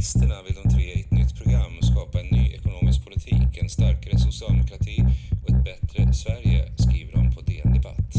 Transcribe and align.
Reformisterna 0.00 0.42
vill 0.42 0.54
de 0.62 0.70
tre 0.70 0.82
i 0.82 1.00
ett 1.00 1.10
nytt 1.10 1.36
program 1.36 1.82
skapa 1.82 2.20
en 2.20 2.26
ny 2.26 2.52
ekonomisk 2.54 3.04
politik, 3.04 3.62
en 3.62 3.68
starkare 3.68 4.18
socialdemokrati 4.18 5.04
och 5.42 5.50
ett 5.50 5.64
bättre 5.64 6.12
Sverige, 6.14 6.72
skriver 6.78 7.12
de 7.12 7.34
på 7.34 7.40
DN 7.40 7.72
Debatt. 7.72 8.14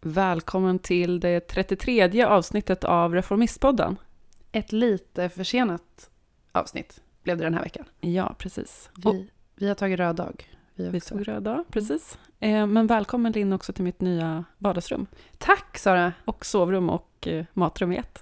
Välkommen 0.00 0.78
till 0.78 1.20
det 1.20 1.40
33 1.40 2.24
avsnittet 2.24 2.84
av 2.84 3.14
Reformistpodden. 3.14 3.96
Ett 4.52 4.72
lite 4.72 5.28
försenat 5.28 6.10
avsnitt 6.52 7.00
blev 7.22 7.38
det 7.38 7.44
den 7.44 7.54
här 7.54 7.62
veckan. 7.62 7.84
Ja, 8.00 8.34
precis. 8.38 8.90
Vi, 9.04 9.30
vi 9.56 9.68
har 9.68 9.74
tagit 9.74 9.98
röd 9.98 10.16
dag. 10.16 10.44
Vi, 10.74 10.88
Vi 10.88 11.00
tog 11.00 11.28
röd 11.28 11.42
dag, 11.42 11.64
precis. 11.70 12.18
Eh, 12.40 12.66
Men 12.66 12.86
välkommen 12.86 13.32
Linn 13.32 13.52
också 13.52 13.72
till 13.72 13.84
mitt 13.84 14.00
nya 14.00 14.44
vardagsrum. 14.58 15.06
Tack 15.38 15.78
Sara! 15.78 16.12
Och 16.24 16.46
sovrum 16.46 16.90
och 16.90 17.28
eh, 17.28 17.44
matrum 17.52 17.92
i 17.92 17.96
ett. 17.96 18.21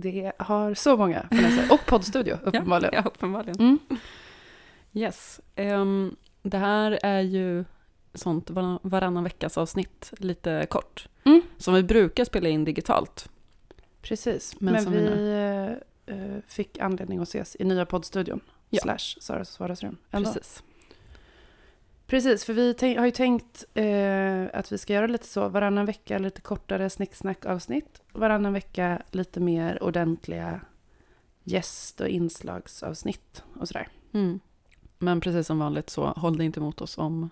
Det 0.00 0.32
har 0.38 0.74
så 0.74 0.96
många 0.96 1.26
finesser. 1.30 1.72
Och 1.74 1.86
poddstudio 1.86 2.34
uppenbarligen. 2.44 2.94
Ja, 2.94 3.02
uppenbarligen. 3.02 3.60
Mm. 3.60 3.78
Yes. 4.92 5.40
Ehm, 5.56 6.16
det 6.42 6.58
här 6.58 6.98
är 7.02 7.20
ju 7.20 7.64
sånt 8.14 8.50
var- 8.50 8.78
varannan 8.82 9.24
veckas 9.24 9.58
avsnitt, 9.58 10.12
lite 10.18 10.66
kort. 10.70 11.08
Mm. 11.24 11.42
Som 11.58 11.74
vi 11.74 11.82
brukar 11.82 12.24
spela 12.24 12.48
in 12.48 12.64
digitalt. 12.64 13.28
Precis, 14.02 14.60
Men 14.60 14.72
men, 14.74 14.92
vi 14.92 14.98
vi 14.98 15.76
eh, 16.06 16.38
fick 16.46 16.78
anledning 16.78 17.18
att 17.18 17.28
ses 17.28 17.56
i 17.60 17.64
nya 17.64 17.86
poddstudion. 17.86 18.40
Ja. 18.70 18.80
Slash 18.82 19.20
Saras 19.20 19.60
vardagsrum. 19.60 19.96
Precis. 20.10 20.62
Precis, 22.08 22.44
för 22.44 22.52
vi 22.52 22.74
tänk, 22.74 22.98
har 22.98 23.04
ju 23.04 23.10
tänkt 23.10 23.64
eh, 23.74 24.46
att 24.52 24.72
vi 24.72 24.78
ska 24.78 24.92
göra 24.92 25.06
lite 25.06 25.26
så. 25.26 25.48
Varannan 25.48 25.86
vecka 25.86 26.18
lite 26.18 26.40
kortare 26.40 26.90
snicksnack-avsnitt. 26.90 28.00
Varannan 28.12 28.52
vecka 28.52 29.02
lite 29.10 29.40
mer 29.40 29.82
ordentliga 29.82 30.60
gäst 31.44 32.00
och 32.00 32.08
inslagsavsnitt 32.08 33.42
och 33.60 33.68
sådär. 33.68 33.88
Mm. 34.12 34.40
Men 34.98 35.20
precis 35.20 35.46
som 35.46 35.58
vanligt 35.58 35.90
så 35.90 36.06
håll 36.06 36.36
det 36.36 36.44
inte 36.44 36.60
emot 36.60 36.80
oss 36.80 36.98
om 36.98 37.30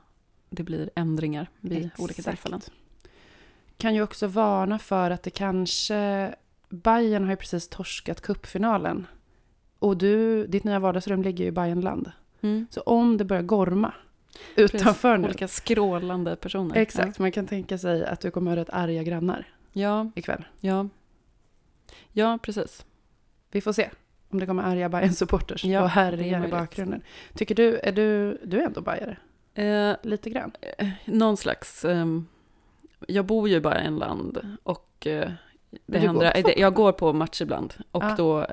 det 0.50 0.62
blir 0.62 0.91
ändringar 0.95 1.50
vid 1.61 1.91
olika 1.98 2.19
Exakt. 2.19 2.25
tillfällen. 2.25 2.61
Kan 3.77 3.95
ju 3.95 4.03
också 4.03 4.27
varna 4.27 4.78
för 4.78 5.11
att 5.11 5.22
det 5.22 5.31
kanske... 5.31 6.34
Bayern 6.69 7.25
har 7.25 7.31
ju 7.31 7.37
precis 7.37 7.69
torskat 7.69 8.20
cupfinalen. 8.20 9.06
Och 9.78 9.97
du, 9.97 10.47
ditt 10.47 10.65
nya 10.65 10.78
vardagsrum 10.78 11.22
ligger 11.22 11.45
ju 11.45 11.48
i 11.48 11.53
Bayernland. 11.53 12.11
Mm. 12.41 12.67
Så 12.70 12.81
om 12.81 13.17
det 13.17 13.25
börjar 13.25 13.43
gorma 13.43 13.95
utanför 14.56 15.19
nu. 15.19 15.29
Olika 15.29 15.48
skrålande 15.48 16.37
personer. 16.37 16.77
Exakt, 16.77 17.19
man 17.19 17.33
kan 17.33 17.47
tänka 17.47 17.79
sig 17.79 18.05
att 18.05 18.20
du 18.20 18.31
kommer 18.31 18.51
ha 18.51 18.56
rätt 18.56 18.70
arga 18.70 19.03
grannar 19.03 19.48
Ja, 19.73 20.11
ikväll. 20.15 20.45
ja. 20.61 20.89
Ja, 22.12 22.39
precis. 22.43 22.84
Vi 23.51 23.61
får 23.61 23.73
se 23.73 23.91
om 24.28 24.41
det 24.41 24.47
kommer 24.47 24.62
arga 24.62 24.89
bayern 24.89 25.12
supporters 25.12 25.65
Ja, 25.65 25.83
och 25.83 25.89
härjar 25.91 26.47
i 26.47 26.51
bakgrunden. 26.51 27.03
Tycker 27.34 27.55
du, 27.55 27.78
är 27.83 27.93
du, 27.93 28.39
du 28.45 28.61
är 28.61 28.67
ändå 28.67 28.81
bajare? 28.81 29.17
Eh, 29.55 29.97
Lite 30.03 30.31
grann? 30.31 30.53
någon 31.05 31.37
slags... 31.37 31.84
ehm, 31.84 32.27
jag 33.09 33.25
bor 33.25 33.48
ju 33.48 33.61
bara 33.61 33.83
i 33.83 33.87
en 33.87 33.97
land 33.98 34.56
och 34.62 35.06
eh, 35.06 35.31
det 35.71 35.78
du 35.87 35.93
går 35.93 36.06
händer, 36.06 36.33
fotboll? 36.34 36.53
jag 36.56 36.75
går 36.75 36.93
på 36.93 37.12
match 37.12 37.41
ibland 37.41 37.75
och 37.91 38.05
Ja. 38.05 38.15
då 38.17 38.47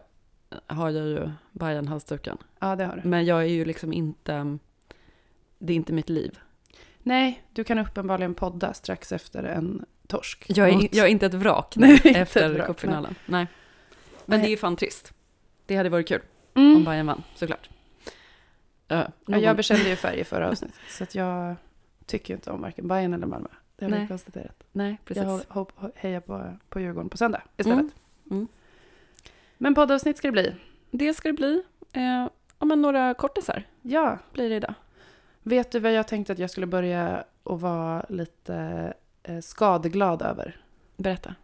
har 0.67 0.89
jag 0.89 1.07
ju 1.07 1.29
Bayern 1.51 1.87
halsduken. 1.87 2.37
Ja, 2.59 2.75
det 2.75 2.85
har 2.85 2.95
du. 3.03 3.09
Men 3.09 3.25
jag 3.25 3.39
är 3.41 3.47
ju 3.47 3.65
liksom 3.65 3.93
inte... 3.93 4.57
Det 5.65 5.73
är 5.73 5.77
inte 5.77 5.93
mitt 5.93 6.09
liv. 6.09 6.39
Nej, 6.99 7.43
du 7.53 7.63
kan 7.63 7.79
uppenbarligen 7.79 8.33
podda 8.33 8.73
strax 8.73 9.11
efter 9.11 9.43
en 9.43 9.85
torsk. 10.07 10.45
Jag 10.47 10.69
är, 10.69 10.87
jag 10.91 11.05
är 11.05 11.11
inte 11.11 11.25
ett 11.25 11.33
vrak 11.33 11.73
Nej, 11.77 12.01
efter 12.03 12.65
cupfinalen. 12.65 13.15
Nej. 13.25 13.47
Men 14.25 14.39
Nej. 14.39 14.47
det 14.47 14.53
är 14.53 14.57
fan 14.57 14.75
trist. 14.75 15.13
Det 15.65 15.75
hade 15.75 15.89
varit 15.89 16.07
kul 16.07 16.21
Mm. 16.55 16.75
om 16.75 16.83
Bayern 16.83 17.07
vann, 17.07 17.23
såklart. 17.35 17.69
Uh, 18.91 19.03
Ja, 19.25 19.37
jag 19.37 19.55
bekände 19.55 19.89
ju 19.89 19.95
färg 20.05 20.19
i 20.19 20.23
förra 20.23 20.49
avsnittet, 20.49 20.77
så 20.89 21.03
att 21.03 21.15
jag 21.15 21.55
tycker 22.05 22.33
inte 22.33 22.51
om 22.51 22.61
varken 22.61 22.87
Bayern 22.87 23.13
eller 23.13 23.27
Malmö. 23.27 23.47
Det 23.75 23.85
har 23.85 23.91
vi 23.91 23.97
Nej. 23.97 24.07
konstaterat. 24.07 24.63
Nej, 24.71 24.97
precis. 25.05 25.23
Jag 25.23 25.41
hopp- 25.49 25.91
hejar 25.95 26.19
på, 26.19 26.57
på 26.69 26.79
Djurgården 26.79 27.09
på 27.09 27.17
söndag 27.17 27.41
istället. 27.57 27.79
Mm. 27.79 27.91
Mm. 28.31 28.47
Men 29.57 29.75
poddavsnitt 29.75 30.17
ska 30.17 30.27
det 30.27 30.31
bli. 30.31 30.55
Det 30.91 31.13
ska 31.13 31.29
det 31.29 31.33
bli. 31.33 31.63
Eh, 31.93 32.27
ja, 32.59 32.65
men 32.65 32.81
några 32.81 33.13
kortisar 33.13 33.63
Ja, 33.81 34.17
blir 34.33 34.49
det 34.49 34.55
idag. 34.55 34.73
Vet 35.43 35.71
du 35.71 35.79
vad 35.79 35.93
jag 35.93 36.07
tänkte 36.07 36.33
att 36.33 36.39
jag 36.39 36.49
skulle 36.49 36.67
börja 36.67 37.23
och 37.43 37.61
vara 37.61 38.05
lite 38.09 38.93
eh, 39.23 39.39
skadeglad 39.39 40.21
över? 40.21 40.61
Berätta. 40.97 41.35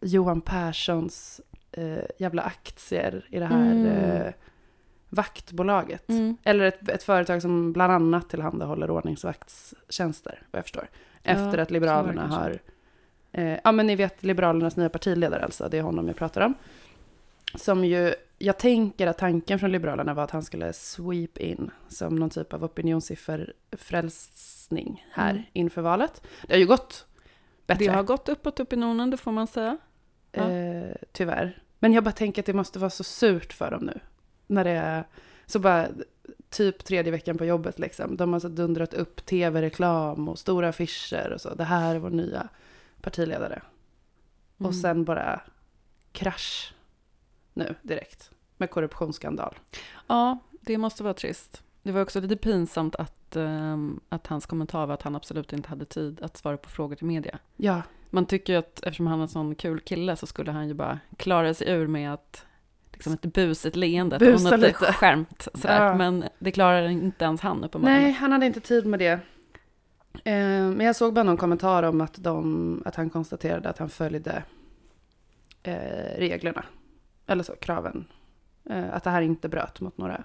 Johan 0.00 0.40
Perssons 0.40 1.40
eh, 1.72 1.98
jävla 2.18 2.42
aktier 2.42 3.26
i 3.30 3.38
det 3.38 3.46
här 3.46 3.70
Mm. 3.72 3.86
eh, 3.86 4.32
vaktbolaget. 5.08 6.08
Mm. 6.08 6.36
Eller 6.44 6.64
ett, 6.64 6.88
ett 6.88 7.02
företag 7.02 7.42
som 7.42 7.72
bland 7.72 7.92
annat 7.92 8.30
tillhandahåller 8.30 8.90
ordningsvaktstjänster, 8.90 10.42
vad 10.50 10.58
jag 10.58 10.64
förstår. 10.64 10.88
Ja, 11.22 11.30
Efter 11.30 11.46
att 11.46 11.56
var 11.56 11.56
det 11.66 11.70
Liberalerna 11.70 12.26
har... 12.26 12.58
Eh, 13.32 13.58
ja, 13.64 13.72
men 13.72 13.86
ni 13.86 13.96
vet 13.96 14.22
Liberalernas 14.22 14.76
nya 14.76 14.88
partiledare 14.88 15.44
alltså, 15.44 15.68
det 15.68 15.78
är 15.78 15.82
honom 15.82 16.06
jag 16.06 16.16
pratar 16.16 16.40
om. 16.40 16.54
Som 17.54 17.84
ju, 17.84 18.14
jag 18.38 18.58
tänker 18.58 19.06
att 19.06 19.18
tanken 19.18 19.58
från 19.58 19.72
Liberalerna 19.72 20.14
var 20.14 20.24
att 20.24 20.30
han 20.30 20.42
skulle 20.42 20.72
sweep 20.72 21.38
in 21.38 21.70
som 21.88 22.16
någon 22.16 22.30
typ 22.30 22.52
av 22.52 22.64
opinionssifferfrälsning 22.64 25.06
här 25.12 25.30
Mm. 25.30 25.42
inför 25.52 25.82
valet. 25.82 26.22
Det 26.46 26.52
har 26.54 26.58
ju 26.58 26.66
gått 26.66 27.06
bättre. 27.66 27.84
Det 27.84 27.90
har 27.92 28.02
gått 28.02 28.28
uppåt 28.28 28.60
opinionen, 28.60 29.10
det 29.10 29.16
får 29.16 29.32
man 29.32 29.46
säga. 29.46 29.78
Ja. 30.32 30.50
Eh, 30.50 30.94
tyvärr. 31.12 31.62
Men 31.78 31.92
jag 31.92 32.04
bara 32.04 32.12
tänker 32.12 32.42
att 32.42 32.46
det 32.46 32.52
måste 32.52 32.78
vara 32.78 32.90
så 32.90 33.04
surt 33.04 33.52
för 33.52 33.70
dem 33.70 33.84
nu. 33.84 34.00
När 34.46 34.64
det 34.64 34.70
är 34.70 35.04
så 35.46 35.58
bara 35.58 35.88
typ 36.50 36.84
tredje 36.84 37.12
veckan 37.12 37.38
på 37.38 37.44
jobbet 37.44 37.78
liksom. 37.78 38.16
De 38.16 38.32
har 38.32 38.40
så 38.40 38.48
dundrat 38.48 38.94
upp 38.94 39.26
tv-reklam 39.26 40.28
och 40.28 40.38
stora 40.38 40.68
affischer 40.68 41.32
och 41.32 41.40
så. 41.40 41.54
Det 41.54 41.64
här 41.64 41.94
är 41.94 41.98
vår 41.98 42.10
nya 42.10 42.48
partiledare. 43.00 43.62
Mm. 44.58 44.68
Och 44.68 44.74
sen 44.74 45.04
bara 45.04 45.40
krasch 46.12 46.74
nu 47.58 47.74
direkt. 47.82 48.30
Med 48.56 48.70
korruptionsskandal. 48.70 49.54
Ja, 50.06 50.38
det 50.60 50.78
måste 50.78 51.02
vara 51.02 51.14
trist. 51.14 51.62
Det 51.82 51.92
var 51.92 52.00
också 52.02 52.20
lite 52.20 52.36
pinsamt 52.36 52.94
att, 52.96 53.36
ehm, 53.36 54.00
att 54.08 54.26
hans 54.26 54.46
kommentar 54.46 54.86
var 54.86 54.94
att 54.94 55.02
han 55.02 55.16
absolut 55.16 55.52
inte 55.52 55.68
hade 55.68 55.84
tid 55.84 56.22
att 56.22 56.36
svara 56.36 56.56
på 56.56 56.68
frågor 56.70 56.96
till 56.96 57.06
media. 57.06 57.38
Ja, 57.56 57.82
Man 58.10 58.26
tycker 58.26 58.52
ju 58.52 58.58
att 58.58 58.80
eftersom 58.82 59.06
han 59.06 59.18
är 59.18 59.22
en 59.22 59.28
sån 59.28 59.54
kul 59.54 59.80
kille 59.80 60.16
så 60.16 60.26
skulle 60.26 60.50
han 60.52 60.68
ju 60.68 60.74
bara 60.74 60.98
klara 61.16 61.54
sig 61.54 61.70
ur 61.70 61.86
med 61.86 62.12
att 62.14 62.44
liksom 62.92 63.12
ett 63.12 63.22
busigt 63.22 63.76
leende 63.76 64.18
Busa 64.18 64.50
något 64.50 64.60
lite. 64.60 64.92
skärmt. 64.92 65.48
Sådär. 65.54 65.84
Ja. 65.86 65.94
Men 65.94 66.24
det 66.38 66.50
klarar 66.52 66.88
inte 66.88 67.24
ens 67.24 67.40
han 67.40 67.64
uppenbarligen. 67.64 68.02
nej 68.02 68.12
han 68.12 68.32
hade 68.32 68.46
inte 68.46 68.60
tid 68.60 68.86
med 68.86 68.98
det. 68.98 69.12
Eh, 70.24 70.70
men 70.70 70.80
jag 70.80 70.96
såg 70.96 71.14
bara 71.14 71.22
någon 71.22 71.36
kommentar 71.36 71.82
om 71.82 72.00
att, 72.00 72.14
de, 72.14 72.82
att 72.86 72.94
han 72.94 73.10
konstaterade 73.10 73.68
att 73.68 73.78
han 73.78 73.88
följde 73.88 74.42
eh, 75.62 76.18
reglerna. 76.18 76.64
Eller 77.28 77.42
så, 77.42 77.52
kraven. 77.56 78.04
Eh, 78.70 78.94
att 78.94 79.04
det 79.04 79.10
här 79.10 79.22
inte 79.22 79.48
bröt 79.48 79.80
mot 79.80 79.98
några 79.98 80.24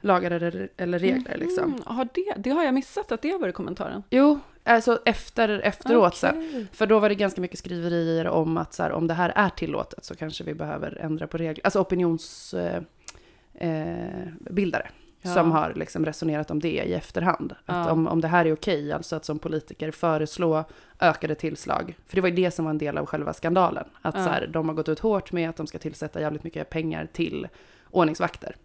lagar 0.00 0.30
eller, 0.30 0.68
eller 0.76 0.98
regler 0.98 1.36
liksom. 1.38 1.64
Mm, 1.64 1.82
har 1.86 2.08
det, 2.14 2.34
det 2.36 2.50
har 2.50 2.64
jag 2.64 2.74
missat 2.74 3.12
att 3.12 3.22
det 3.22 3.30
har 3.30 3.38
varit 3.38 3.54
kommentaren. 3.54 4.02
Jo, 4.10 4.40
alltså 4.64 5.00
efter, 5.04 5.48
efteråt 5.48 6.16
sen. 6.16 6.38
Okej. 6.38 6.66
För 6.72 6.86
då 6.86 6.98
var 6.98 7.08
det 7.08 7.14
ganska 7.14 7.40
mycket 7.40 7.58
skriverier 7.58 8.26
om 8.26 8.56
att 8.56 8.74
så 8.74 8.82
här, 8.82 8.92
om 8.92 9.06
det 9.06 9.14
här 9.14 9.32
är 9.36 9.48
tillåtet 9.48 10.04
så 10.04 10.14
kanske 10.14 10.44
vi 10.44 10.54
behöver 10.54 10.98
ändra 11.00 11.26
på 11.26 11.38
regler. 11.38 11.64
Alltså 11.64 11.80
opinionsbildare 11.80 12.84
eh, 13.54 14.28
bildare 14.50 14.88
Ja. 15.22 15.34
som 15.34 15.52
har 15.52 15.72
liksom 15.76 16.04
resonerat 16.06 16.50
om 16.50 16.60
det 16.60 16.68
i 16.84 16.94
efterhand. 16.94 17.52
Att 17.66 17.86
Ja. 17.86 17.92
om, 17.92 18.06
om 18.08 18.20
det 18.20 18.28
här 18.28 18.44
är 18.46 18.52
okej, 18.52 18.92
alltså 18.92 19.16
att 19.16 19.24
som 19.24 19.38
politiker 19.38 19.90
föreslå 19.90 20.64
ökade 21.00 21.34
tillslag. 21.34 21.96
För 22.06 22.14
det 22.16 22.20
var 22.20 22.28
ju 22.28 22.34
det 22.34 22.50
som 22.50 22.64
var 22.64 22.70
en 22.70 22.78
del 22.78 22.98
av 22.98 23.06
själva 23.06 23.32
skandalen. 23.32 23.84
Att 24.02 24.14
Ja. 24.14 24.24
så 24.24 24.30
här, 24.30 24.46
de 24.46 24.68
har 24.68 24.74
gått 24.76 24.88
ut 24.88 24.98
hårt 24.98 25.32
med 25.32 25.50
att 25.50 25.56
de 25.56 25.66
ska 25.66 25.78
tillsätta 25.78 26.20
jävligt 26.20 26.44
mycket 26.44 26.70
pengar 26.70 27.08
till 27.12 27.48
ordningsvakter. 27.90 28.56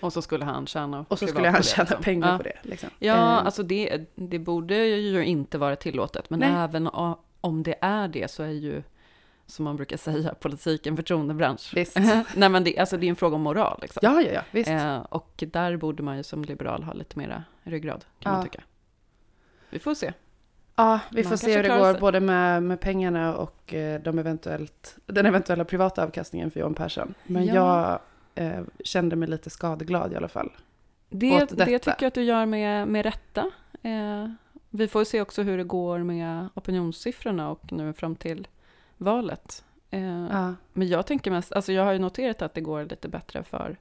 Och 0.00 0.12
så 0.12 0.22
skulle 0.22 0.44
han 0.44 0.66
tjäna 0.66 1.04
Och 1.08 1.18
så 1.18 1.26
skulle 1.26 1.48
han 1.48 1.62
tjäna 1.62 1.84
liksom. 1.84 2.02
pengar 2.02 2.36
på 2.36 2.42
det. 2.42 2.56
Liksom. 2.62 2.90
Ja, 2.98 3.14
Eh, 3.14 3.46
alltså 3.46 3.62
det, 3.62 4.06
det 4.14 4.38
borde 4.38 4.76
ju 4.86 5.24
inte 5.24 5.58
vara 5.58 5.76
tillåtet. 5.76 6.30
Men 6.30 6.40
Nej. 6.40 6.52
även 6.56 6.88
om 7.40 7.62
det 7.62 7.74
är 7.80 8.08
det 8.08 8.30
så 8.30 8.42
är 8.42 8.48
ju, 8.50 8.82
som 9.48 9.64
man 9.64 9.76
brukar 9.76 9.96
säga, 9.96 10.34
politik 10.34 10.86
en 10.86 10.96
förtroendebransch. 10.96 11.72
Visst. 11.74 11.96
Nej, 12.36 12.48
men 12.48 12.64
det, 12.64 12.78
alltså 12.78 12.96
det 12.96 13.06
är 13.06 13.10
en 13.10 13.16
fråga 13.16 13.36
om 13.36 13.42
moral. 13.42 13.78
Liksom. 13.82 14.00
Ja, 14.02 14.20
ja, 14.22 14.30
ja, 14.32 14.40
visst. 14.50 14.70
Eh, 14.70 14.98
och 14.98 15.44
där 15.52 15.76
borde 15.76 16.02
man 16.02 16.16
ju 16.16 16.22
som 16.22 16.44
liberal 16.44 16.82
ha 16.82 16.92
lite 16.92 17.18
mera 17.18 17.44
ryggrad, 17.62 18.04
kan 18.18 18.32
man 18.32 18.40
Ja. 18.40 18.44
tycka. 18.44 18.62
Vi 19.70 19.78
får 19.78 19.94
se. 19.94 20.12
Ja, 20.76 21.00
vi 21.10 21.22
Man 21.22 21.30
får 21.30 21.36
se 21.36 21.56
hur 21.56 21.62
det 21.62 21.68
går 21.78 21.92
sig. 21.92 22.00
både 22.00 22.20
med, 22.20 22.62
med 22.62 22.80
pengarna 22.80 23.36
och 23.36 23.74
eh, 23.74 24.00
de 24.02 24.18
eventuellt, 24.18 24.96
den 25.06 25.26
eventuella 25.26 25.64
privata 25.64 26.04
avkastningen 26.04 26.50
för 26.50 26.60
Johan 26.60 26.74
Persson. 26.74 27.14
Men 27.24 27.46
Ja. 27.46 27.54
jag 28.34 28.44
eh, 28.46 28.60
kände 28.84 29.16
mig 29.16 29.28
lite 29.28 29.50
skadeglad 29.50 30.12
i 30.12 30.16
alla 30.16 30.28
fall. 30.28 30.50
Det, 31.10 31.38
det 31.50 31.78
tycker 31.78 31.96
jag 32.00 32.04
att 32.08 32.14
du 32.14 32.22
gör 32.22 32.46
med, 32.46 32.88
med 32.88 33.04
rätta. 33.04 33.50
Eh, 33.82 34.28
vi 34.70 34.88
får 34.88 35.04
se 35.04 35.20
också 35.20 35.42
hur 35.42 35.58
det 35.58 35.64
går 35.64 35.98
med 35.98 36.48
opinionssiffrorna 36.54 37.50
och 37.50 37.72
nu 37.72 37.92
fram 37.92 38.16
till 38.16 38.46
valet. 38.98 39.64
Eh, 39.90 40.26
Ja. 40.30 40.54
Men 40.72 40.88
jag 40.88 41.06
tänker 41.06 41.30
mest, 41.30 41.52
alltså 41.52 41.72
jag 41.72 41.84
har 41.84 41.92
ju 41.92 41.98
noterat 41.98 42.42
att 42.42 42.54
det 42.54 42.60
går 42.60 42.84
lite 42.84 43.08
bättre 43.08 43.42
för, 43.42 43.76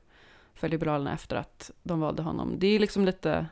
för 0.54 0.70
Liberalerna 0.70 1.14
efter 1.14 1.36
att 1.36 1.72
de 1.84 2.00
valde 2.00 2.22
honom. 2.24 2.56
Det 2.60 2.68
är 2.68 2.80
liksom 2.80 3.06
lite 3.06 3.46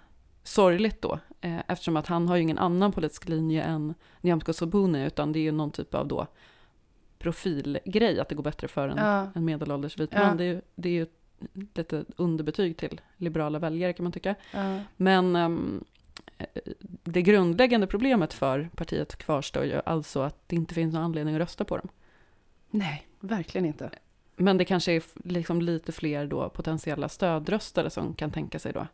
sorgligt 0.44 1.02
då, 1.02 1.20
eh, 1.42 1.60
eftersom 1.68 1.98
att 1.98 2.08
han 2.08 2.28
har 2.28 2.36
ju 2.36 2.42
ingen 2.42 2.58
annan 2.58 2.92
politisk 2.92 3.30
linje 3.30 3.64
än 3.64 3.94
Nyamko 4.22 4.54
Sabuni, 4.54 5.06
utan 5.06 5.32
det 5.32 5.40
är 5.40 5.44
ju 5.44 5.52
någon 5.52 5.72
typ 5.72 5.94
av 5.96 6.08
då 6.08 6.28
profilgrej, 7.20 8.20
att 8.20 8.30
det 8.30 8.36
går 8.36 8.44
bättre 8.44 8.68
för 8.68 8.90
en, 8.90 8.98
Ja. 8.98 9.28
en 9.36 9.46
medelålders 9.46 9.98
vit 10.00 10.10
Ja. 10.14 10.28
man. 10.28 10.38
Det 10.38 10.44
är 10.44 10.62
det 10.76 10.90
är 10.90 10.94
ju 10.94 11.08
lite 11.74 12.06
underbetyg 12.16 12.78
till 12.78 13.02
liberala 13.18 13.60
väljare 13.60 13.94
kan 13.94 14.04
man 14.04 14.12
tycka. 14.12 14.36
Ja. 14.54 14.80
Men 14.98 15.36
ehm, 15.36 15.84
eh, 15.84 15.88
det 17.04 17.22
grundläggande 17.22 17.88
problemet 17.88 18.34
för 18.34 18.70
partiet 18.76 19.16
kvarstår 19.16 19.64
ju 19.66 19.82
alltså 19.86 20.22
att 20.22 20.38
det 20.48 20.56
inte 20.56 20.74
finns 20.74 20.94
någon 20.94 21.04
anledning 21.04 21.36
att 21.36 21.42
rösta 21.42 21.66
på 21.66 21.78
dem. 21.78 21.88
Nej, 22.70 23.08
verkligen 23.20 23.66
inte. 23.66 23.90
Men 24.36 24.58
det 24.58 24.66
kanske 24.66 24.92
är 24.92 25.04
liksom 25.24 25.62
lite 25.62 25.92
fler 25.92 26.28
då 26.28 26.50
potentiella 26.50 27.10
stödröstare 27.10 27.90
som 27.90 28.14
kan 28.14 28.32
tänka 28.32 28.60
sig 28.60 28.74
då. 28.74 28.88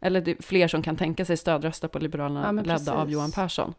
Eller 0.00 0.42
fler 0.42 0.68
som 0.68 0.82
kan 0.82 0.96
tänka 0.96 1.24
sig 1.24 1.36
stödrösta 1.36 1.88
på 1.88 1.98
Liberalerna 1.98 2.46
Ja, 2.46 2.52
ledda 2.52 2.92
av 2.92 3.00
precis. 3.04 3.12
Johan 3.12 3.32
Persson. 3.32 3.74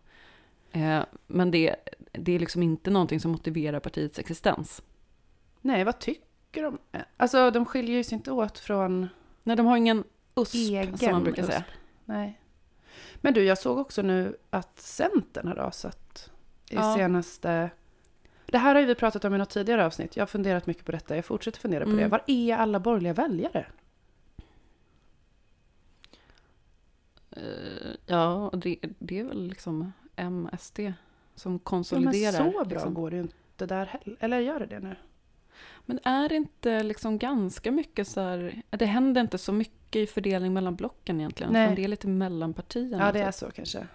Eh, 0.71 1.01
men 1.27 1.51
det, 1.51 1.75
det 2.11 2.31
är 2.31 2.39
liksom 2.39 2.63
inte 2.63 2.89
någonting 2.91 3.19
som 3.19 3.31
motiverar 3.31 3.79
partiets 3.79 4.19
existens. 4.19 4.81
Nej, 5.61 5.83
vad 5.83 5.99
tycker 5.99 6.63
de? 6.63 6.77
Alltså, 7.17 7.51
de 7.51 7.65
skiljer 7.65 8.03
sig 8.03 8.15
inte 8.15 8.31
åt 8.31 8.59
från 8.59 9.07
Nej, 9.43 9.55
de 9.55 9.65
har 9.65 9.77
ingen 9.77 10.03
USP 10.35 10.55
egen 10.55 10.97
som 10.97 11.11
man 11.11 11.23
brukar 11.23 11.41
USP. 11.43 11.51
säga. 11.51 11.63
Nej. 12.05 12.39
Men 13.25 13.33
du, 13.33 13.43
jag 13.43 13.57
såg 13.57 13.77
också 13.77 14.01
nu 14.01 14.37
att 14.49 14.79
Centern 14.79 15.47
har 15.47 15.55
rasat 15.55 16.31
i 16.69 16.75
Ja. 16.75 16.95
senaste... 16.95 17.69
Det 18.45 18.57
här 18.57 18.73
har 18.75 18.81
ju 18.81 18.87
vi 18.87 18.95
pratat 18.95 19.25
om 19.25 19.35
i 19.35 19.37
något 19.37 19.49
tidigare 19.49 19.85
avsnitt. 19.85 20.15
Jag 20.17 20.21
har 20.21 20.27
funderat 20.27 20.67
mycket 20.67 20.85
på 20.85 20.91
detta. 20.91 21.15
Jag 21.15 21.25
fortsätter 21.25 21.59
fundera 21.59 21.83
på 21.83 21.89
Mm. 21.89 22.01
det. 22.03 22.07
Var 22.07 22.21
är 22.27 22.55
alla 22.55 22.79
borgerliga 22.79 23.13
väljare? 23.13 23.65
Eh, 27.31 27.91
ja, 28.05 28.51
det, 28.53 28.77
det 28.99 29.19
är 29.19 29.23
väl 29.23 29.47
liksom 29.47 29.93
MSD 30.15 30.79
som 30.79 30.91
Ja, 31.35 31.49
men 31.49 31.59
konsoliderar. 31.59 32.31
så 32.31 32.51
bra 32.51 32.63
liksom. 32.63 32.93
går 32.93 33.09
det 33.09 33.15
ju 33.15 33.21
inte 33.21 33.65
där 33.65 33.85
heller. 33.85 34.17
Eller 34.19 34.39
gör 34.39 34.59
det 34.59 34.65
det 34.65 34.79
nu? 34.79 34.95
Men 35.85 35.99
är 36.03 36.29
det 36.29 36.35
inte 36.35 36.83
liksom 36.83 37.17
ganska 37.17 37.71
mycket 37.71 38.07
så 38.07 38.21
här, 38.21 38.61
det 38.69 38.85
händer 38.85 39.21
inte 39.21 39.37
så 39.37 39.53
mycket 39.53 39.95
i 39.95 40.07
fördelning 40.07 40.53
mellan 40.53 40.75
blocken 40.75 41.19
egentligen, 41.19 41.53
Nej. 41.53 41.75
det 41.75 41.83
är 41.83 41.87
lite 41.87 42.07
mellan 42.07 42.53
partierna. 42.53 43.05
Ja, 43.05 43.11
det 43.11 43.19
typ. 43.19 43.27
är 43.27 43.31
så 43.31 43.51
kanske. 43.51 43.87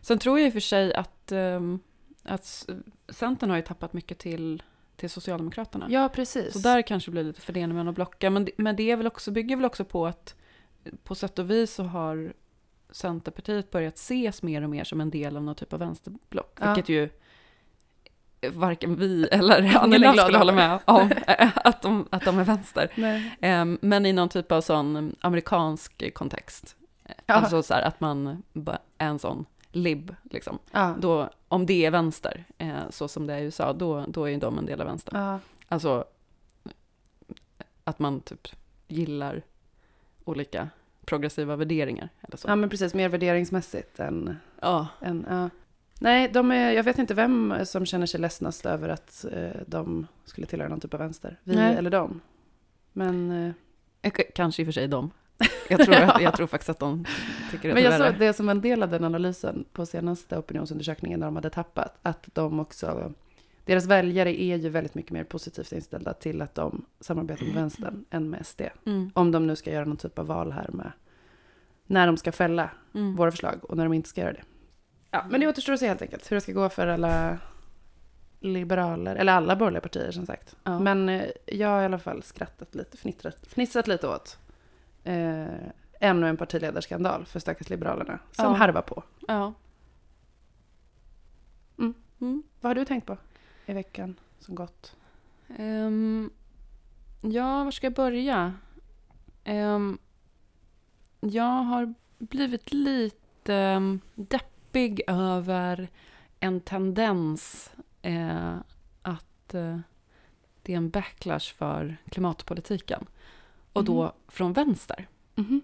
Sen 0.00 0.18
tror 0.18 0.38
jag 0.38 0.46
i 0.46 0.48
och 0.48 0.52
för 0.52 0.60
sig 0.60 0.94
att, 0.94 1.32
ehm, 1.32 1.78
att 2.22 2.68
Centern 3.08 3.50
har 3.50 3.56
ju 3.56 3.62
tappat 3.62 3.92
mycket 3.92 4.18
till, 4.18 4.62
till 4.96 5.10
Socialdemokraterna. 5.10 5.86
Ja, 5.90 6.08
precis. 6.08 6.52
Så 6.52 6.58
där 6.58 6.82
kanske 6.82 7.10
det 7.10 7.12
blir 7.12 7.24
lite 7.24 7.40
fördelning 7.40 7.76
mellan 7.76 7.94
blocken. 7.94 8.32
Men, 8.32 8.44
det- 8.44 8.52
men 8.56 8.76
det 8.76 8.90
är 8.90 8.96
väl 8.96 9.06
också, 9.06 9.30
bygger 9.30 9.56
väl 9.56 9.64
också 9.64 9.84
på 9.84 10.06
att 10.06 10.34
på 11.04 11.14
sätt 11.14 11.38
och 11.38 11.50
vis 11.50 11.74
så 11.74 11.82
har 11.82 12.32
Centerpartiet 12.90 13.70
börjat 13.70 13.94
ses 13.96 14.42
mer 14.42 14.62
och 14.62 14.70
mer 14.70 14.84
som 14.84 15.00
en 15.00 15.10
del 15.10 15.36
av 15.36 15.42
någon 15.42 15.54
typ 15.54 15.72
av 15.72 15.78
vänsterblock. 15.78 16.58
Ja. 16.60 16.74
Vilket 16.74 16.88
ju 16.88 17.08
varken 18.50 18.96
vi 18.96 19.28
eller 19.32 19.76
Annie 19.76 19.98
Lööf 19.98 20.20
skulle 20.20 20.38
hålla 20.38 20.52
med 20.52 20.78
om, 20.84 21.12
eh, 21.26 21.50
att 21.64 21.82
de, 21.82 22.08
att 22.10 22.24
de 22.24 22.38
är 22.38 22.44
vänster. 22.44 22.88
Ehm, 23.40 23.78
Men 23.82 24.06
i 24.06 24.12
någon 24.12 24.28
typ 24.28 24.52
av 24.52 24.60
sån 24.60 25.16
amerikansk 25.20 26.14
kontext. 26.14 26.76
Ja. 27.26 27.34
Alltså 27.34 27.62
så 27.62 27.74
här 27.74 27.82
att 27.82 28.00
man 28.00 28.42
är 28.98 29.06
en 29.08 29.18
sån 29.18 29.44
lib, 29.72 30.14
liksom. 30.22 30.58
Ja. 30.72 30.94
Då, 30.98 31.30
om 31.48 31.66
det 31.66 31.86
är 31.86 31.90
vänster, 31.90 32.44
eh, 32.58 32.90
så 32.90 33.08
som 33.08 33.26
det 33.26 33.34
är 33.34 33.38
i 33.38 33.44
USA, 33.44 33.72
då, 33.72 34.04
då 34.08 34.24
är 34.24 34.30
ju 34.30 34.36
de 34.36 34.58
en 34.58 34.66
del 34.66 34.80
av 34.80 34.86
vänstern. 34.86 35.20
Ja. 35.20 35.38
Alltså 35.68 36.04
att 37.84 37.98
man 37.98 38.20
typ 38.20 38.48
gillar 38.88 39.42
olika 40.24 40.68
progressiva 41.04 41.56
värderingar 41.56 42.08
eller 42.22 42.36
så. 42.36 42.48
ja, 42.48 42.56
men 42.56 42.68
precis. 42.70 42.94
Mer 42.94 43.08
värderingsmässigt 43.08 44.00
än... 44.00 44.36
Ja, 44.60 44.88
än 45.00 45.26
ja. 45.30 45.50
Nej, 46.02 46.28
de 46.32 46.50
är, 46.50 46.70
jag 46.72 46.84
vet 46.84 46.98
inte 46.98 47.14
vem 47.14 47.54
som 47.64 47.86
känner 47.86 48.06
sig 48.06 48.20
ledsnast 48.20 48.66
över 48.66 48.88
att 48.88 49.24
eh, 49.32 49.60
de 49.66 50.06
skulle 50.24 50.46
tillhöra 50.46 50.68
någon 50.68 50.80
typ 50.80 50.94
av 50.94 51.00
vänster. 51.00 51.40
Vi 51.44 51.54
Nej. 51.56 51.76
eller 51.76 51.90
de. 51.90 52.20
Men, 52.92 53.30
eh, 54.02 54.10
K- 54.12 54.22
kanske 54.34 54.62
i 54.62 54.64
och 54.64 54.66
för 54.66 54.72
sig 54.72 54.88
de. 54.88 55.10
Jag 55.68 55.80
tror, 55.84 55.96
jag 56.20 56.36
tror 56.36 56.46
faktiskt 56.46 56.68
att 56.68 56.78
de 56.78 57.04
tycker 57.50 57.68
att 57.68 57.74
men 57.74 57.82
det 57.84 57.90
jag 57.90 58.00
är 58.06 58.10
såg 58.10 58.18
det 58.18 58.32
som 58.32 58.48
en 58.48 58.60
del 58.60 58.82
av 58.82 58.88
den 58.90 59.04
analysen 59.04 59.64
på 59.72 59.86
senaste 59.86 60.38
opinionsundersökningen 60.38 61.20
när 61.20 61.26
de 61.26 61.36
hade 61.36 61.50
tappat. 61.50 61.98
Att 62.02 62.28
de 62.32 62.60
också, 62.60 63.12
deras 63.64 63.86
väljare 63.86 64.42
är 64.42 64.56
ju 64.56 64.68
väldigt 64.68 64.94
mycket 64.94 65.10
mer 65.12 65.24
positivt 65.24 65.72
inställda 65.72 66.12
till 66.12 66.42
att 66.42 66.54
de 66.54 66.84
samarbetar 67.00 67.44
med 67.44 67.54
vänstern 67.54 68.04
än 68.10 68.30
med 68.30 68.46
SD. 68.46 68.62
Mm, 68.86 69.10
Om 69.14 69.30
de 69.32 69.46
nu 69.46 69.56
ska 69.56 69.72
göra 69.72 69.84
någon 69.84 69.96
typ 69.96 70.18
av 70.18 70.26
val 70.26 70.52
här 70.52 70.68
med 70.72 70.92
när 71.86 72.06
de 72.06 72.16
ska 72.16 72.32
fälla 72.32 72.70
mm. 72.94 73.16
våra 73.16 73.30
förslag 73.30 73.54
och 73.62 73.76
när 73.76 73.84
de 73.84 73.92
inte 73.92 74.08
ska 74.08 74.20
göra 74.20 74.32
det. 74.32 74.42
Ja, 75.14 75.24
men 75.30 75.40
det 75.40 75.48
återstår 75.48 75.72
att 75.72 75.80
se 75.80 75.88
helt 75.88 76.02
enkelt 76.02 76.30
hur 76.30 76.34
det 76.36 76.40
ska 76.40 76.52
gå 76.52 76.68
för 76.68 76.86
alla 76.86 77.38
liberaler, 78.40 79.16
eller 79.16 79.32
alla 79.32 79.56
borgerliga 79.56 79.80
partier 79.80 80.10
som 80.12 80.26
sagt. 80.26 80.56
Ja. 80.64 80.78
Men 80.78 81.08
eh, 81.08 81.24
jag 81.46 81.68
har 81.68 81.82
i 81.82 81.84
alla 81.84 81.98
fall 81.98 82.22
skrattat 82.22 82.74
lite, 82.74 82.96
fnittrat, 82.96 83.46
fnissat 83.46 83.86
lite 83.88 84.08
åt 84.08 84.38
eh, 85.04 85.46
ännu 86.00 86.28
en 86.28 86.36
partiledarskandal 86.36 87.26
för 87.26 87.40
stackars 87.40 87.70
Liberalerna 87.70 88.18
som 88.32 88.44
Ja. 88.44 88.52
harvar 88.52 88.82
på. 88.82 89.02
Ja. 89.28 89.52
Mm. 91.78 91.94
Mm. 92.20 92.42
Vad 92.60 92.70
har 92.70 92.74
du 92.74 92.84
tänkt 92.84 93.06
på 93.06 93.16
i 93.66 93.72
veckan 93.72 94.16
som 94.38 94.54
gått? 94.54 94.96
Ehm, 95.58 96.30
ja, 97.20 97.64
var 97.64 97.70
ska 97.70 97.86
jag 97.86 97.94
börja? 97.94 98.52
Ehm, 99.44 99.98
jag 101.20 101.44
har 101.62 101.94
blivit 102.18 102.72
lite 102.72 103.54
um, 103.76 104.00
deppig 104.14 104.51
över 105.06 105.88
en 106.40 106.60
tendens 106.60 107.70
eh, 108.02 108.56
att 109.02 109.54
eh, 109.54 109.78
det 110.62 110.72
är 110.72 110.76
en 110.76 110.90
backlash 110.90 111.54
för 111.54 111.96
klimatpolitiken. 112.10 113.06
Och 113.72 113.84
då 113.84 114.02
Mhm. 114.02 114.12
från 114.28 114.52
vänster. 114.52 115.08
Mhm. 115.34 115.60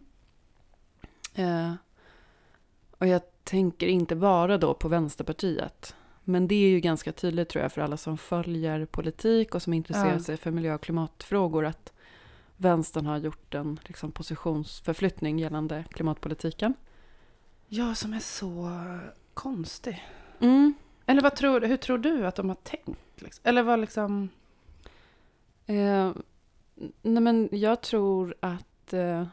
Eh, 1.34 1.72
och 2.98 3.06
jag 3.06 3.22
tänker 3.44 3.86
inte 3.86 4.16
bara 4.16 4.58
då 4.58 4.74
på 4.74 4.88
Vänsterpartiet. 4.88 5.94
Men 6.24 6.48
det 6.48 6.54
är 6.54 6.68
ju 6.68 6.80
ganska 6.80 7.12
tydligt 7.12 7.48
tror 7.48 7.62
jag 7.62 7.72
för 7.72 7.80
alla 7.82 7.96
som 7.96 8.18
följer 8.18 8.86
politik 8.86 9.54
och 9.54 9.62
som 9.62 9.72
intresserar 9.72 10.12
Ja. 10.12 10.20
sig 10.20 10.36
för 10.36 10.50
miljö 10.50 10.74
och 10.74 10.80
klimatfrågor 10.82 11.64
att 11.66 11.92
vänstern 12.56 13.06
har 13.06 13.16
gjort 13.18 13.54
en 13.54 13.80
liksom, 13.84 14.12
positionsförflyttning 14.12 15.38
gällande 15.38 15.84
klimatpolitiken. 15.90 16.74
Ja, 17.68 17.94
som 17.94 18.12
är 18.12 18.20
så 18.20 18.70
konstig. 19.34 20.04
Mm. 20.40 20.74
Eller 21.06 21.22
vad 21.22 21.36
tror, 21.36 21.60
hur 21.60 21.76
tror 21.76 21.98
du 21.98 22.26
att 22.26 22.34
de 22.34 22.48
har 22.48 22.56
tänkt? 22.56 23.22
Liksom? 23.22 23.42
Eller 23.44 23.62
vad 23.62 23.80
liksom... 23.80 24.28
Eh, 25.66 26.12
nej 27.02 27.22
men 27.22 27.48
jag 27.52 27.80
tror 27.80 28.34
att 28.40 28.92
eh, 28.92 29.26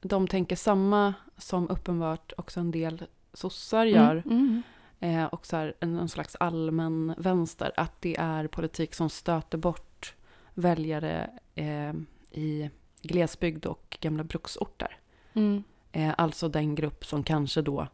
de 0.00 0.28
tänker 0.28 0.56
samma 0.56 1.14
som 1.36 1.70
uppenbart 1.70 2.32
också 2.36 2.60
en 2.60 2.70
del 2.70 3.04
sossar 3.32 3.84
gör. 3.84 4.22
Mm, 4.26 4.62
mm. 5.00 5.20
eh, 5.20 5.26
och 5.26 5.46
så 5.46 5.56
här, 5.56 5.74
en, 5.80 5.98
en 5.98 6.08
slags 6.08 6.36
allmän 6.40 7.14
vänster, 7.18 7.72
att 7.76 8.00
det 8.00 8.16
är 8.16 8.46
politik 8.46 8.94
som 8.94 9.10
stöter 9.10 9.58
bort 9.58 10.14
väljare 10.54 11.30
eh, 11.54 11.94
i 12.30 12.70
glesbygd 13.02 13.66
och 13.66 13.98
gamla 14.00 14.24
bruksorter. 14.24 14.98
Mm. 15.32 15.64
Eh, 15.98 16.14
alltså 16.18 16.48
den 16.48 16.74
grupp 16.74 17.04
som 17.06 17.22
kanske 17.22 17.62
då 17.62 17.88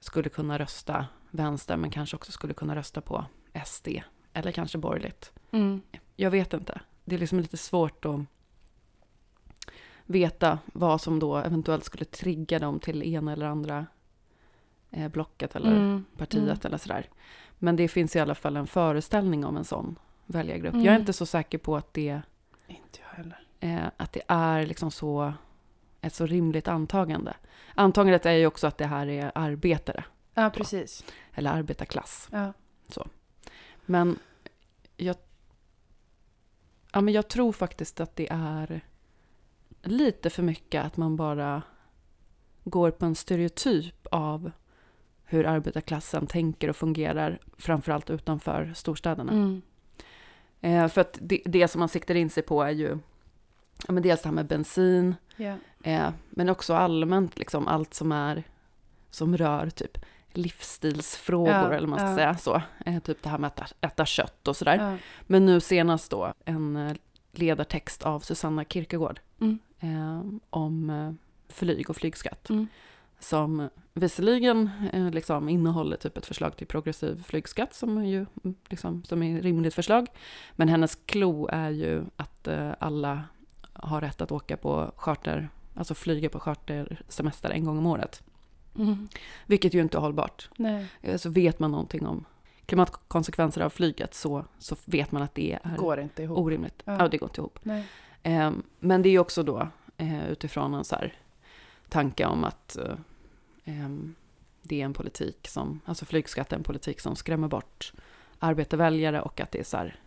skulle 0.00 0.28
kunna 0.28 0.58
rösta 0.58 1.06
vänster, 1.30 1.76
men 1.76 1.90
kanske 1.90 2.16
också 2.16 2.32
skulle 2.32 2.54
kunna 2.54 2.76
rösta 2.76 3.00
på 3.00 3.24
SD, 3.66 3.88
eller 4.32 4.52
kanske 4.52 4.78
borgerligt. 4.78 5.32
Mm. 5.50 5.80
Jag 6.16 6.30
vet 6.30 6.52
inte. 6.54 6.80
Det 7.04 7.14
är 7.14 7.18
liksom 7.18 7.40
lite 7.40 7.56
svårt 7.56 8.04
att 8.04 8.20
veta 10.04 10.58
vad 10.72 11.00
som 11.00 11.18
då 11.18 11.36
eventuellt 11.36 11.84
skulle 11.84 12.04
trigga 12.04 12.58
dem 12.58 12.80
till 12.80 13.02
ena 13.02 13.32
eller 13.32 13.46
andra 13.46 13.86
eh, 14.90 15.08
blocket 15.08 15.56
eller 15.56 15.70
Mm. 15.76 16.04
partiet 16.16 16.64
eller 16.64 16.78
sådär. 16.78 17.06
Men 17.58 17.76
det 17.76 17.88
finns 17.88 18.16
i 18.16 18.20
alla 18.20 18.34
fall 18.34 18.56
en 18.56 18.66
föreställning 18.66 19.44
om 19.44 19.56
en 19.56 19.64
sån 19.64 19.98
väljargrupp. 20.26 20.72
Mm. 20.74 20.84
Jag 20.84 20.94
är 20.94 20.98
inte 20.98 21.12
så 21.12 21.26
säker 21.26 21.58
på 21.58 21.76
att 21.76 21.94
det, 21.94 22.20
Inte 22.66 22.98
jag 23.00 23.16
heller. 23.16 23.40
eh, 23.60 23.86
att 23.96 24.12
det 24.12 24.22
är 24.28 24.66
liksom 24.66 24.90
så, 24.90 25.32
ett 26.08 26.14
så 26.14 26.26
rimligt 26.26 26.68
antagande. 26.68 27.36
Antagandet 27.74 28.26
är 28.26 28.32
ju 28.32 28.46
också 28.46 28.66
att 28.66 28.78
det 28.78 28.86
här 28.86 29.06
är 29.06 29.32
arbetare, 29.34 30.04
Ja, 30.34 30.50
precis. 30.50 31.04
eller 31.34 31.50
arbetarklass. 31.50 32.28
Ja. 32.32 32.52
Men 33.86 34.18
jag, 34.96 35.16
ja, 36.92 37.00
men 37.00 37.14
jag 37.14 37.28
tror 37.28 37.52
faktiskt 37.52 38.00
att 38.00 38.16
det 38.16 38.28
är 38.30 38.80
lite 39.82 40.30
för 40.30 40.42
mycket 40.42 40.84
att 40.84 40.96
man 40.96 41.16
bara 41.16 41.62
går 42.64 42.90
på 42.90 43.06
en 43.06 43.14
stereotyp 43.14 44.06
av 44.10 44.50
hur 45.24 45.46
arbetarklassen 45.46 46.26
tänker 46.26 46.70
och 46.70 46.76
fungerar, 46.76 47.38
framförallt 47.58 48.10
utanför 48.10 48.72
storstäderna. 48.76 49.32
Mm. 49.32 49.62
Eh, 50.60 50.88
för 50.88 51.00
att 51.00 51.18
det, 51.20 51.42
det 51.44 51.68
som 51.68 51.78
man 51.78 51.88
siktar 51.88 52.14
in 52.14 52.30
sig 52.30 52.42
på 52.42 52.62
är 52.62 52.70
ju 52.70 52.98
ja, 53.86 53.92
men 53.92 54.02
dels 54.02 54.22
det 54.22 54.28
här 54.28 54.34
med 54.34 54.46
bensin, 54.46 55.14
Ja. 55.36 55.54
eh, 55.82 56.10
men 56.30 56.48
också 56.48 56.74
allmänt 56.74 57.38
liksom 57.38 57.68
allt 57.68 57.94
som 57.94 58.12
är 58.12 58.42
som 59.10 59.36
rör 59.36 59.70
typ 59.70 59.98
livsstilsfrågor 60.32 61.52
Ja, 61.52 61.72
eller 61.74 61.88
man 61.88 61.98
ska 61.98 62.08
ja. 62.08 62.14
säga 62.16 62.36
så. 62.36 62.62
Eh, 62.86 62.98
typ 63.02 63.22
det 63.22 63.28
här 63.28 63.38
med 63.38 63.48
att 63.48 63.58
äta, 63.60 63.86
äta 63.86 64.06
kött 64.06 64.48
och 64.48 64.56
sådär. 64.56 64.76
Ja. 64.90 64.96
Men 65.22 65.46
nu 65.46 65.60
senast 65.60 66.10
då 66.10 66.32
en 66.44 66.76
eh, 66.76 66.96
ledartext 67.32 68.02
av 68.02 68.20
Susanna 68.20 68.64
Kierkegaard 68.64 69.20
Mm. 69.40 69.58
eh, 69.80 70.22
om 70.50 70.90
eh, 70.90 71.12
flyg 71.54 71.90
och 71.90 71.96
flygskatt. 71.96 72.50
Mm. 72.50 72.66
Som 73.20 73.68
visserligen 73.94 74.70
eh, 74.92 75.10
liksom 75.10 75.48
innehåller 75.48 75.96
typ 75.96 76.16
ett 76.16 76.26
förslag 76.26 76.56
till 76.56 76.66
progressiv 76.66 77.22
flygskatt 77.26 77.74
som 77.74 77.98
är 77.98 78.04
ju 78.06 78.26
mm, 78.44 78.54
liksom, 78.68 79.04
som 79.04 79.22
är 79.22 79.36
ett 79.38 79.42
rimligt 79.44 79.74
förslag. 79.74 80.06
Men 80.56 80.68
hennes 80.68 80.94
klo 81.06 81.48
är 81.52 81.70
ju 81.70 82.04
att 82.16 82.48
eh, 82.48 82.70
alla 82.78 83.22
har 83.78 84.00
rätt 84.00 84.20
att 84.20 84.32
åka 84.32 84.56
på 84.56 84.92
charter, 84.96 85.48
alltså 85.74 85.94
flyga 85.94 86.28
på 86.28 86.40
chartersemester 86.40 87.50
en 87.50 87.64
gång 87.64 87.78
om 87.78 87.86
året. 87.86 88.22
Mm. 88.78 89.08
Vilket 89.46 89.74
ju 89.74 89.80
inte 89.80 89.98
är 89.98 90.00
hållbart. 90.00 90.48
Nej, 90.56 90.86
Eh, 91.02 91.16
Så 91.16 91.30
vet 91.30 91.58
man 91.58 91.70
någonting 91.70 92.06
om 92.06 92.24
klimatkonsekvenser 92.66 93.60
av 93.60 93.70
flyget 93.70 94.14
så, 94.14 94.44
så 94.58 94.76
vet 94.84 95.12
man 95.12 95.22
att 95.22 95.34
det 95.34 95.58
är 95.64 95.76
går 95.76 96.00
inte 96.00 96.22
ihop. 96.22 96.38
orimligt. 96.38 96.82
Ja. 96.84 96.96
Ja. 96.98 97.08
det 97.08 97.18
går 97.18 97.28
inte 97.28 97.40
ihop. 97.40 97.58
Nej. 97.62 97.84
Eh, 98.22 98.52
men 98.78 99.02
det 99.02 99.08
är 99.08 99.10
ju 99.10 99.18
också 99.18 99.42
då 99.42 99.68
eh, 99.96 100.28
utifrån 100.30 100.74
en 100.74 100.84
så 100.84 100.96
här 100.96 101.14
tanke 101.88 102.26
om 102.26 102.44
att 102.44 102.76
eh, 102.76 102.94
ehm, 103.64 104.14
det 104.62 104.80
är 104.80 104.84
en 104.84 104.92
politik 104.94 105.48
som, 105.48 105.80
alltså 105.84 106.04
flygskatt 106.04 106.52
är 106.52 106.56
en 106.56 106.62
politik 106.62 107.00
som 107.00 107.16
skrämmer 107.16 107.48
bort 107.48 107.92
arbetarväljare 108.38 109.20
och 109.20 109.40
att 109.40 109.50
det 109.52 109.58
är 109.60 109.64
så 109.64 109.76
här 109.76 110.00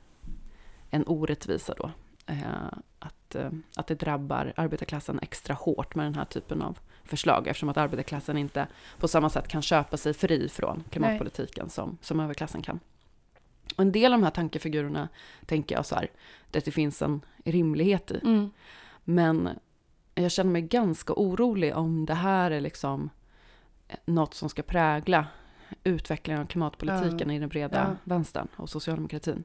en 0.90 1.04
orättvisa 1.08 1.74
då. 1.78 1.92
Eh, 2.32 2.78
att, 3.00 3.36
eh, 3.36 3.50
att 3.76 3.88
det 3.88 3.96
drabbar 3.96 4.54
arbetarklassen 4.56 5.20
extra 5.22 5.54
hårt 5.54 5.96
med 5.96 6.06
den 6.06 6.16
här 6.16 6.26
typen 6.26 6.62
av 6.62 6.80
förslag 7.04 7.48
eftersom 7.48 7.70
att 7.70 7.78
arbetarklassen 7.78 8.38
inte 8.38 8.68
på 8.98 9.08
samma 9.08 9.30
sätt 9.30 9.48
kan 9.48 9.62
köpa 9.62 9.98
sig 9.98 10.14
fri 10.14 10.50
från 10.50 10.84
klimatpolitiken 10.90 11.70
som, 11.70 11.98
som 12.02 12.20
överklassen 12.20 12.62
kan. 12.62 12.80
Och 13.76 13.82
en 13.82 13.92
del 13.92 14.14
av 14.14 14.20
de 14.20 14.24
här 14.24 14.32
tankefigurerna 14.32 15.10
tänker 15.46 15.76
jag 15.76 15.86
så 15.86 15.96
här, 15.96 16.12
där 16.52 16.62
det 16.66 16.72
finns 16.72 17.02
en 17.02 17.22
rimlighet 17.46 18.12
i. 18.12 18.20
Mm. 18.24 18.52
Men 19.04 19.50
jag 20.16 20.32
känner 20.32 20.52
mig 20.52 20.62
ganska 20.62 21.14
orolig 21.14 21.76
om 21.78 22.06
det 22.06 22.14
här 22.14 22.52
är 22.52 22.62
liksom 22.62 23.10
något 24.06 24.34
som 24.34 24.50
ska 24.50 24.62
prägla 24.62 25.28
utvecklingen 25.84 26.42
av 26.42 26.46
klimatpolitiken 26.46 27.30
Ja. 27.30 27.36
i 27.36 27.40
den 27.40 27.50
breda 27.50 27.78
Ja. 27.78 27.96
vänstern 28.04 28.48
och 28.56 28.70
socialdemokratin. 28.70 29.44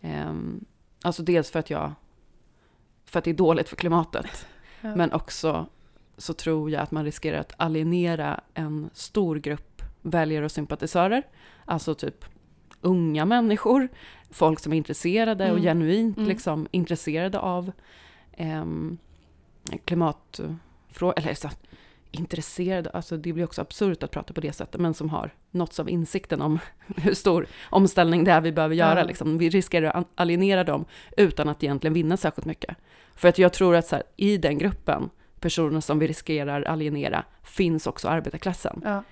Ehm, 0.00 0.64
alltså 1.02 1.22
dels 1.22 1.50
för 1.50 1.58
att 1.58 1.70
jag 1.70 1.92
för 3.06 3.18
att 3.18 3.24
det 3.24 3.30
är 3.30 3.34
dåligt 3.34 3.68
för 3.68 3.76
klimatet, 3.76 4.46
Ja. 4.80 4.96
men 4.96 5.12
också 5.12 5.66
så 6.18 6.32
tror 6.32 6.70
jag 6.70 6.82
att 6.82 6.90
man 6.90 7.04
riskerar 7.04 7.38
att 7.40 7.52
alienera 7.56 8.40
en 8.54 8.90
stor 8.92 9.36
grupp 9.36 9.82
väljare 10.02 10.44
och 10.44 10.52
sympatisörer, 10.52 11.22
alltså 11.64 11.94
typ 11.94 12.24
unga 12.80 13.24
människor, 13.24 13.88
folk 14.30 14.60
som 14.60 14.72
är 14.72 14.76
intresserade 14.76 15.44
och 15.44 15.58
Mm. 15.58 15.62
genuint 15.62 16.16
Mm. 16.16 16.28
liksom 16.28 16.68
intresserade 16.70 17.38
av 17.38 17.72
um, 18.38 18.98
klimatfrågor, 19.84 21.14
eller 21.18 21.34
så, 21.34 21.48
intresserade, 22.10 22.90
alltså 22.90 23.16
det 23.16 23.32
blir 23.32 23.44
också 23.44 23.60
absurt 23.60 24.02
att 24.02 24.10
prata 24.10 24.34
på 24.34 24.40
det 24.40 24.52
sättet, 24.52 24.80
men 24.80 24.94
som 24.94 25.10
har 25.10 25.34
nåtts 25.50 25.80
av 25.80 25.90
insikten 25.90 26.42
om 26.42 26.58
hur 26.96 27.14
stor 27.14 27.46
omställning 27.70 28.24
det 28.24 28.30
är 28.30 28.40
vi 28.40 28.52
behöver 28.52 28.74
göra. 28.74 28.98
Ja. 28.98 29.06
Liksom. 29.06 29.38
Vi 29.38 29.48
riskerar 29.48 29.90
att 29.90 30.06
alienera 30.14 30.64
dem 30.64 30.84
utan 31.16 31.48
att 31.48 31.62
egentligen 31.62 31.94
vinna 31.94 32.16
särskilt 32.16 32.46
mycket. 32.46 32.76
För 33.14 33.28
att 33.28 33.38
jag 33.38 33.52
tror 33.52 33.76
att 33.76 33.86
så 33.86 33.96
här, 33.96 34.04
i 34.16 34.36
den 34.36 34.58
gruppen, 34.58 35.10
personer 35.40 35.80
som 35.80 35.98
vi 35.98 36.06
riskerar 36.06 36.62
alienera, 36.62 37.24
finns 37.42 37.86
också 37.86 38.08
arbetarklassen. 38.08 38.82
Ja. 38.84 39.02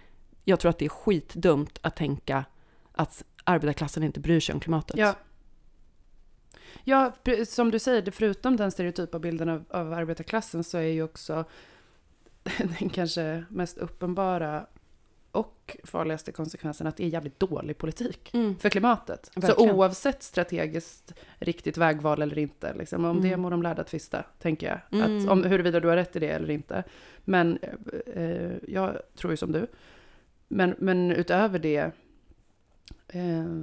Jag 0.44 0.60
tror 0.60 0.70
att 0.70 0.78
det 0.78 0.84
är 0.84 0.88
skitdumt 0.88 1.78
att 1.82 1.96
tänka 1.96 2.44
att 2.92 3.24
arbetarklassen 3.44 4.02
inte 4.02 4.20
bryr 4.20 4.40
sig 4.40 4.52
om 4.52 4.60
klimatet. 4.60 4.96
Ja. 4.96 5.14
Ja, 6.84 7.12
som 7.48 7.70
du 7.70 7.78
säger, 7.78 8.10
förutom 8.10 8.56
den 8.56 8.70
stereotypa 8.70 9.18
bilden 9.18 9.48
av, 9.48 9.64
av 9.70 9.92
arbetarklassen 9.92 10.64
så 10.64 10.78
är 10.78 10.82
ju 10.82 11.02
också 11.02 11.44
den 12.78 12.88
kanske 12.88 13.44
mest 13.48 13.78
uppenbara 13.78 14.66
och 15.30 15.76
farligaste 15.84 16.32
konsekvensen 16.32 16.86
att 16.86 16.96
det 16.96 17.04
är 17.04 17.08
jävligt 17.08 17.40
dålig 17.40 17.78
politik 17.78 18.30
Mm. 18.34 18.58
för 18.58 18.70
klimatet. 18.70 19.30
Verkligen. 19.36 19.56
Så 19.70 19.74
oavsett 19.74 20.22
strategiskt 20.22 21.14
riktigt 21.38 21.76
vägval 21.76 22.22
eller 22.22 22.38
inte, 22.38 22.74
liksom, 22.74 23.04
om 23.04 23.20
det 23.22 23.28
Mm. 23.28 23.40
må 23.40 23.50
de 23.50 23.62
lärda 23.62 23.84
tvista, 23.84 24.22
tänker 24.38 24.66
jag. 24.66 25.00
Mm. 25.00 25.18
Att, 25.24 25.30
om 25.30 25.44
huruvida 25.44 25.80
du 25.80 25.88
har 25.88 25.96
rätt 25.96 26.16
i 26.16 26.18
det 26.18 26.28
eller 26.30 26.50
inte. 26.50 26.84
Men 27.24 27.58
eh, 28.14 28.52
jag 28.68 28.98
tror 29.16 29.32
ju 29.32 29.36
som 29.36 29.52
du. 29.52 29.66
Men, 30.48 30.74
men 30.78 31.10
utöver 31.10 31.58
det, 31.58 31.90
eh, 33.08 33.62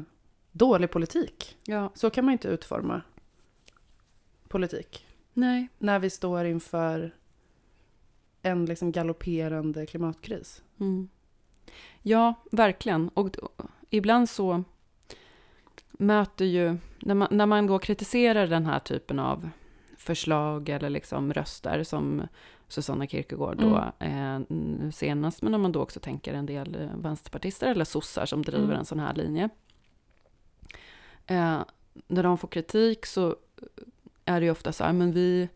dålig 0.51 0.91
politik. 0.91 1.57
Ja, 1.65 1.91
Så 1.95 2.09
kan 2.09 2.25
man 2.25 2.31
inte 2.31 2.47
utforma 2.47 3.01
politik. 4.47 5.05
nej. 5.33 5.67
När 5.77 5.99
vi 5.99 6.09
står 6.09 6.45
inför 6.45 7.11
en 8.41 8.65
liksom 8.65 8.91
galopperande 8.91 9.85
klimatkris. 9.85 10.63
Mm. 10.79 11.09
Ja, 12.01 12.33
verkligen. 12.51 13.09
Och 13.09 13.29
ibland 13.89 14.29
så 14.29 14.63
möter 15.91 16.45
ju, 16.45 16.77
när 16.99 17.15
man, 17.15 17.27
när 17.31 17.45
man 17.45 17.67
då 17.67 17.79
kritiserar 17.79 18.47
den 18.47 18.65
här 18.65 18.79
typen 18.79 19.19
av 19.19 19.49
förslag 19.97 20.69
eller 20.69 20.89
liksom 20.89 21.33
röster 21.33 21.83
som 21.83 22.21
Susanna 22.67 23.07
Kierkegaard 23.07 23.57
då 23.57 23.91
eh, 23.99 24.39
nu 24.49 24.91
senast, 24.93 25.41
men 25.41 25.53
om 25.53 25.61
man 25.61 25.71
då 25.71 25.81
också 25.81 25.99
tänker 25.99 26.33
en 26.33 26.45
del 26.45 26.75
eh, 26.75 26.97
vänsterpartister 26.97 27.67
eller 27.71 27.85
sossar 27.85 28.25
som 28.25 28.41
driver 28.41 28.63
Mm. 28.63 28.79
en 28.79 28.85
sån 28.85 28.99
här 28.99 29.13
linje. 29.13 29.49
Eh, 31.27 31.59
när 32.07 32.23
de 32.23 32.37
får 32.37 32.47
kritik 32.47 33.05
så 33.05 33.35
är 34.25 34.39
det 34.39 34.45
ju 34.45 34.51
ofta 34.51 34.73
så 34.73 34.83
här, 34.83 34.93
men 34.93 35.11
vi, 35.11 35.49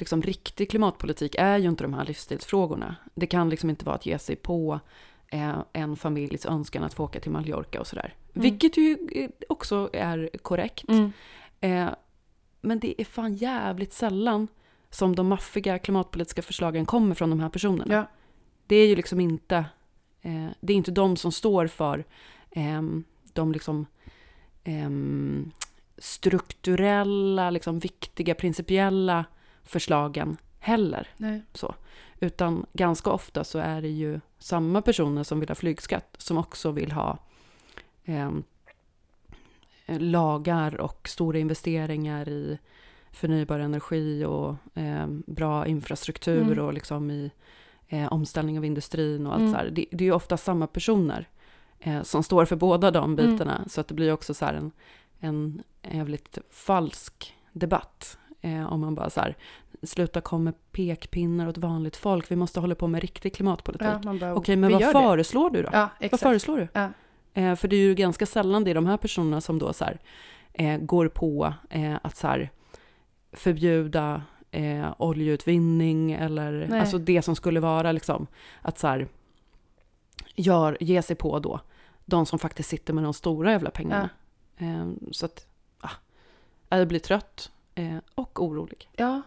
liksom 0.00 0.22
riktig 0.22 0.70
klimatpolitik 0.70 1.34
är 1.38 1.58
ju 1.58 1.68
inte 1.68 1.84
de 1.84 1.94
här 1.94 2.04
livsstilsfrågorna. 2.04 2.96
Det 3.14 3.26
kan 3.26 3.48
liksom 3.48 3.70
inte 3.70 3.84
vara 3.84 3.96
att 3.96 4.06
ge 4.06 4.18
sig 4.18 4.36
på 4.36 4.80
eh, 5.28 5.62
en 5.72 5.96
familjs 5.96 6.46
önskan 6.46 6.84
att 6.84 6.94
få 6.94 7.04
åka 7.04 7.20
till 7.20 7.30
Mallorca 7.30 7.80
och 7.80 7.86
sådär. 7.86 8.14
Mm. 8.34 8.42
Vilket 8.42 8.76
ju 8.76 8.98
eh, 9.12 9.30
också 9.48 9.90
är 9.92 10.30
korrekt. 10.42 10.84
Eh, 11.60 11.88
men 12.60 12.78
det 12.78 13.00
är 13.00 13.04
fan 13.04 13.34
jävligt 13.34 13.92
sällan 13.92 14.48
som 14.90 15.16
de 15.16 15.28
maffiga 15.28 15.78
klimatpolitiska 15.78 16.42
förslagen 16.42 16.86
kommer 16.86 17.14
från 17.14 17.30
de 17.30 17.40
här 17.40 17.48
personerna. 17.48 17.94
Ja. 17.94 18.06
Det 18.66 18.76
är 18.76 18.86
ju 18.86 18.96
liksom 18.96 19.20
inte, 19.20 19.56
eh, 20.22 20.46
det 20.60 20.72
är 20.72 20.76
inte 20.76 20.90
de 20.90 21.16
som 21.16 21.32
står 21.32 21.66
för 21.66 22.04
ehm, 22.50 23.04
de 23.32 23.52
liksom 23.52 23.86
ehm, 24.64 25.50
strukturella, 25.98 27.50
liksom 27.50 27.78
viktiga, 27.78 28.34
principiella 28.34 29.24
förslagen 29.64 30.36
heller. 30.58 31.08
Nej. 31.16 31.42
Utan 32.20 32.66
ganska 32.72 33.10
ofta 33.10 33.44
så 33.44 33.58
är 33.58 33.82
det 33.82 33.88
ju 33.88 34.20
samma 34.38 34.82
personer 34.82 35.22
som 35.24 35.40
vill 35.40 35.48
ha 35.48 35.54
flygskatt 35.54 36.14
som 36.18 36.38
också 36.38 36.70
vill 36.70 36.92
ha 36.92 37.18
ehm, 38.04 38.42
lagar 39.86 40.80
och 40.80 41.08
stora 41.08 41.38
investeringar 41.38 42.28
i 42.28 42.58
förnybar 43.12 43.58
energi 43.58 44.24
och 44.24 44.54
ehm, 44.74 45.22
bra 45.26 45.66
infrastruktur 45.66 46.42
Mm. 46.42 46.58
och 46.58 46.74
liksom 46.74 47.10
i 47.10 47.30
eh, 47.88 48.12
omställning 48.12 48.58
av 48.58 48.64
industrin 48.64 49.26
och 49.26 49.32
allt 49.32 49.40
Mm. 49.40 49.52
så 49.52 49.58
här. 49.58 49.70
Det, 49.70 49.86
det 49.90 50.04
är 50.04 50.06
ju 50.06 50.12
ofta 50.12 50.36
samma 50.36 50.66
personer 50.66 51.28
eh, 51.78 52.02
som 52.02 52.22
står 52.22 52.44
för 52.44 52.56
båda 52.56 52.90
de 52.90 53.12
Mm. 53.12 53.16
bitarna. 53.16 53.64
Så 53.68 53.80
att 53.80 53.88
det 53.88 53.94
blir 53.94 54.12
också 54.12 54.34
så 54.34 54.44
här 54.44 54.54
en, 54.54 54.72
en 55.20 55.62
jävligt 55.92 56.38
falsk 56.50 57.34
debatt. 57.52 58.18
Eh, 58.40 58.72
om 58.72 58.80
man 58.80 58.94
bara 58.94 59.10
så 59.10 59.20
här, 59.20 59.36
sluta 59.82 60.20
komma 60.20 60.44
med 60.44 60.54
pekpinnar 60.72 61.48
åt 61.48 61.58
vanligt 61.58 61.96
folk. 61.96 62.30
Vi 62.30 62.36
måste 62.36 62.60
hålla 62.60 62.74
på 62.74 62.86
med 62.86 63.00
riktig 63.00 63.34
klimatpolitik. 63.34 63.88
Ja, 64.04 64.14
bara, 64.14 64.34
Okej, 64.34 64.56
men 64.56 64.72
vad 64.72 64.80
det. 64.80 64.92
föreslår 64.92 65.50
du 65.50 65.62
då? 65.62 65.68
Ja, 65.72 65.88
Vad 66.10 66.20
föreslår 66.20 66.56
du? 66.56 66.68
Ja. 66.72 66.88
Eh, 67.34 67.54
för 67.54 67.68
det 67.68 67.76
är 67.76 67.80
ju 67.80 67.94
ganska 67.94 68.26
sällan 68.26 68.64
det 68.64 68.70
är 68.70 68.74
de 68.74 68.86
här 68.86 68.96
personerna 68.96 69.40
som 69.40 69.58
då 69.58 69.72
så 69.72 69.84
här, 69.84 70.00
eh, 70.52 70.78
går 70.78 71.08
på 71.08 71.54
eh, 71.70 71.96
att 72.02 72.16
så 72.16 72.26
här, 72.26 72.50
förbjuda 73.32 74.22
eh, 74.50 74.94
oljeutvinning 74.98 76.12
eller 76.12 76.66
Nej. 76.70 76.80
alltså 76.80 76.98
det 76.98 77.22
som 77.22 77.36
skulle 77.36 77.60
vara 77.60 77.92
liksom 77.92 78.26
att 78.62 78.78
så 78.78 78.86
här, 78.86 79.08
gör, 80.34 80.76
ge 80.80 81.02
sig 81.02 81.16
på 81.16 81.38
då 81.38 81.60
de 82.04 82.26
som 82.26 82.38
faktiskt 82.38 82.68
sitter 82.68 82.92
med 82.92 83.04
de 83.04 83.14
stora 83.14 83.52
jävla 83.52 83.70
pengarna. 83.70 84.08
Eh, 84.56 84.90
så 85.10 85.26
att, 85.26 85.46
ah, 85.80 85.90
jag 86.68 86.88
blir 86.88 86.98
trött 87.00 87.50
eh, 87.74 87.96
och 88.14 88.44
orolig. 88.44 88.88
Ja, 88.96 89.22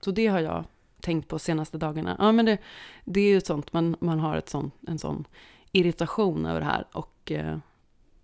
Så 0.00 0.10
det 0.10 0.26
har 0.26 0.40
jag 0.40 0.64
tänkt 1.00 1.28
på 1.28 1.38
senaste 1.38 1.78
dagarna. 1.78 2.16
Ja, 2.18 2.32
men 2.32 2.44
det, 2.46 2.58
det 3.04 3.20
är 3.20 3.28
ju 3.28 3.36
ett 3.36 3.46
sånt, 3.46 3.72
man, 3.72 3.96
man 4.00 4.18
har 4.20 4.36
ett 4.36 4.48
sån, 4.48 4.70
en 4.86 4.98
sån 4.98 5.24
irritation 5.72 6.46
över 6.46 6.60
det 6.60 6.66
här. 6.66 6.86
Och 6.92 7.32
eh, 7.32 7.58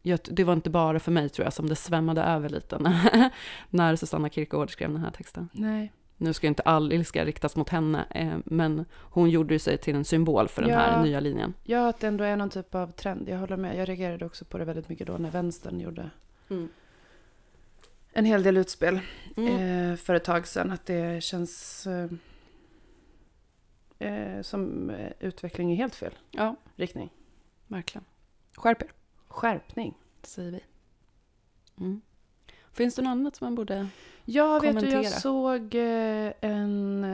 jag, 0.02 0.18
det 0.30 0.44
var 0.44 0.52
inte 0.52 0.70
bara 0.70 1.00
för 1.00 1.12
mig 1.12 1.28
tror 1.28 1.44
jag 1.46 1.52
som 1.52 1.68
det 1.68 1.76
svämmade 1.76 2.22
över 2.22 2.48
lite 2.48 2.78
när, 2.78 3.30
när 3.70 3.96
Susanna 3.96 4.28
Kierkegaard 4.28 4.70
skrev 4.72 4.92
den 4.92 5.00
här 5.00 5.10
texten. 5.10 5.48
Nej. 5.52 5.92
Nu 6.16 6.32
ska 6.32 6.46
inte 6.46 6.62
all 6.62 6.92
ilska 6.92 7.24
riktas 7.24 7.56
mot 7.56 7.68
henne, 7.68 8.04
eh, 8.10 8.36
men 8.44 8.84
hon 8.94 9.30
gjorde 9.30 9.58
sig 9.58 9.78
till 9.78 9.94
en 9.94 10.04
symbol 10.04 10.48
för 10.48 10.62
den 10.62 10.70
Ja. 10.70 10.78
här 10.78 11.02
nya 11.04 11.20
linjen. 11.20 11.54
Ja, 11.64 11.88
att 11.88 12.00
det 12.00 12.06
ändå 12.06 12.24
är 12.24 12.36
någon 12.36 12.50
typ 12.50 12.74
av 12.74 12.86
trend. 12.92 13.28
Jag 13.28 13.38
håller 13.38 13.56
med. 13.56 13.76
Jag 13.78 13.88
reagerade 13.88 14.24
också 14.26 14.44
på 14.44 14.58
det 14.58 14.64
väldigt 14.64 14.88
mycket 14.88 15.06
då 15.06 15.12
när 15.18 15.30
vänstern 15.30 15.80
gjorde 15.80 16.10
en 18.12 18.24
hel 18.24 18.42
del 18.42 18.56
utspel 18.56 19.00
Mm. 19.36 19.90
eh, 19.90 19.96
för 19.96 20.14
ett 20.14 20.24
tag 20.24 20.46
sedan. 20.46 20.70
Att 20.70 20.86
det 20.86 21.22
känns 21.22 21.86
eh, 21.86 22.08
eh, 23.98 24.42
som 24.42 24.90
eh, 24.90 25.12
utveckling 25.20 25.72
i 25.72 25.74
helt 25.74 25.94
fel 25.94 26.14
Ja, 26.30 26.56
riktning. 26.76 27.10
verkligen. 27.66 28.04
Skärp 28.56 28.82
er, 28.82 28.92
Skärpning. 29.28 29.94
säger 30.22 30.50
vi. 30.52 30.60
Mm. 31.80 32.00
Finns 32.72 32.94
det 32.94 33.02
något 33.02 33.10
annat 33.10 33.36
som 33.36 33.44
man 33.44 33.54
borde... 33.54 33.88
Ja, 34.24 34.58
vet 34.58 34.62
du, 34.62 34.68
Kommentera. 34.80 35.02
jag 35.02 35.12
såg 35.12 35.74
eh, 35.74 36.32
en, 36.40 37.06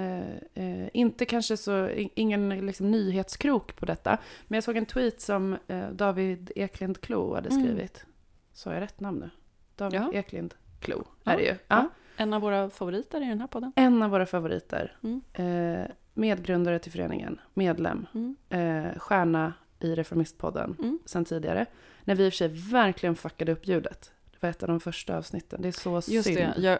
inte 0.92 1.24
kanske 1.24 1.56
så, 1.56 1.88
ingen 2.14 2.66
liksom, 2.66 2.90
nyhetskrok 2.90 3.76
på 3.76 3.86
detta, 3.86 4.18
men 4.48 4.56
jag 4.56 4.64
såg 4.64 4.76
en 4.76 4.86
tweet 4.86 5.20
som 5.20 5.56
David 5.92 6.52
Eklind 6.56 7.00
Klo 7.00 7.34
hade 7.34 7.48
Mm. 7.48 7.62
skrivit. 7.62 8.06
Sa 8.52 8.72
jag 8.74 8.80
rätt 8.80 9.00
namn 9.00 9.18
nu? 9.18 9.30
David 9.76 10.00
Ja. 10.00 10.12
Eklind 10.12 10.54
Ja, 10.87 11.04
är 11.25 11.37
det 11.37 11.42
ju. 11.42 11.54
Ja. 11.68 11.88
En 12.16 12.32
av 12.35 12.40
våra 12.40 12.70
favoriter 12.70 13.20
i 13.23 13.25
den 13.28 13.40
här 13.40 13.47
podden. 13.47 13.73
En 13.76 14.02
av 14.02 14.11
våra 14.11 14.26
favoriter. 14.26 14.97
Mm. 15.02 15.20
Eh, 15.32 15.87
medgrundare 16.14 16.78
till 16.78 16.92
föreningen, 16.92 17.40
medlem, 17.54 18.06
Mm. 18.14 18.37
eh, 18.49 18.99
stjärna 18.99 19.52
i 19.80 19.94
Reformistpodden 19.94 20.76
Mm. 20.78 20.99
sen 21.06 21.25
tidigare. 21.25 21.66
När 22.04 22.14
vi 22.14 22.25
i 22.26 22.28
och 22.28 22.32
för 22.32 22.37
sig 22.37 22.49
verkligen 22.49 23.14
fuckade 23.16 23.52
upp 23.52 23.66
ljudet. 23.68 24.12
Det 24.30 24.37
var 24.40 24.50
ett 24.50 24.62
av 24.62 24.68
de 24.68 24.80
första 24.80 25.16
avsnitten. 25.18 25.62
Det 25.62 25.68
är 25.68 25.73
så 25.73 25.94
Just 26.12 26.26
synd. 26.26 26.37
det, 26.38 26.54
jag, 26.58 26.78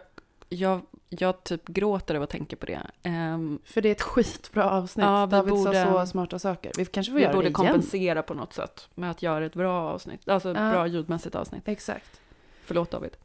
jag, 0.49 0.81
jag 1.09 1.45
typ 1.45 1.69
gråter 1.69 2.15
av 2.15 2.23
att 2.23 2.31
tänka 2.31 2.57
på 2.57 2.67
det. 2.67 2.81
Ehm, 3.03 3.59
För 3.65 3.81
det 3.81 3.89
är 3.89 3.93
ett 3.93 4.03
skitbra 4.03 4.71
avsnitt. 4.71 5.07
Ja, 5.07 5.27
vi 5.27 5.31
David 5.31 5.53
borde- 5.55 5.85
sa 5.85 6.01
så 6.01 6.07
smarta 6.07 6.39
saker. 6.39 6.73
Vi 6.79 6.85
kanske 6.85 7.13
får 7.13 7.17
vi 7.17 7.23
göra 7.23 7.33
borde 7.33 7.45
det 7.45 7.49
igen. 7.49 7.55
kompensera 7.55 8.23
på 8.23 8.35
något 8.35 8.53
sätt 8.53 8.89
med 8.95 9.11
att 9.11 9.23
göra 9.23 9.47
ett 9.47 9.55
bra 9.55 9.83
avsnitt. 9.91 10.29
Alltså 10.29 10.51
ett 10.51 10.57
Ja. 10.57 10.71
bra 10.71 10.87
ljudmässigt 10.87 11.35
avsnitt. 11.35 11.69
Exakt. 11.69 12.21
Förlåt 12.65 12.91
David. 12.91 13.17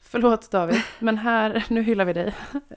Förlåt 0.00 0.50
David, 0.50 0.80
men 0.98 1.18
här, 1.18 1.64
nu 1.70 1.82
hyllar 1.82 2.04
vi 2.04 2.12
dig 2.12 2.34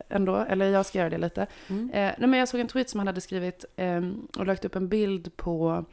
ändå. 0.09 0.35
Eller 0.35 0.65
jag 0.65 0.85
ska 0.85 0.97
göra 0.99 1.09
det 1.09 1.17
lite. 1.17 1.47
Mm. 1.69 1.89
Eh, 1.89 2.13
nej, 2.17 2.29
men 2.29 2.39
jag 2.39 2.47
såg 2.47 2.59
en 2.59 2.67
tweet 2.67 2.89
som 2.89 2.99
han 2.99 3.07
hade 3.07 3.21
skrivit 3.21 3.65
eh, 3.75 4.01
och 4.37 4.45
lagt 4.45 4.65
upp 4.65 4.75
en 4.75 4.87
bild 4.87 5.37
på 5.37 5.85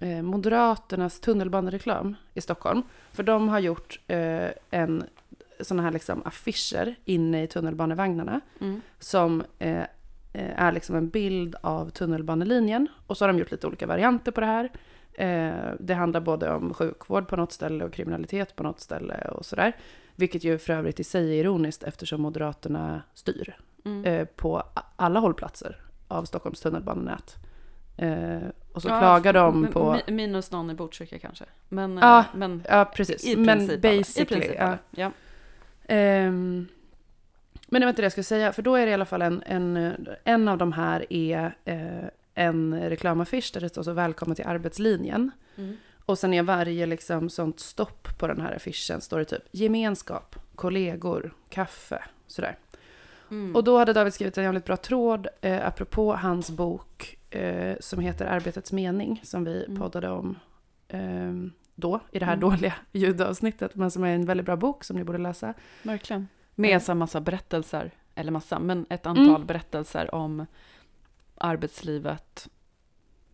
eh, 0.00 0.22
Moderaternas 0.22 1.20
tunnelbanereklam 1.20 2.16
i 2.34 2.40
Stockholm. 2.40 2.82
För 3.12 3.22
de 3.22 3.48
har 3.48 3.58
gjort 3.58 4.00
eh, 4.06 4.48
en 4.70 5.04
sådana 5.60 5.82
här 5.82 5.90
liksom 5.90 6.22
affischer 6.24 6.94
inne 7.04 7.42
i 7.42 7.46
tunnelbanevagnarna 7.46 8.40
Mm. 8.60 8.80
som 8.98 9.44
eh, 9.58 9.80
eh, 10.32 10.62
är 10.62 10.72
liksom 10.72 10.96
en 10.96 11.08
bild 11.08 11.56
av 11.62 11.90
tunnelbanelinjen. 11.90 12.88
Och 13.06 13.16
så 13.16 13.24
har 13.24 13.32
de 13.32 13.38
gjort 13.38 13.50
lite 13.50 13.66
olika 13.66 13.86
varianter 13.86 14.32
på 14.32 14.40
det 14.40 14.46
här. 14.46 14.70
Det 15.78 15.94
handlar 15.94 16.20
både 16.20 16.50
om 16.50 16.74
sjukvård 16.74 17.28
på 17.28 17.36
något 17.36 17.52
ställe 17.52 17.84
och 17.84 17.92
kriminalitet 17.92 18.56
på 18.56 18.62
något 18.62 18.80
ställe 18.80 19.28
och 19.30 19.44
sådär. 19.44 19.72
Vilket 20.20 20.44
ju 20.44 20.58
för 20.58 20.72
övrigt 20.72 21.00
i 21.00 21.04
sig 21.04 21.30
är 21.30 21.34
ironiskt 21.34 21.82
eftersom 21.82 22.22
Moderaterna 22.22 23.02
styr 23.14 23.56
Mm. 23.84 24.04
eh, 24.04 24.24
på 24.24 24.62
alla 24.96 25.20
hållplatser 25.20 25.76
av 26.08 26.24
Stockholms 26.24 26.60
tunnelbanenät. 26.60 27.36
Eh, 27.96 28.38
och 28.72 28.82
så 28.82 28.88
Ja, 28.88 28.98
klagar 29.00 29.32
de 29.32 29.66
på... 29.66 29.80
mi- 29.94 30.10
Minus 30.10 30.50
någon 30.50 30.70
i 30.70 30.74
Botkyrka 30.74 31.18
kanske. 31.18 31.44
Men, 31.68 31.96
Ja, 31.96 32.18
eh, 32.20 32.24
men 32.34 32.62
Ja, 32.68 32.84
precis. 32.94 33.24
i 33.26 33.36
Men. 33.36 33.70
I 33.70 33.78
basically. 33.78 34.26
princip 34.40 34.56
ja. 34.58 34.78
Ja. 34.90 35.10
Ehm, 35.88 36.66
men 37.66 37.80
det 37.80 37.86
var 37.86 37.90
inte 37.90 38.02
det 38.02 38.04
jag 38.04 38.12
skulle 38.12 38.24
säga, 38.24 38.52
för 38.52 38.62
då 38.62 38.74
är 38.76 38.86
det 38.86 38.90
i 38.90 38.94
alla 38.94 39.04
fall 39.04 39.22
en, 39.22 39.42
en, 39.46 39.96
en 40.24 40.48
av 40.48 40.58
de 40.58 40.72
här 40.72 41.06
är 41.12 41.56
eh, 41.64 42.04
en 42.34 42.80
reklamaffisch 42.90 43.50
där 43.54 43.60
det 43.60 43.68
står 43.68 43.82
så 43.82 43.92
välkommen 43.92 44.36
till 44.36 44.46
arbetslinjen. 44.46 45.30
Mm. 45.56 45.76
Och 46.10 46.18
sen 46.18 46.34
är 46.34 46.42
varje 46.42 46.86
liksom 46.86 47.30
sånt 47.30 47.60
stopp 47.60 48.18
på 48.18 48.26
den 48.26 48.40
här 48.40 48.52
affischen 48.56 49.00
står 49.00 49.18
det 49.18 49.24
typ 49.24 49.42
gemenskap, 49.50 50.36
kollegor, 50.54 51.34
kaffe, 51.48 52.04
sådär. 52.26 52.58
Mm. 53.30 53.56
Och 53.56 53.64
då 53.64 53.78
hade 53.78 53.92
David 53.92 54.14
skrivit 54.14 54.38
en 54.38 54.44
jävligt 54.44 54.64
bra 54.64 54.76
tråd 54.76 55.26
eh, 55.40 55.66
apropå 55.66 56.14
hans 56.16 56.50
bok 56.50 57.18
eh, 57.30 57.76
som 57.80 58.00
heter 58.00 58.26
Arbetets 58.26 58.72
mening 58.72 59.20
som 59.24 59.44
vi 59.44 59.64
Mm. 59.64 59.80
poddade 59.80 60.08
om 60.10 60.38
eh, 60.88 61.32
då 61.74 62.00
i 62.12 62.18
det 62.18 62.24
här 62.24 62.32
Mm. 62.36 62.50
dåliga 62.50 62.74
ljudavsnittet 62.92 63.74
men 63.74 63.90
som 63.90 64.04
är 64.04 64.14
en 64.14 64.24
väldigt 64.26 64.46
bra 64.46 64.56
bok 64.56 64.84
som 64.84 64.96
ni 64.96 65.04
borde 65.04 65.18
läsa. 65.18 65.54
Verkligen. 65.82 66.28
Med 66.54 66.82
så 66.82 66.92
här 66.92 66.96
massa 66.96 67.20
berättelser, 67.20 67.90
eller 68.14 68.32
massa, 68.32 68.58
men 68.58 68.86
ett 68.90 69.06
Mm. 69.06 69.18
antal 69.22 69.44
berättelser 69.44 70.14
om 70.14 70.46
arbetslivet. 71.34 72.48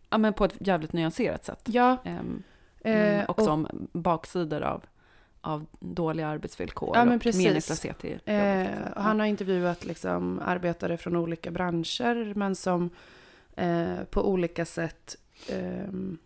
Ja, 0.09 0.17
men 0.17 0.33
på 0.33 0.45
ett 0.45 0.55
jävligt 0.59 0.93
nyanserat 0.93 1.45
sätt. 1.45 1.61
Ja, 1.65 1.97
Ehm, 2.03 2.43
eh, 2.81 2.91
men 2.93 3.25
också 3.27 3.45
och, 3.45 3.51
om 3.53 3.67
baksidor 3.93 4.61
av, 4.61 4.83
av 5.41 5.65
dåliga 5.79 6.27
arbetsvillkor 6.27 6.97
Ja, 6.97 7.15
och 7.15 7.21
precis. 7.21 7.45
meningslöshet 7.45 8.05
i 8.05 8.07
jobbet. 8.11 8.21
eh, 8.25 8.59
liksom. 8.59 9.03
han 9.03 9.19
har 9.19 9.27
intervjuat 9.27 9.85
liksom 9.85 10.39
arbetare 10.45 10.97
från 10.97 11.15
olika 11.15 11.51
branscher 11.51 12.33
men 12.33 12.55
som 12.55 12.89
eh, 13.55 14.03
på 14.09 14.29
olika 14.29 14.65
sätt 14.65 15.15
ehm, 15.49 16.17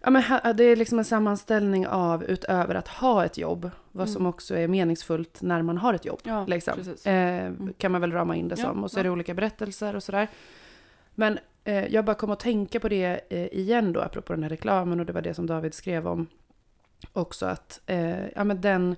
Ja, 0.00 0.10
men 0.10 0.22
det 0.56 0.64
är 0.64 0.76
liksom 0.76 0.98
en 0.98 1.04
sammanställning 1.04 1.86
av 1.86 2.24
utöver 2.24 2.74
att 2.74 2.88
ha 2.88 3.24
ett 3.24 3.38
jobb, 3.38 3.70
vad 3.92 4.08
som 4.08 4.22
Mm. 4.22 4.30
också 4.30 4.56
är 4.56 4.68
meningsfullt 4.68 5.42
när 5.42 5.62
man 5.62 5.78
har 5.78 5.94
ett 5.94 6.04
jobb. 6.04 6.20
ja, 6.22 6.46
liksom. 6.46 6.74
Eh, 7.04 7.50
kan 7.78 7.92
man 7.92 8.00
väl 8.00 8.12
rama 8.12 8.36
in 8.36 8.48
det 8.48 8.54
Ja, 8.58 8.64
som. 8.64 8.84
Och 8.84 8.90
så 8.90 8.96
ja. 8.96 9.00
är 9.00 9.04
det 9.04 9.10
olika 9.10 9.34
berättelser 9.34 9.96
och 9.96 10.02
sådär. 10.02 10.28
Men 11.14 11.32
eh, 11.32 11.38
jag 11.74 12.04
bara 12.04 12.14
kom 12.14 12.30
att 12.30 12.40
tänka 12.40 12.80
på 12.80 12.88
det 12.88 13.20
eh, 13.28 13.46
igen 13.46 13.92
då, 13.92 14.00
apropå 14.00 14.32
den 14.32 14.42
här 14.42 14.50
reklamen. 14.50 15.00
Och 15.00 15.06
det 15.06 15.12
var 15.12 15.22
det 15.22 15.34
som 15.34 15.46
David 15.46 15.74
skrev 15.74 16.08
om 16.08 16.26
också. 17.12 17.46
Att 17.46 17.80
eh, 17.86 18.28
ja, 18.28 18.44
men 18.44 18.60
den 18.60 18.96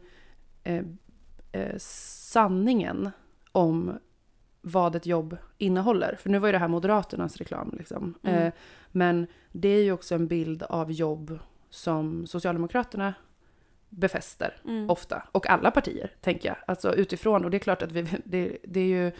eh, 0.64 0.84
eh, 1.52 1.76
sanningen 1.78 3.10
om 3.52 3.98
vad 4.60 4.96
ett 4.96 5.06
jobb 5.06 5.36
innehåller. 5.58 6.16
För 6.20 6.30
nu 6.30 6.38
var 6.38 6.48
ju 6.48 6.52
det 6.52 6.58
här 6.58 6.68
Moderaternas 6.68 7.36
reklam. 7.36 7.74
Liksom. 7.78 8.14
Mm. 8.22 8.42
Eh, 8.42 8.52
men 8.88 9.26
det 9.52 9.68
är 9.68 9.82
ju 9.82 9.92
också 9.92 10.14
en 10.14 10.26
bild 10.26 10.62
av 10.62 10.92
jobb 10.92 11.38
som 11.70 12.26
Socialdemokraterna 12.26 13.14
befäster 13.88 14.56
Mm. 14.64 14.90
ofta. 14.90 15.22
Och 15.32 15.50
alla 15.50 15.70
partier, 15.70 16.12
tänker 16.20 16.48
jag. 16.48 16.56
Alltså 16.66 16.94
utifrån, 16.94 17.44
och 17.44 17.50
det 17.50 17.56
är 17.56 17.58
klart 17.58 17.82
att 17.82 17.92
vi, 17.92 18.06
det, 18.24 18.58
det 18.64 18.80
är 18.80 18.84
ju 18.84 19.12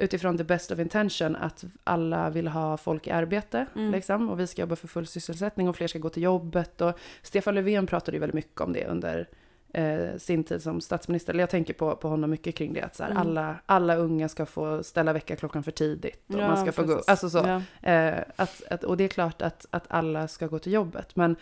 utifrån 0.00 0.38
the 0.38 0.44
best 0.44 0.70
of 0.70 0.78
intention 0.78 1.36
att 1.36 1.64
alla 1.84 2.30
vill 2.30 2.48
ha 2.48 2.76
folk 2.76 3.06
i 3.06 3.10
arbete. 3.10 3.66
Mm. 3.76 3.90
Liksom, 3.92 4.30
och 4.30 4.40
vi 4.40 4.46
ska 4.46 4.62
jobba 4.62 4.76
för 4.76 4.88
full 4.88 5.06
sysselsättning 5.06 5.68
och 5.68 5.76
fler 5.76 5.86
ska 5.86 5.98
gå 5.98 6.08
till 6.08 6.22
jobbet. 6.22 6.80
Och 6.80 6.98
Stefan 7.22 7.54
Löfven 7.54 7.86
pratade 7.86 8.16
ju 8.16 8.20
väldigt 8.20 8.34
mycket 8.34 8.60
om 8.60 8.72
det 8.72 8.86
under 8.86 9.28
eh, 9.72 10.16
sin 10.18 10.44
tid 10.44 10.62
som 10.62 10.80
statsminister. 10.80 11.34
Jag 11.34 11.50
tänker 11.50 11.74
på, 11.74 11.96
på 11.96 12.08
honom 12.08 12.30
mycket 12.30 12.54
kring 12.54 12.72
det. 12.72 12.82
Att 12.82 12.96
så 12.96 13.02
här, 13.02 13.10
Mm. 13.10 13.20
alla, 13.20 13.56
alla 13.66 13.94
unga 13.96 14.28
ska 14.28 14.46
få 14.46 14.82
ställa 14.82 15.12
väckarklockan 15.12 15.62
för 15.62 15.70
tidigt. 15.72 16.24
Och 16.28 16.40
Ja, 16.40 16.48
man 16.48 16.60
ska 16.60 16.72
få 16.72 16.82
gå, 16.82 17.02
alltså 17.06 17.30
så. 17.30 17.38
Ja. 17.38 17.90
Eh, 17.90 18.18
att, 18.36 18.62
att, 18.70 18.84
och 18.84 18.96
det 18.96 19.04
är 19.04 19.08
klart 19.08 19.42
att, 19.42 19.66
att 19.70 19.84
alla 19.88 20.28
ska 20.28 20.46
gå 20.46 20.58
till 20.58 20.72
jobbet. 20.72 21.16
Men 21.16 21.36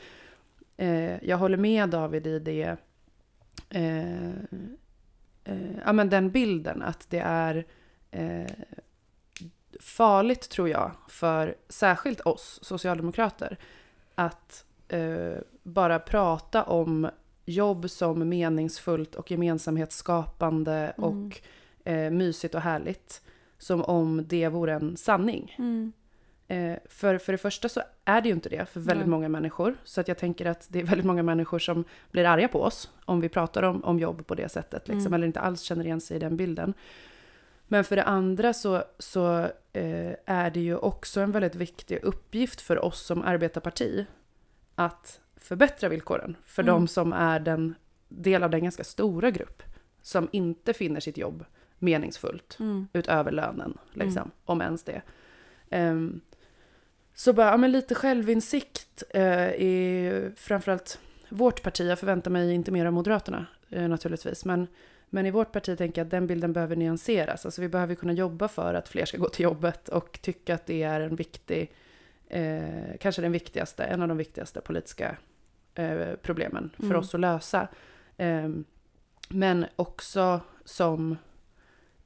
eh, 0.76 1.24
jag 1.24 1.36
håller 1.36 1.56
med 1.56 1.88
David 1.88 2.26
i 2.26 2.38
det. 2.38 2.76
Eh, 3.70 4.28
eh, 5.44 5.76
ja, 5.84 5.92
men 5.92 6.08
den 6.10 6.30
bilden 6.30 6.82
att 6.82 7.06
det 7.10 7.18
är 7.18 7.66
eh, 8.10 8.50
farligt 9.80 10.48
tror 10.48 10.68
jag 10.68 10.90
för 11.08 11.54
särskilt 11.68 12.20
oss 12.20 12.58
socialdemokrater 12.62 13.58
att 14.14 14.64
eh, 14.88 15.36
bara 15.62 15.98
prata 15.98 16.62
om 16.62 17.10
jobb 17.44 17.90
som 17.90 18.28
meningsfullt 18.28 19.14
och 19.14 19.30
gemensamhetsskapande 19.30 20.92
Mm. 20.98 21.10
och 21.10 21.40
eh, 21.84 22.10
mysigt 22.10 22.54
och 22.54 22.60
härligt. 22.60 23.22
Som 23.58 23.82
om 23.82 24.24
det 24.28 24.48
vore 24.48 24.74
en 24.74 24.96
sanning. 24.96 25.54
Mm. 25.58 25.92
Eh, 26.48 26.78
för, 26.88 27.18
för 27.18 27.32
det 27.32 27.38
första 27.38 27.68
så 27.68 27.80
är 28.04 28.20
det 28.20 28.28
ju 28.28 28.34
inte 28.34 28.48
det 28.48 28.68
för 28.68 28.80
väldigt 28.80 29.06
Nej. 29.06 29.10
många 29.10 29.28
människor. 29.28 29.76
Så 29.84 30.00
att 30.00 30.08
jag 30.08 30.18
tänker 30.18 30.46
att 30.46 30.66
det 30.70 30.78
är 30.80 30.84
väldigt 30.84 31.06
många 31.06 31.22
människor 31.22 31.58
som 31.58 31.84
blir 32.10 32.24
arga 32.24 32.48
på 32.48 32.62
oss 32.62 32.90
om 33.04 33.20
vi 33.20 33.28
pratar 33.28 33.62
om, 33.62 33.84
om 33.84 33.98
jobb 33.98 34.26
på 34.26 34.34
det 34.34 34.48
sättet. 34.48 34.88
Liksom, 34.88 35.06
Mm. 35.06 35.14
Eller 35.14 35.26
inte 35.26 35.40
alls 35.40 35.60
känner 35.60 35.84
igen 35.84 36.00
sig 36.00 36.16
i 36.16 36.20
den 36.20 36.36
bilden. 36.36 36.74
Men 37.68 37.84
för 37.84 37.96
det 37.96 38.02
andra 38.04 38.52
så, 38.54 38.82
så 38.98 39.38
eh, 39.72 40.12
är 40.24 40.50
det 40.50 40.60
ju 40.60 40.76
också 40.76 41.20
en 41.20 41.32
väldigt 41.32 41.54
viktig 41.54 41.98
uppgift 42.02 42.60
för 42.60 42.84
oss 42.84 43.00
som 43.06 43.22
arbetarparti 43.22 44.06
att 44.74 45.20
förbättra 45.36 45.88
villkoren 45.88 46.36
för 46.46 46.62
Mm. 46.62 46.74
de 46.74 46.88
som 46.88 47.12
är 47.12 47.40
den 47.40 47.74
del 48.08 48.42
av 48.42 48.50
den 48.50 48.62
ganska 48.62 48.84
stora 48.84 49.30
grupp 49.30 49.62
som 50.02 50.28
inte 50.32 50.72
finner 50.72 51.00
sitt 51.00 51.16
jobb 51.18 51.44
meningsfullt 51.78 52.56
Mm. 52.60 52.88
utöver 52.92 53.32
lönen, 53.32 53.78
liksom, 53.92 54.30
om 54.44 54.60
ens 54.62 54.82
det. 54.84 55.02
Ehm, 55.70 56.20
Så 57.14 57.32
bara, 57.32 57.46
ja, 57.50 57.56
men 57.56 57.72
lite 57.72 57.94
självinsikt 57.94 59.02
eh, 59.10 59.48
i 59.50 60.30
framförallt 60.36 61.00
vårt 61.28 61.62
parti. 61.62 61.80
Jag 61.90 61.98
förväntar 61.98 62.30
mig 62.30 62.52
inte 62.54 62.70
mer 62.70 62.86
av 62.86 62.92
Moderaterna 62.92 63.46
eh, 63.70 63.88
naturligtvis. 63.88 64.44
Men, 64.44 64.66
men 65.10 65.26
i 65.26 65.30
vårt 65.30 65.52
parti 65.52 65.78
tänker 65.78 66.00
jag 66.00 66.04
att 66.06 66.10
den 66.10 66.26
bilden 66.26 66.52
behöver 66.52 66.76
nyanseras. 66.76 67.44
Alltså 67.44 67.60
vi 67.60 67.68
behöver 67.68 67.94
kunna 67.94 68.12
jobba 68.12 68.48
för 68.48 68.74
att 68.74 68.88
fler 68.88 69.04
ska 69.04 69.18
gå 69.18 69.28
till 69.28 69.42
jobbet 69.44 69.88
och 69.88 70.18
tycka 70.22 70.54
att 70.54 70.66
det 70.66 70.82
är 70.82 71.00
en 71.00 71.16
viktig, 71.16 71.72
eh, 72.28 72.96
kanske 73.00 73.22
den 73.22 73.32
viktigaste, 73.32 73.84
en 73.84 74.02
av 74.02 74.08
de 74.08 74.16
viktigaste 74.16 74.60
politiska 74.60 75.16
eh, 75.74 76.08
problemen 76.22 76.70
för 76.76 76.84
Mm. 76.84 76.98
oss 76.98 77.14
att 77.14 77.20
lösa. 77.20 77.68
Eh, 78.16 78.48
men 79.28 79.66
också 79.76 80.40
som 80.64 81.16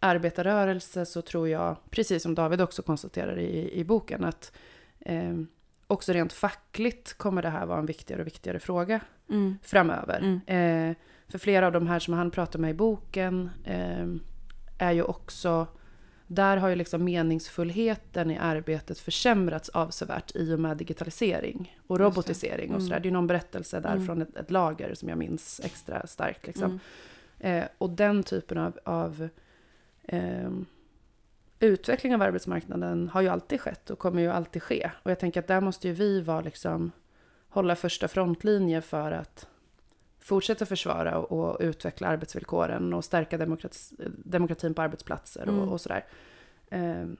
arbetarrörelse 0.00 1.06
så 1.06 1.22
tror 1.22 1.48
jag, 1.48 1.76
precis 1.90 2.22
som 2.22 2.34
David 2.34 2.60
också 2.60 2.82
konstaterar 2.82 3.38
i, 3.38 3.70
i 3.80 3.84
boken, 3.84 4.24
att 4.24 4.52
eh, 5.00 5.34
också 5.86 6.12
rent 6.12 6.32
fackligt 6.32 7.12
kommer 7.14 7.42
det 7.42 7.48
här 7.48 7.66
vara 7.66 7.78
en 7.78 7.86
viktigare 7.86 8.20
och 8.20 8.26
viktigare 8.26 8.58
fråga 8.58 9.00
Mm. 9.28 9.58
framöver. 9.62 10.18
Mm. 10.46 10.94
Eh, 11.32 11.38
för 11.38 11.38
flera 11.38 11.66
av 11.66 11.72
de 11.72 11.86
här 11.86 11.98
som 11.98 12.14
han 12.14 12.30
pratar 12.30 12.58
med 12.58 12.70
i 12.70 12.74
boken 12.74 13.50
eh, 13.64 14.06
är 14.78 14.92
ju 14.92 15.02
också, 15.02 15.66
där 16.26 16.56
har 16.56 16.68
ju 16.68 16.74
liksom 16.76 17.04
meningsfullheten 17.04 18.30
i 18.30 18.38
arbetet 18.38 18.98
försämrats 18.98 19.68
avsevärt 19.68 20.36
i 20.36 20.54
och 20.54 20.60
med 20.60 20.76
digitalisering 20.76 21.78
och 21.86 21.98
robotisering 21.98 22.70
och 22.70 22.76
Mm. 22.76 22.86
sådär. 22.88 23.00
Det 23.00 23.08
är 23.08 23.12
någon 23.12 23.26
berättelse 23.26 23.80
där 23.80 23.92
Mm. 23.92 24.06
från 24.06 24.22
ett, 24.22 24.36
ett 24.36 24.50
lager 24.50 24.94
som 24.94 25.08
jag 25.08 25.18
minns 25.18 25.60
extra 25.64 26.06
starkt. 26.06 26.46
Liksom. 26.46 26.80
Mm. 27.40 27.58
Eh, 27.62 27.68
och 27.78 27.90
den 27.90 28.22
typen 28.22 28.58
av, 28.58 28.78
av 28.84 29.28
ehm, 30.08 30.66
utveckling 31.60 32.14
av 32.14 32.22
arbetsmarknaden 32.22 33.08
har 33.08 33.20
ju 33.20 33.28
alltid 33.28 33.60
skett 33.60 33.90
och 33.90 33.98
kommer 33.98 34.22
ju 34.22 34.28
alltid 34.28 34.62
ske. 34.62 34.90
Och 35.02 35.10
jag 35.10 35.18
tänker 35.18 35.40
att 35.40 35.46
där 35.48 35.60
måste 35.60 35.88
ju 35.88 35.94
vi 35.94 36.20
vara 36.20 36.40
liksom, 36.40 36.90
hålla 37.48 37.76
första 37.76 38.08
frontlinje 38.08 38.80
för 38.80 39.12
att 39.12 39.46
fortsätta 40.22 40.66
försvara 40.66 41.18
och, 41.18 41.56
utveckla 41.60 42.08
arbetsvillkoren 42.08 42.94
och 42.94 43.04
stärka 43.04 43.38
demokratis, 43.38 43.92
demokratin 44.24 44.74
på 44.74 44.82
arbetsplatser 44.82 45.48
och, 45.48 45.54
Mm. 45.54 45.68
och 45.68 45.80
sådär. 45.80 46.04
Ehm, 46.70 47.16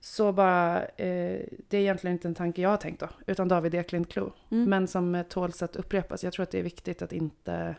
så 0.00 0.32
bara, 0.32 0.84
eh, 0.84 1.40
det 1.68 1.76
är 1.76 1.80
egentligen 1.80 2.14
inte 2.16 2.28
en 2.28 2.34
tanke 2.34 2.62
jag 2.62 2.70
har 2.70 2.76
tänkt 2.76 3.00
då, 3.00 3.08
utan 3.26 3.48
David 3.48 3.74
Eklind 3.74 4.08
Klo. 4.10 4.32
Mm. 4.50 4.70
Men 4.70 4.88
som 4.88 5.14
eh, 5.14 5.22
tåls 5.22 5.62
att 5.62 5.76
upprepas. 5.76 6.24
Jag 6.24 6.32
tror 6.32 6.42
att 6.42 6.50
det 6.50 6.58
är 6.58 6.62
viktigt 6.62 7.02
att 7.02 7.12
inte 7.12 7.76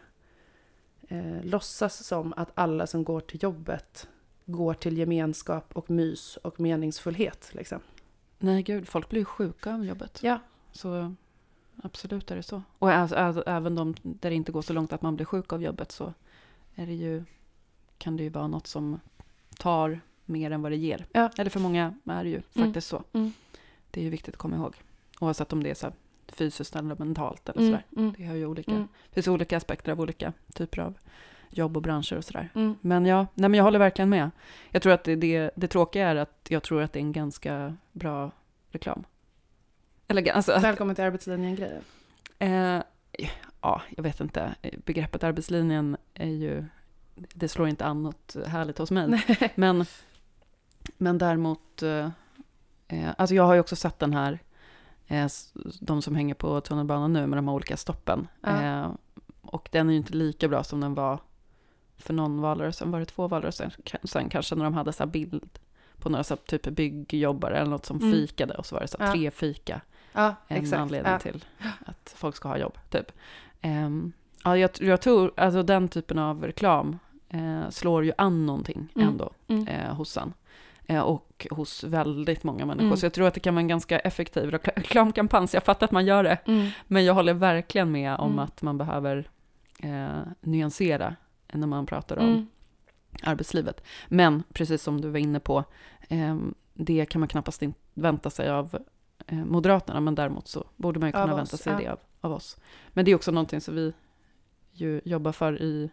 eh, 1.08 1.44
låtsas 1.44 2.04
som 2.04 2.34
att 2.38 2.52
alla 2.54 2.88
som 2.88 3.04
går 3.04 3.20
till 3.20 3.44
jobbet 3.44 4.08
går 4.46 4.74
till 4.74 4.98
gemenskap 4.98 5.66
och 5.74 5.90
mys 5.90 6.38
och 6.38 6.60
meningsfullhet. 6.60 7.50
Liksom. 7.52 7.80
Nej, 8.38 8.64
gud, 8.64 8.88
folk 8.88 9.10
blir 9.10 9.22
ju 9.22 9.26
sjuka 9.26 9.74
av 9.74 9.86
jobbet. 9.86 10.20
Ja. 10.24 10.40
Så 10.72 11.16
absolut 11.84 12.32
är 12.32 12.36
det 12.36 12.44
så. 12.44 12.62
Och 12.80 12.92
även 13.48 13.76
de 13.76 13.96
där 14.04 14.30
det 14.30 14.36
inte 14.36 14.52
går 14.52 14.62
så 14.62 14.74
långt 14.74 14.94
att 14.94 15.02
man 15.02 15.16
blir 15.16 15.26
sjuk 15.26 15.54
av 15.54 15.64
jobbet 15.64 15.92
så 15.92 16.14
är 16.76 16.86
det 16.86 16.94
ju, 16.94 17.24
kan 17.98 18.18
det 18.18 18.24
ju 18.24 18.30
vara 18.30 18.48
något 18.48 18.68
som 18.68 19.00
tar 19.58 20.00
mer 20.26 20.52
än 20.52 20.62
vad 20.62 20.72
det 20.72 20.76
ger. 20.76 21.06
Ja. 21.12 21.30
Eller 21.38 21.50
för 21.50 21.60
många 21.60 21.94
är 22.06 22.24
det 22.24 22.30
ju 22.30 22.42
Mm. 22.56 22.68
faktiskt 22.68 22.88
så. 22.88 23.04
Mm. 23.14 23.32
Det 23.92 24.00
är 24.00 24.04
ju 24.04 24.10
viktigt 24.10 24.34
att 24.34 24.40
komma 24.40 24.56
ihåg. 24.56 24.76
Oavsett 25.20 25.54
om 25.54 25.64
det 25.64 25.70
är 25.70 25.74
så 25.76 25.92
fysiskt 26.28 26.76
eller 26.76 26.96
mentalt 26.96 27.50
eller 27.50 27.62
Mm, 27.62 27.72
sådär. 27.72 27.86
mm, 28.02 28.14
Det 28.18 28.26
har 28.26 28.36
ju 28.36 28.46
olika, 28.46 28.72
mm, 28.72 28.88
det 29.10 29.14
finns 29.14 29.28
olika 29.28 29.58
aspekter 29.58 29.92
av 29.92 30.02
olika 30.02 30.34
typer 30.54 30.80
av 30.82 30.94
jobb 31.50 31.78
och 31.78 31.84
branscher 31.84 32.18
och 32.18 32.26
sådär. 32.26 32.50
mm. 32.56 32.76
Men 32.82 33.06
ja, 33.06 33.28
nej 33.34 33.50
men 33.50 33.58
jag 33.58 33.64
håller 33.64 33.80
verkligen 33.80 34.10
med. 34.10 34.32
Jag 34.70 34.82
tror 34.82 34.94
att 34.94 35.04
det, 35.04 35.16
det, 35.16 35.52
det 35.56 35.68
tråkiga 35.68 36.08
är 36.10 36.16
att 36.16 36.48
jag 36.50 36.64
tror 36.64 36.82
att 36.82 36.94
det 36.94 37.00
är 37.00 37.02
en 37.02 37.12
ganska 37.12 37.76
bra 37.92 38.32
reklam. 38.70 39.04
Eller 40.08 40.32
alltså, 40.32 40.52
att, 40.52 40.64
Välkommen 40.64 40.96
till 40.96 41.04
arbetslinjen-grejen. 41.04 41.82
eh, 42.40 42.82
ja, 43.62 43.82
jag 43.98 44.04
vet 44.04 44.20
inte. 44.20 44.56
Begreppet 44.86 45.24
arbetslinjen 45.24 45.98
är 46.14 46.30
ju, 46.30 46.66
det 47.16 47.48
slår 47.48 47.68
inte 47.68 47.86
an 47.86 48.04
något 48.04 48.36
härligt 48.48 48.78
hos 48.78 48.92
mig. 48.92 49.24
Men, 49.56 49.86
men 50.98 51.18
däremot, 51.18 51.84
eh, 51.84 52.10
eh, 52.88 53.10
alltså 53.18 53.36
jag 53.36 53.44
har 53.44 53.54
ju 53.54 53.60
också 53.60 53.76
sett 53.76 54.00
den 54.00 54.14
här, 54.14 54.40
eh, 55.08 55.28
de 55.82 56.02
som 56.02 56.16
hänger 56.16 56.34
på 56.36 56.62
tunnelbanan 56.62 57.14
nu 57.14 57.28
med 57.28 57.38
de 57.38 57.48
här 57.48 57.56
olika 57.56 57.78
stoppen. 57.78 58.28
Ja. 58.42 58.62
Eh, 58.64 58.92
och 59.42 59.70
den 59.72 59.88
är 59.90 59.92
ju 59.94 59.98
inte 59.98 60.14
lika 60.14 60.48
bra 60.48 60.64
som 60.64 60.82
den 60.82 60.94
var 60.94 61.20
för 61.98 62.14
någon 62.14 62.42
valrörelse, 62.42 62.86
var 62.86 63.00
det 63.00 63.06
två 63.06 63.28
valrörelser 63.28 63.76
sen 64.04 64.30
kanske 64.30 64.56
när 64.56 64.64
de 64.64 64.74
hade 64.74 64.94
så 64.94 65.04
här 65.04 65.12
bild 65.12 65.60
på 66.00 66.10
några 66.10 66.24
så 66.24 66.34
här 66.34 66.42
typ 66.58 66.64
byggjobbare 66.76 67.58
eller 67.58 67.70
något 67.72 67.86
som 67.86 67.98
Mm. 67.98 68.12
fikade 68.12 68.54
och 68.54 68.66
så 68.66 68.76
var 68.76 68.82
det 68.82 68.88
så 68.88 68.98
tre 68.98 69.32
fika, 69.32 69.82
Ja, 70.16 70.36
en 70.48 70.58
exakt. 70.58 70.80
anledning 70.82 71.12
Ja. 71.14 71.20
till 71.20 71.46
att 71.86 72.14
folk 72.18 72.36
ska 72.36 72.48
ha 72.48 72.58
jobb, 72.58 72.78
typ. 72.90 73.12
Ehm, 73.62 74.12
ja, 74.44 74.58
jag, 74.58 74.70
jag 74.80 75.02
tror, 75.02 75.32
alltså 75.38 75.64
den 75.64 75.88
typen 75.88 76.20
av 76.20 76.44
reklam 76.46 77.00
eh, 77.30 77.70
slår 77.70 78.06
ju 78.06 78.12
an 78.18 78.46
någonting 78.46 78.88
Mm. 78.96 79.08
ändå 79.08 79.32
Mm. 79.48 79.68
eh, 79.68 79.94
hos 79.96 80.18
en. 80.18 80.34
Eh, 80.88 81.02
och 81.02 81.48
hos 81.52 81.84
väldigt 81.84 82.44
många 82.44 82.66
människor. 82.66 82.86
Mm. 82.88 82.98
Så 82.98 83.06
jag 83.06 83.14
tror 83.14 83.28
att 83.28 83.34
det 83.34 83.40
kan 83.40 83.54
vara 83.56 83.62
en 83.62 83.68
ganska 83.68 84.00
effektiv 84.00 84.50
rekla- 84.52 84.74
reklamkampanj. 84.76 85.48
Så 85.48 85.56
jag 85.56 85.64
fattar 85.64 85.86
att 85.86 85.92
man 85.92 86.06
gör 86.06 86.24
det. 86.24 86.38
Mm. 86.46 86.68
Men 86.88 87.06
jag 87.06 87.14
håller 87.14 87.34
verkligen 87.34 87.92
med 87.92 88.16
om 88.16 88.28
Mm. 88.32 88.40
att 88.40 88.62
man 88.62 88.78
behöver 88.78 89.30
eh, 89.80 90.08
nyansera 90.42 91.16
när 91.54 91.68
man 91.68 91.86
pratar 91.86 92.18
om 92.18 92.28
Mm. 92.28 92.48
arbetslivet. 93.24 93.84
Men 94.08 94.44
precis 94.54 94.84
som 94.84 95.02
du 95.02 95.10
var 95.10 95.20
inne 95.20 95.40
på, 95.40 95.64
eh, 96.10 96.38
det 96.74 97.06
kan 97.06 97.20
man 97.20 97.28
knappast 97.28 97.64
vänta 97.94 98.30
sig 98.30 98.50
av 98.50 98.78
Moderaterna, 99.30 100.00
men 100.00 100.16
däremot 100.16 100.48
så 100.48 100.68
borde 100.76 101.00
man 101.00 101.10
ju 101.10 101.14
kunna 101.14 101.34
oss, 101.34 101.38
vänta 101.38 101.58
sig 101.58 101.74
ja. 101.74 101.80
det 101.80 101.88
av, 101.88 102.00
av 102.22 102.32
oss. 102.32 102.58
Men 102.94 103.06
det 103.06 103.12
är 103.12 103.16
också 103.16 103.32
någonting 103.32 103.62
som 103.62 103.76
vi 103.76 103.94
ju 104.72 105.02
jobbar 105.06 105.32
för 105.32 105.62
i, 105.62 105.90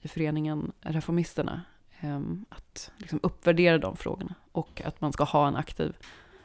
i 0.00 0.08
föreningen 0.08 0.72
Reformisterna, 0.80 1.60
eh, 2.00 2.20
att 2.48 2.90
liksom 2.96 3.20
uppvärdera 3.22 3.78
de 3.78 3.96
frågorna 3.96 4.34
och 4.52 4.82
att 4.84 5.00
man 5.00 5.12
ska 5.12 5.24
ha 5.24 5.48
en 5.48 5.56
aktiv 5.56 5.96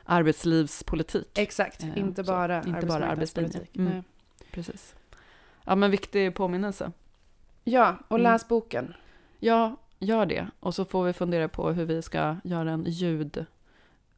arbetslivspolitik. 0.03 1.37
Exakt, 1.37 1.83
Eh, 1.83 1.97
inte 1.97 2.23
så, 2.23 2.31
bara 2.31 2.63
inte 2.63 2.85
bara 2.85 3.05
arbetsmarknadspolitik. 3.05 3.77
Mm. 3.77 3.93
Nej. 3.93 4.03
Precis. 4.51 4.95
Ja, 5.65 5.75
men 5.75 5.91
viktig 5.91 6.35
påminnelse. 6.35 6.91
Ja, 7.63 7.97
och 8.07 8.19
Mm. 8.19 8.31
läs 8.31 8.47
boken. 8.47 8.93
Ja, 9.39 9.75
gör 9.99 10.25
det. 10.25 10.47
Och 10.59 10.75
så 10.75 10.85
får 10.85 11.03
vi 11.03 11.13
fundera 11.13 11.47
på 11.47 11.71
hur 11.71 11.85
vi 11.85 12.01
ska 12.01 12.35
göra 12.43 12.71
en 12.71 12.85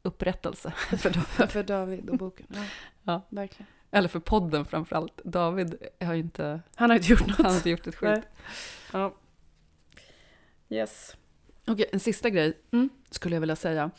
ljudupprättelse. 0.04 0.70
för 0.98 1.10
David. 1.10 1.50
För 1.50 1.62
David 1.62 2.10
och 2.10 2.18
boken. 2.18 2.46
Ja, 2.50 2.64
Ja. 3.02 3.22
verkligen. 3.28 3.66
Eller 3.90 4.08
för 4.08 4.20
podden 4.20 4.64
framförallt. 4.64 5.20
David 5.24 5.76
har 6.00 6.14
ju 6.14 6.20
inte, 6.20 6.60
Han 6.74 6.90
har 6.90 6.96
inte 6.96 7.08
gjort 7.12 7.26
något. 7.26 7.36
han 7.36 7.46
har 7.46 7.54
inte 7.56 7.70
gjort 7.70 7.86
ett 7.86 7.94
skit. 7.94 8.24
Ja. 8.92 9.14
Yes. 10.68 11.16
Okej, 11.66 11.86
en 11.92 12.00
sista 12.00 12.30
grej 12.30 12.58
Mm. 12.70 12.88
skulle 13.10 13.36
jag 13.36 13.40
vilja 13.40 13.56
säga. 13.56 13.90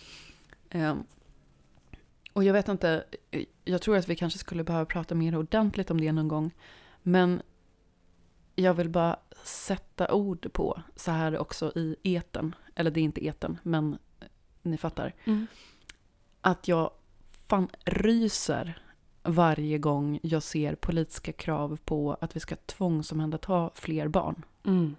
Ehm, 0.70 1.04
och 2.34 2.44
jag 2.44 2.54
vet 2.54 2.68
inte, 2.68 3.04
jag 3.66 3.82
tror 3.82 3.98
att 3.98 4.10
vi 4.10 4.16
kanske 4.16 4.40
skulle 4.40 4.64
behöva 4.64 4.86
prata 4.86 5.16
mer 5.16 5.36
ordentligt 5.38 5.92
om 5.92 6.02
det 6.02 6.12
någon 6.12 6.28
gång. 6.28 6.52
Men 7.04 7.42
jag 8.56 8.74
vill 8.74 8.90
bara 8.90 9.20
sätta 9.44 10.14
ord 10.14 10.54
på 10.54 10.82
så 10.96 11.12
här 11.12 11.38
också 11.38 11.72
i 11.76 11.96
eten. 12.04 12.56
Eller 12.76 12.92
det 12.92 13.00
är 13.00 13.04
inte 13.04 13.26
eten, 13.26 13.60
men 13.64 13.98
ni 14.62 14.78
fattar. 14.78 15.14
Mm. 15.26 15.48
Att 16.46 16.68
jag 16.68 16.92
fan 17.48 17.68
ryser 17.86 18.80
varje 19.24 19.78
gång 19.78 20.20
jag 20.24 20.44
ser 20.44 20.76
politiska 20.76 21.32
krav 21.32 21.78
på 21.86 22.18
att 22.22 22.36
vi 22.36 22.40
ska 22.40 22.56
tvångsomhänderta 22.56 23.70
fler 23.76 24.08
barn. 24.08 24.46
Mm. 24.66 24.96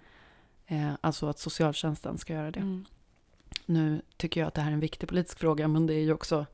Eh, 0.67 0.91
alltså 1.01 1.27
att 1.27 1.39
socialtjänsten 1.39 2.17
ska 2.17 2.33
göra 2.33 2.51
det. 2.51 2.59
Mm. 2.59 2.85
Nu 3.65 4.01
tycker 4.17 4.39
jag 4.41 4.47
att 4.47 4.53
det 4.53 4.61
här 4.61 4.69
är 4.69 4.73
en 4.73 4.79
viktig 4.79 5.09
politisk 5.09 5.39
fråga, 5.39 5.67
men 5.67 5.87
det 5.87 5.93
är 5.93 5.99
ju 6.03 6.13
också 6.13 6.45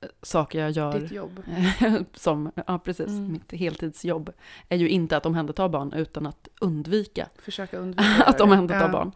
eh, 0.00 0.08
saker 0.22 0.60
jag 0.60 0.70
gör 0.70 1.00
Ditt 1.00 1.10
jobb. 1.12 1.42
som, 2.14 2.52
ja 2.66 2.78
precis, 2.78 3.08
Mm. 3.08 3.32
mitt 3.32 3.52
heltidsjobb 3.52 4.32
är 4.68 4.76
ju 4.76 4.88
inte 4.88 5.16
att 5.16 5.26
omhänderta 5.26 5.68
barn 5.68 5.92
utan 5.92 6.26
att 6.26 6.48
undvika 6.60 7.28
Försöka 7.38 7.78
undvika 7.78 8.24
att 8.26 8.40
omhänderta 8.40 8.80
Ja. 8.80 8.88
barn. 8.88 9.12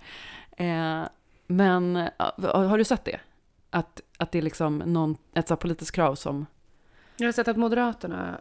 Eh, 0.56 1.08
men 1.46 1.96
har 2.42 2.78
du 2.78 2.84
sett 2.84 3.04
det? 3.04 3.20
Att, 3.70 4.00
att 4.18 4.33
det 4.33 4.38
är 4.38 4.42
liksom 4.42 4.78
någon, 4.78 5.16
ett 5.35 5.48
så 5.48 5.57
politiskt 5.57 5.90
krav 5.92 6.14
som, 6.14 6.46
Jag 7.16 7.26
har 7.26 7.33
sett 7.33 7.48
att 7.48 7.57
Moderaterna 7.57 8.40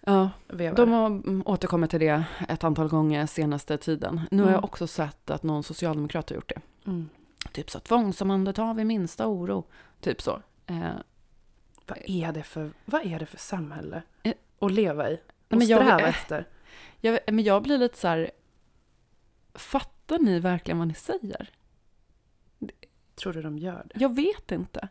ja, 0.00 0.30
vevar. 0.48 0.76
de 0.76 0.90
har 0.92 1.06
mm, 1.06 1.42
återkommit 1.46 1.90
till 1.90 2.00
det 2.00 2.24
ett 2.48 2.64
antal 2.64 2.88
gånger 2.88 3.26
senaste 3.26 3.78
tiden. 3.78 4.20
Nu 4.30 4.42
har 4.42 4.48
Mm. 4.48 4.54
jag 4.54 4.64
också 4.64 4.86
sett 4.86 5.30
att 5.30 5.42
någon 5.42 5.62
socialdemokrat 5.62 6.28
har 6.30 6.34
gjort 6.34 6.48
det. 6.54 6.60
Mm. 6.90 7.08
Typ 7.52 7.70
så, 7.70 7.80
tvångsomhänderta 7.80 8.74
vid 8.74 8.86
minsta 8.86 9.26
oro. 9.28 9.64
Typ 10.00 10.22
så. 10.22 10.42
Eh, 10.66 10.90
Vad, 11.86 11.98
är 12.04 12.32
det 12.32 12.42
för, 12.42 12.70
vad 12.84 13.06
är 13.06 13.18
det 13.18 13.26
för 13.26 13.38
samhälle 13.38 14.02
Eh, 14.22 14.32
att 14.60 14.72
leva 14.72 15.10
i? 15.10 15.14
Och 15.48 15.56
men 15.56 15.66
jag- 15.66 15.78
sträva 15.82 16.00
efter? 16.08 16.48
Jag, 17.00 17.18
men 17.26 17.44
jag 17.44 17.62
blir 17.62 17.78
lite 17.78 17.98
så 17.98 18.08
här, 18.08 18.30
fattar 19.54 20.18
ni 20.18 20.40
verkligen 20.40 20.78
vad 20.78 20.88
ni 20.88 20.94
säger? 20.94 21.50
Tror 23.20 23.32
du 23.32 23.42
de 23.42 23.58
gör 23.58 23.86
det? 23.94 24.00
Jag 24.00 24.14
vet 24.14 24.52
inte. 24.52 24.88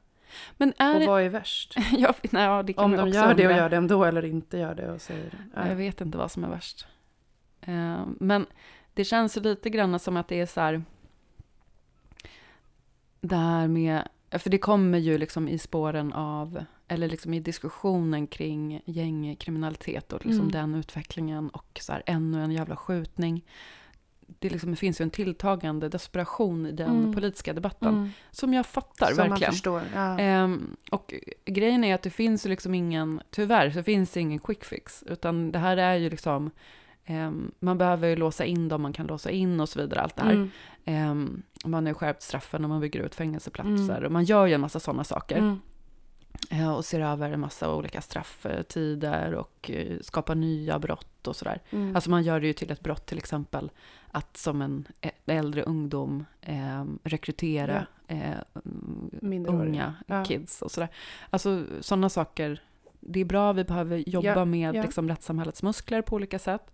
Men 0.58 0.74
är 0.78 0.94
Och 0.94 1.00
det... 1.00 1.08
vad 1.08 1.22
är 1.22 1.30
värst? 1.30 1.76
ja, 1.98 2.14
nej, 2.32 2.64
det 2.64 2.74
kan 2.74 2.86
Om 2.86 2.92
de 2.92 3.10
gör 3.10 3.34
det 3.34 3.48
och 3.48 3.54
gör 3.54 3.70
det 3.70 3.78
ändå 3.78 4.04
eller 4.04 4.26
inte 4.26 4.58
gör 4.58 4.76
det 4.76 4.92
och 4.92 5.02
säger 5.02 5.34
Jag 5.56 5.66
nej. 5.66 5.76
vet 5.76 6.02
inte 6.02 6.18
vad 6.18 6.32
som 6.32 6.44
är 6.44 6.50
värst. 6.50 6.88
Eh, 7.62 8.06
men 8.20 8.46
det 8.94 9.04
känns 9.06 9.36
lite 9.36 9.70
grann 9.70 10.00
som 10.00 10.18
att 10.18 10.28
det 10.28 10.40
är 10.40 10.46
så 10.46 10.62
här... 10.62 10.84
Det 13.22 13.36
här 13.36 13.68
med... 13.68 14.08
För 14.32 14.50
det 14.50 14.58
kommer 14.58 14.98
ju 14.98 15.18
liksom 15.18 15.48
i 15.48 15.60
spåren 15.60 16.14
av... 16.14 16.64
Eller 16.88 17.10
liksom 17.10 17.34
i 17.34 17.40
diskussionen 17.40 18.28
kring 18.28 18.82
gängkriminalitet 18.86 20.14
och 20.14 20.26
liksom 20.26 20.50
Mm. 20.50 20.52
den 20.52 20.76
utvecklingen 20.76 21.50
och 21.50 21.80
så 21.82 21.92
här 21.94 22.04
ännu 22.06 22.44
en 22.44 22.52
jävla 22.52 22.76
skjutning. 22.76 23.46
Det, 24.40 24.50
liksom, 24.50 24.76
finns 24.76 25.02
ju 25.02 25.04
en 25.04 25.10
tilltagande 25.10 25.90
desperation 25.90 26.66
i 26.66 26.72
den 26.72 26.90
Mm. 27.00 27.14
politiska 27.14 27.54
debatten. 27.54 27.90
Mm. 27.90 28.10
Som 28.32 28.54
jag 28.54 28.66
fattar 28.66 29.08
Som 29.08 29.18
man 29.18 29.30
verkligen. 29.30 29.54
förstår. 29.54 29.82
Ja. 29.96 30.20
Ehm, 30.20 30.76
och 30.92 31.14
grejen 31.46 31.84
är 31.84 31.96
att 31.96 32.02
det 32.02 32.10
finns 32.10 32.46
ju 32.46 32.50
liksom 32.50 32.74
ingen, 32.76 33.22
tyvärr 33.32 33.72
så 33.72 33.84
finns 33.84 34.12
det 34.12 34.20
ingen 34.20 34.40
quick 34.40 34.64
fix, 34.64 35.04
utan 35.08 35.52
det 35.52 35.60
här 35.60 35.78
är 35.78 35.96
ju 35.96 36.10
liksom, 36.10 36.52
ehm, 37.06 37.52
man 37.60 37.78
behöver 37.78 38.08
ju 38.08 38.16
låsa 38.16 38.46
in 38.46 38.68
dem 38.68 38.82
man 38.82 38.94
kan 38.94 39.08
låsa 39.08 39.30
in 39.32 39.60
och 39.60 39.70
så 39.70 39.80
vidare, 39.82 40.02
allt 40.02 40.16
det 40.16 40.24
här. 40.24 40.32
Mm. 40.34 40.50
Ehm, 40.86 41.42
man 41.66 41.86
har 41.86 41.94
skärpt 41.94 42.22
straffen 42.22 42.64
och 42.64 42.70
man 42.70 42.82
bygger 42.82 43.00
ut 43.00 43.16
fängelseplatser 43.16 43.92
Mm. 43.98 44.06
och 44.06 44.12
man 44.12 44.24
gör 44.24 44.46
ju 44.46 44.54
en 44.54 44.62
massa 44.62 44.80
sådana 44.80 45.04
saker. 45.04 45.58
Eh, 46.50 46.76
och 46.76 46.86
ser 46.86 47.00
över 47.00 47.32
en 47.32 47.40
massa 47.40 47.76
olika 47.76 48.02
strafftider 48.02 49.34
och 49.34 49.72
eh, 49.74 49.98
skapar 50.02 50.36
nya 50.36 50.80
brott 50.80 51.28
och 51.28 51.36
sådär. 51.36 51.62
Mm. 51.70 51.96
Alltså 51.96 52.10
man 52.10 52.24
gör 52.24 52.40
det 52.40 52.48
ju 52.48 52.54
till 52.54 52.72
ett 52.72 52.82
brott 52.82 53.06
till 53.06 53.18
exempel 53.18 53.72
att 54.12 54.38
som 54.38 54.62
en 54.62 54.88
äldre 55.26 55.64
ungdom 55.64 56.26
eh, 56.42 56.86
rekrytera 57.04 57.86
eh, 58.08 58.20
Minderåriga. 59.22 59.64
unga 59.70 59.96
Ja. 60.08 60.26
kids 60.26 60.62
och 60.62 60.72
sådär. 60.72 60.90
Alltså 61.30 61.66
sådana 61.82 62.10
saker. 62.10 62.62
Det 63.00 63.20
är 63.20 63.26
bra, 63.26 63.54
vi 63.54 63.64
behöver 63.64 63.98
jobba 64.10 64.28
Ja, 64.28 64.46
med 64.46 64.76
ja. 64.76 64.82
Liksom, 64.82 65.10
rättssamhällets 65.10 65.64
muskler 65.64 66.02
på 66.02 66.16
olika 66.16 66.40
sätt. 66.40 66.72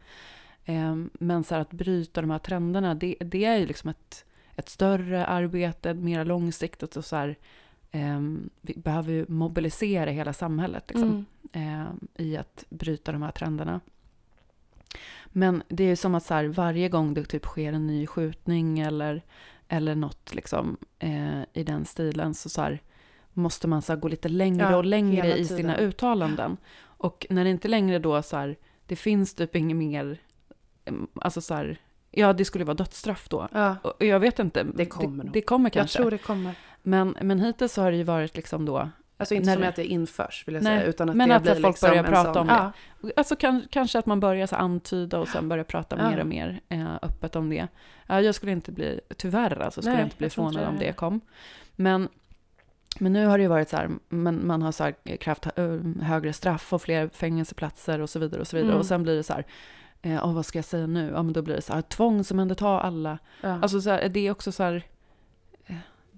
Ehm, 0.65 1.09
men 1.13 1.43
så 1.43 1.55
här, 1.55 1.61
att 1.61 1.71
bryta 1.73 2.21
de 2.21 2.29
här 2.29 2.39
trenderna, 2.39 2.95
det, 2.95 3.15
det 3.19 3.45
är 3.45 3.57
ju 3.57 3.65
liksom 3.65 3.89
ett, 3.89 4.25
ett 4.55 4.69
större 4.69 5.25
arbete, 5.25 5.93
mer 5.93 6.25
långsiktigt 6.25 6.95
och 6.97 7.05
så 7.05 7.15
här, 7.15 7.35
vi 8.61 8.73
behöver 8.75 9.11
ju 9.13 9.25
mobilisera 9.29 10.09
hela 10.11 10.33
samhället 10.33 10.83
liksom, 10.87 11.09
Mm. 11.09 11.25
ehm, 11.51 12.07
i 12.15 12.37
att 12.37 12.63
bryta 12.69 13.11
de 13.11 13.21
här 13.21 13.31
trenderna. 13.31 13.79
Men 15.27 15.63
det 15.67 15.83
är 15.83 15.87
ju 15.87 15.95
som 15.95 16.15
att 16.15 16.23
så 16.25 16.33
här, 16.33 16.45
varje 16.45 16.89
gång 16.89 17.13
det 17.13 17.23
typ 17.25 17.45
sker 17.45 17.73
en 17.73 17.87
ny 17.87 18.07
skjutning 18.07 18.79
eller, 18.79 19.21
eller 19.67 19.95
något 19.95 20.35
liksom, 20.35 20.77
eh, 20.99 21.39
i 21.53 21.63
den 21.63 21.85
stilen 21.85 22.33
så, 22.33 22.49
så 22.49 22.61
här, 22.61 22.81
måste 23.33 23.67
man 23.67 23.81
så 23.81 23.93
här, 23.93 23.99
gå 23.99 24.07
lite 24.07 24.29
längre 24.29 24.71
Ja, 24.71 24.77
och 24.77 24.85
längre 24.85 25.37
i 25.37 25.45
sina 25.45 25.77
uttalanden. 25.77 26.57
Och 26.81 27.25
när 27.29 27.43
det 27.43 27.49
inte 27.49 27.67
längre 27.67 27.99
då 27.99 28.21
så 28.21 28.37
här, 28.37 28.55
det 28.85 28.95
finns 28.95 29.33
typ 29.33 29.55
inget 29.55 29.77
mer, 29.77 30.17
em, 30.85 31.07
alltså 31.15 31.41
så 31.41 31.53
här, 31.53 31.77
ja 32.11 32.33
det 32.33 32.45
skulle 32.45 32.65
vara 32.65 32.75
dödsstraff 32.77 33.27
då. 33.29 33.47
Ja. 33.53 33.75
Och 33.83 34.05
jag 34.05 34.19
vet 34.19 34.39
inte, 34.39 34.63
Det 34.63 34.85
kommer 34.85 35.23
det, 35.23 35.29
det 35.33 35.41
kommer 35.41 35.65
Jag 35.69 35.73
kanske. 35.73 35.97
tror 35.97 36.11
det 36.11 36.17
kommer. 36.17 36.55
Men, 36.85 37.15
men 37.21 37.39
hittills 37.39 37.73
så 37.73 37.81
har 37.81 37.91
det 37.91 37.97
ju 37.97 38.03
varit 38.03 38.35
liksom 38.35 38.65
då, 38.65 38.89
Alltså 39.17 39.35
inte 39.35 39.45
När 39.49 39.53
som 39.55 39.63
att 39.63 39.75
det 39.75 39.85
införs 39.85 40.43
vill 40.47 40.55
jag 40.55 40.63
Nej, 40.63 40.77
säga. 40.79 40.89
Utan 40.89 41.09
att 41.09 41.15
men 41.15 41.29
det 41.29 41.35
att 41.35 41.43
blir 41.43 41.53
folk 41.53 41.65
liksom 41.65 41.89
börjar 41.89 42.03
prata 42.03 42.33
sån, 42.33 42.37
om 42.41 42.47
det. 42.47 42.71
Ja, 43.01 43.09
Alltså 43.15 43.35
kan, 43.35 43.61
kanske 43.69 43.99
att 43.99 44.05
man 44.05 44.19
börjar 44.19 44.47
så 44.47 44.55
antyda 44.55 45.19
och 45.19 45.27
sen 45.27 45.49
börjar 45.49 45.63
prata 45.63 45.95
Ja. 45.99 46.09
mer 46.09 46.19
och 46.19 46.27
mer 46.27 46.59
eh, 46.69 46.95
öppet 47.01 47.35
om 47.35 47.49
det. 47.49 47.67
Ja, 48.07 48.21
jag 48.21 48.35
skulle 48.35 48.51
inte 48.51 48.71
bli, 48.71 48.99
tyvärr 49.17 49.61
alltså, 49.61 49.81
skulle 49.81 49.93
Nej, 49.95 50.01
jag 50.01 50.05
inte 50.07 50.17
bli 50.17 50.29
förvånad 50.29 50.67
om 50.67 50.77
det 50.79 50.93
kom. 50.93 51.21
Men, 51.75 52.09
men 52.99 53.13
nu 53.13 53.25
har 53.25 53.37
det 53.37 53.41
ju 53.41 53.47
varit 53.47 53.69
så 53.69 53.77
här, 53.77 53.89
man, 54.09 54.47
man 54.47 54.61
har 54.61 54.71
så 54.71 54.83
här 54.83 55.17
krävt 55.17 55.45
eh, 55.59 55.77
högre 56.01 56.33
straff 56.33 56.73
och 56.73 56.81
fler 56.81 57.09
fängelseplatser 57.13 58.01
och 58.01 58.09
så 58.09 58.19
vidare 58.19 58.41
och 58.41 58.47
så 58.47 58.55
vidare. 58.55 58.71
Mm. 58.71 58.79
Och 58.79 58.85
sen 58.85 59.03
blir 59.03 59.15
det 59.15 59.23
så 59.23 59.33
här, 59.33 59.45
eh, 60.01 60.25
"Åh, 60.25 60.33
vad 60.33 60.45
ska 60.45 60.57
jag 60.57 60.65
säga 60.65 60.87
nu? 60.87 61.11
Ja, 61.13 61.23
men 61.23 61.33
då 61.33 61.41
blir 61.41 61.55
det 61.55 61.61
så 61.61 61.73
här, 61.73 61.81
tvångsomhänderta 61.81 62.67
alla. 62.79 63.17
ja. 63.41 63.59
Alltså 63.61 63.81
så 63.81 63.89
här, 63.89 64.09
det 64.09 64.19
är 64.27 64.31
också 64.31 64.51
så 64.51 64.63
här, 64.63 64.83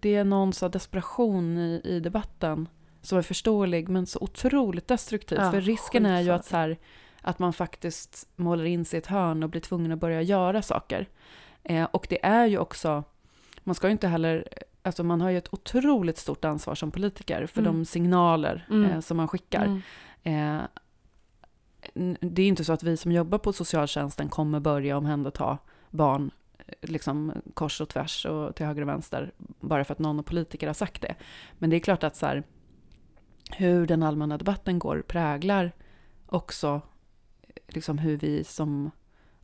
det 0.07 0.15
är 0.15 0.23
någon 0.23 0.53
så 0.53 0.67
desperation 0.67 1.57
i, 1.57 1.81
i 1.83 1.99
debatten 1.99 2.69
som 3.01 3.17
är 3.17 3.21
förståelig 3.21 3.89
men 3.89 4.05
så 4.05 4.19
otroligt 4.21 4.87
destruktiv. 4.87 5.37
Ja, 5.41 5.51
För 5.51 5.61
risken 5.61 6.05
är 6.05 6.21
ju 6.21 6.29
att, 6.29 6.45
så 6.45 6.57
här, 6.57 6.77
att 7.21 7.39
man 7.39 7.53
faktiskt 7.53 8.27
målar 8.35 8.63
in 8.65 8.85
sig 8.85 8.97
i 8.97 9.01
ett 9.01 9.07
hörn 9.07 9.43
och 9.43 9.49
blir 9.49 9.61
tvungen 9.61 9.91
att 9.91 9.99
börja 9.99 10.21
göra 10.21 10.61
saker. 10.61 11.07
Eh, 11.63 11.83
och 11.83 12.07
det 12.09 12.25
är 12.25 12.45
ju 12.45 12.57
också, 12.57 13.03
man 13.63 13.75
ska 13.75 13.87
ju 13.87 13.91
inte 13.91 14.07
heller, 14.07 14.47
alltså 14.81 15.03
man 15.03 15.21
har 15.21 15.29
ju 15.29 15.37
ett 15.37 15.53
otroligt 15.53 16.17
stort 16.17 16.45
ansvar 16.45 16.75
som 16.75 16.91
politiker 16.91 17.45
för 17.45 17.61
Mm. 17.61 17.73
de 17.73 17.85
signaler 17.85 18.67
Mm. 18.69 18.91
eh, 18.91 18.99
som 18.99 19.17
man 19.17 19.27
skickar. 19.27 19.79
Mm. 20.23 20.59
Eh, 20.59 20.63
det 22.19 22.41
är 22.41 22.47
inte 22.47 22.63
så 22.63 22.73
att 22.73 22.83
vi 22.83 22.97
som 22.97 23.11
jobbar 23.11 23.37
på 23.37 23.53
socialtjänsten 23.53 24.29
kommer 24.29 24.59
börja 24.59 24.97
omhänderta 24.97 25.57
barn 25.89 26.31
eh, 26.67 26.73
liksom 26.89 27.33
kors 27.53 27.81
och 27.81 27.89
tvärs 27.89 28.25
och 28.25 28.55
till 28.55 28.65
höger 28.65 28.81
och 28.81 28.87
vänster 28.87 29.31
bara 29.59 29.83
för 29.83 29.93
att 29.93 29.99
någon 29.99 30.23
politiker 30.23 30.67
har 30.67 30.73
sagt 30.73 31.01
det. 31.01 31.15
Men 31.57 31.69
det 31.69 31.75
är 31.75 31.79
klart 31.79 32.03
att 32.03 32.15
så 32.15 32.25
här, 32.25 32.43
hur 33.57 33.87
den 33.87 34.03
allmänna 34.03 34.37
debatten 34.37 34.79
går 34.79 35.01
präglar 35.07 35.71
också 36.25 36.81
eh, 37.41 37.49
liksom 37.67 37.97
hur 37.97 38.17
vi 38.17 38.43
som 38.43 38.91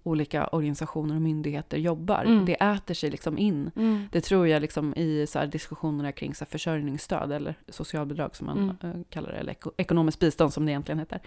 olika 0.05 0.47
organisationer 0.47 1.15
och 1.15 1.21
myndigheter 1.21 1.77
jobbar. 1.77 2.23
Mm. 2.25 2.45
Det 2.45 2.53
äter 2.63 2.93
sig 2.93 3.09
liksom 3.11 3.37
in. 3.37 3.71
Mm. 3.75 4.07
Det 4.11 4.21
tror 4.21 4.47
jag 4.47 4.61
liksom 4.61 4.93
i 4.95 5.27
så 5.27 5.45
diskussionerna 5.45 6.11
kring 6.11 6.35
så 6.35 6.45
försörjningsstöd 6.45 7.31
eller 7.31 7.55
socialbidrag 7.69 8.35
som 8.35 8.45
man 8.47 8.57
Mm. 8.57 8.75
eh, 8.95 9.01
kallar 9.09 9.31
det, 9.31 9.37
eller 9.37 9.53
eko- 9.53 9.71
ekonomiskt 9.77 10.19
bistånd 10.19 10.53
som 10.53 10.65
det 10.65 10.71
egentligen 10.71 10.99
heter. 10.99 11.19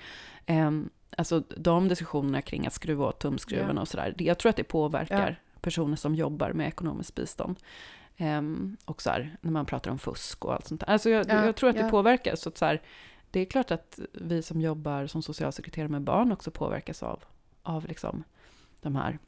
Ehm, 0.46 0.90
alltså 1.16 1.42
de 1.56 1.88
diskussionerna 1.88 2.42
kring 2.42 2.66
att 2.66 2.72
skruva 2.72 3.06
åt 3.08 3.18
tumskruvarna 3.20 3.74
Ja. 3.74 3.80
och 3.80 3.88
sådär, 3.88 4.14
jag 4.18 4.38
tror 4.38 4.50
att 4.50 4.56
det 4.56 4.64
påverkar 4.64 5.40
personer 5.60 5.96
som 5.96 6.14
jobbar 6.14 6.52
med 6.52 6.68
ekonomiskt 6.68 7.14
bistånd. 7.14 7.56
Ehm, 8.16 8.76
och 8.84 9.02
så 9.02 9.10
här, 9.10 9.36
när 9.40 9.52
man 9.52 9.66
pratar 9.66 9.90
om 9.90 9.98
fusk 9.98 10.44
och 10.44 10.54
allt 10.54 10.66
sånt 10.66 10.80
där. 10.80 10.90
Alltså 10.90 11.10
jag, 11.10 11.26
Ja, 11.28 11.44
jag 11.44 11.56
tror 11.56 11.70
att 11.70 11.76
det 11.76 11.82
ja. 11.82 11.90
påverkar. 11.90 12.36
Så 12.36 12.48
att 12.48 12.58
så 12.58 12.64
här, 12.64 12.82
det 13.30 13.40
är 13.40 13.44
klart 13.44 13.70
att 13.70 13.98
vi 14.12 14.42
som 14.42 14.60
jobbar 14.60 15.06
som 15.06 15.22
socialsekreterare 15.22 15.88
med 15.88 16.02
barn 16.02 16.32
också 16.32 16.50
påverkas 16.50 17.02
av, 17.02 17.24
av 17.62 17.86
liksom 17.86 18.24
de 18.80 18.96
här, 18.96 19.18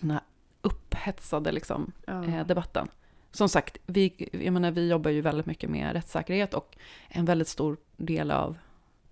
den 0.00 0.10
här 0.10 0.20
upphetsade 0.62 1.52
liksom, 1.52 1.92
Ja. 2.06 2.24
eh, 2.24 2.46
debatten. 2.46 2.88
Som 3.32 3.48
sagt, 3.48 3.78
vi, 3.86 4.28
jag 4.32 4.52
menar, 4.52 4.70
vi 4.70 4.88
jobbar 4.90 5.10
ju 5.10 5.20
väldigt 5.20 5.46
mycket 5.46 5.70
med 5.70 5.92
rättssäkerhet 5.92 6.54
och 6.54 6.76
en 7.08 7.24
väldigt 7.24 7.48
stor 7.48 7.76
del 7.96 8.30
av, 8.30 8.58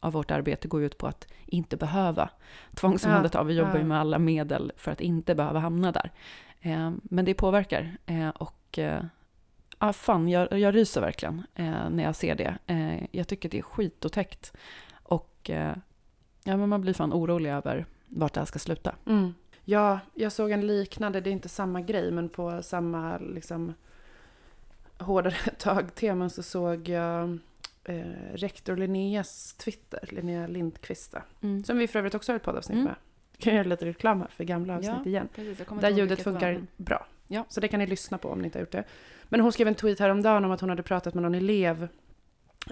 av 0.00 0.12
vårt 0.12 0.30
arbete 0.30 0.68
går 0.68 0.82
ut 0.82 0.98
på 0.98 1.06
att 1.06 1.26
inte 1.46 1.76
behöva 1.76 2.30
tvångsomhänderta. 2.74 3.42
Vi 3.42 3.54
jobbar 3.54 3.74
ju 3.74 3.80
ja. 3.80 3.84
med 3.86 4.00
alla 4.00 4.18
medel 4.18 4.72
för 4.76 4.90
att 4.90 5.00
inte 5.00 5.34
behöva 5.34 5.58
hamna 5.58 5.92
där. 5.92 6.12
Eh, 6.60 6.92
men 7.02 7.24
det 7.24 7.34
påverkar 7.34 7.96
eh, 8.06 8.28
och 8.28 8.57
eh, 8.78 9.00
ah, 9.78 9.92
fan, 9.92 10.28
jag, 10.28 10.52
jag 10.58 10.74
ryser 10.74 11.00
verkligen 11.00 11.42
eh, 11.54 11.90
när 11.90 12.04
jag 12.04 12.16
ser 12.16 12.34
det. 12.34 12.58
Eh, 12.66 13.04
jag 13.10 13.28
tycker 13.28 13.48
det 13.48 13.58
är 13.58 13.62
skitotäckt 13.62 14.52
och 15.02 15.50
eh, 15.50 15.76
ja, 16.44 16.56
men 16.56 16.68
man 16.68 16.80
blir 16.80 16.94
fan 16.94 17.12
orolig 17.12 17.50
över 17.50 17.86
vart 18.08 18.34
det 18.34 18.40
här 18.40 18.46
ska 18.46 18.58
sluta. 18.58 18.94
Mm. 19.06 19.34
Ja, 19.64 20.00
jag 20.14 20.32
såg 20.32 20.50
en 20.50 20.66
liknande, 20.66 21.20
det 21.20 21.30
är 21.30 21.32
inte 21.32 21.48
samma 21.48 21.80
grej, 21.80 22.10
men 22.10 22.28
på 22.28 22.62
samma 22.62 23.18
liksom 23.18 23.74
hårdare 24.98 25.34
tag-teman 25.58 26.30
så 26.30 26.42
såg 26.42 26.88
jag 26.88 27.38
eh, 27.84 27.96
rektor 28.34 28.76
Linneas 28.76 29.54
Twitter, 29.54 30.08
Linnea 30.12 30.46
Lindqvista, 30.46 31.22
som 31.66 31.78
vi 31.78 31.88
för 31.88 31.98
övrigt 31.98 32.14
också 32.14 32.32
har 32.32 32.36
ett 32.36 32.42
poddavsnitt 32.42 32.74
Mm. 32.76 32.84
med. 32.84 32.94
Kan 33.38 33.52
jag 33.54 33.58
göra 33.58 33.68
lite 33.68 33.86
reklam 33.86 34.20
här 34.20 34.28
för 34.28 34.44
gamla 34.44 34.76
avsnitt 34.76 34.96
Ja, 35.04 35.08
igen. 35.10 35.28
Precis, 35.34 35.66
Där 35.80 35.90
ljudet 35.90 36.22
funkar 36.22 36.66
bra. 36.76 37.06
Ja. 37.28 37.44
Så 37.48 37.60
det 37.60 37.68
kan 37.68 37.80
ni 37.80 37.86
lyssna 37.86 38.18
på 38.18 38.28
om 38.28 38.38
ni 38.38 38.44
inte 38.44 38.58
har 38.58 38.60
gjort 38.60 38.72
det. 38.72 38.84
Men 39.24 39.40
hon 39.40 39.52
skrev 39.52 39.68
en 39.68 39.74
tweet 39.74 40.00
häromdagen 40.00 40.44
om 40.44 40.50
att 40.50 40.60
hon 40.60 40.70
hade 40.70 40.82
pratat 40.82 41.14
med 41.14 41.22
någon 41.22 41.34
elev 41.34 41.88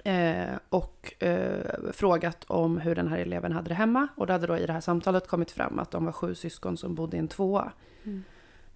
eh, 0.03 0.55
och 0.69 1.23
eh, 1.23 1.61
frågat 1.93 2.43
om 2.43 2.77
hur 2.77 2.95
den 2.95 3.07
här 3.07 3.17
eleven 3.17 3.51
hade 3.51 3.69
det 3.69 3.75
hemma. 3.75 4.07
Och 4.15 4.27
det 4.27 4.33
hade 4.33 4.47
då 4.47 4.57
i 4.57 4.65
det 4.65 4.73
här 4.73 4.81
samtalet 4.81 5.27
kommit 5.27 5.51
fram 5.51 5.79
att 5.79 5.91
de 5.91 6.05
var 6.05 6.11
sju 6.11 6.35
syskon 6.35 6.77
som 6.77 6.95
bodde 6.95 7.17
i 7.17 7.19
en 7.19 7.27
tvåa. 7.27 7.71
Mm. 8.03 8.23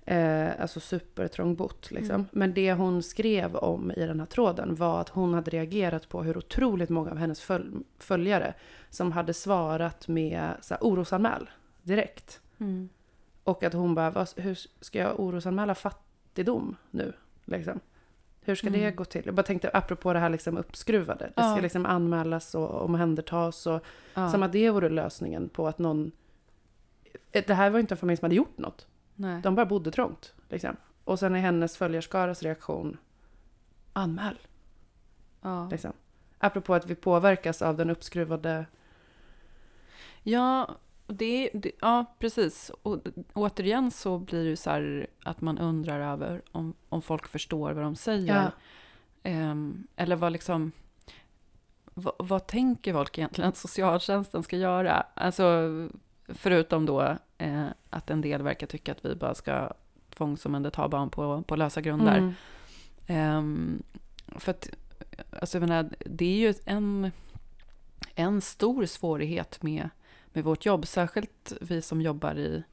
Eh, 0.05 0.61
alltså 0.61 0.79
supertrångbott 0.79 1.91
liksom. 1.91 2.15
Mm. 2.15 2.27
Men 2.31 2.53
det 2.53 2.73
hon 2.73 3.03
skrev 3.03 3.55
om 3.55 3.91
i 3.91 4.05
den 4.05 4.19
här 4.19 4.27
tråden 4.27 4.75
var 4.75 5.01
att 5.01 5.09
hon 5.09 5.33
hade 5.33 5.51
reagerat 5.51 6.09
på 6.09 6.23
hur 6.23 6.37
otroligt 6.37 6.89
många 6.89 7.11
av 7.11 7.17
hennes 7.17 7.41
föl- 7.41 7.83
följare 7.99 8.53
som 8.89 9.11
hade 9.11 9.33
svarat 9.33 10.07
med 10.07 10.53
så 10.61 10.73
här, 10.73 10.81
orosanmäl 10.81 11.49
direkt. 11.83 12.41
Mm. 12.59 12.89
Och 13.43 13.63
att 13.63 13.73
hon 13.73 13.95
bara, 13.95 14.09
"Vad- 14.11 14.29
hur 14.35 14.57
ska 14.81 14.99
jag 14.99 15.19
orosanmäla 15.19 15.75
fattigdom 15.75 16.75
nu? 16.91 17.13
Liksom. 17.45 17.79
Hur 18.41 18.55
ska 18.55 18.69
det 18.69 18.81
Mm. 18.83 18.95
gå 18.95 19.05
till? 19.05 19.21
Jag 19.25 19.35
bara 19.35 19.43
tänkte 19.43 19.69
apropå 19.73 20.13
det 20.13 20.19
här 20.19 20.29
liksom 20.29 20.57
uppskruvade. 20.57 21.25
Det 21.25 21.33
Ja. 21.35 21.51
ska 21.53 21.61
liksom 21.61 21.85
anmälas 21.85 22.55
och 22.55 22.81
omhändertas. 22.85 23.67
Och, 23.67 23.83
Ja. 24.13 24.31
Som 24.31 24.43
att 24.43 24.51
det 24.51 24.69
vore 24.69 24.89
lösningen 24.89 25.49
på 25.49 25.67
att 25.67 25.79
någon... 25.79 26.11
Eh, 27.31 27.43
Det 27.47 27.53
här 27.53 27.69
var 27.69 27.79
inte 27.79 27.93
en 27.93 27.97
familj 27.97 28.17
som 28.17 28.25
hade 28.25 28.35
gjort 28.35 28.57
något. 28.57 28.87
Nej. 29.15 29.41
De 29.41 29.55
bara 29.55 29.65
bodde 29.65 29.91
trångt. 29.91 30.33
Liksom. 30.49 30.77
Och 31.03 31.19
sen 31.19 31.35
är 31.35 31.39
hennes 31.39 31.77
följarskaras 31.77 32.43
reaktion, 32.43 32.97
anmäl. 33.93 34.35
Ja. 35.41 35.67
Liksom. 35.71 35.93
Apropå 36.39 36.73
att 36.73 36.85
vi 36.85 36.95
påverkas 36.95 37.61
av 37.61 37.77
den 37.77 37.89
uppskruvade... 37.89 38.65
Ja, 40.23 40.75
det, 41.11 41.49
det, 41.53 41.71
ja, 41.81 42.05
precis. 42.19 42.71
Och 42.81 42.99
återigen 43.33 43.91
så 43.91 44.19
blir 44.19 44.49
det 44.49 44.57
så 44.57 44.69
här 44.69 45.07
att 45.23 45.41
man 45.41 45.57
undrar 45.57 45.99
över 45.99 46.41
om, 46.51 46.73
om 46.89 47.01
folk 47.01 47.27
förstår 47.27 47.71
vad 47.71 47.83
de 47.83 47.95
säger. 47.95 48.35
Ja. 48.35 48.51
Ehm, 49.23 49.87
eller 49.95 50.15
vad 50.15 50.31
liksom... 50.31 50.71
Vad, 51.93 52.13
vad 52.19 52.47
tänker 52.47 52.93
folk 52.93 53.17
egentligen 53.17 53.49
att 53.49 53.57
socialtjänsten 53.67 54.43
ska 54.43 54.57
göra? 54.57 55.05
Alltså, 55.13 55.69
förutom 56.27 56.85
då 56.85 57.17
eh, 57.37 57.65
att 57.89 58.09
en 58.09 58.21
del 58.21 58.41
verkar 58.41 58.67
tycka 58.67 58.91
att 58.91 59.05
vi 59.05 59.15
bara 59.15 59.35
ska 59.35 59.71
tvångsomhänderta 60.15 60.87
barn 60.87 61.09
på, 61.09 61.41
på 61.41 61.55
lösa 61.55 61.81
grunder. 61.81 62.17
Mm. 62.17 62.33
Ehm, 63.07 63.83
för 64.35 64.51
att, 64.51 64.69
alltså 65.39 65.57
jag 65.57 65.69
menar, 65.69 65.89
det 65.99 66.25
är 66.25 66.37
ju 66.37 66.53
en, 66.65 67.11
en 68.15 68.41
stor 68.41 68.85
svårighet 68.85 69.63
med, 69.63 69.89
med 70.33 70.43
vårt 70.43 70.65
jobb, 70.65 70.87
särskilt 70.87 71.53
vi 71.61 71.81
som 71.81 72.01
jobbar 72.01 72.35
i 72.35 72.63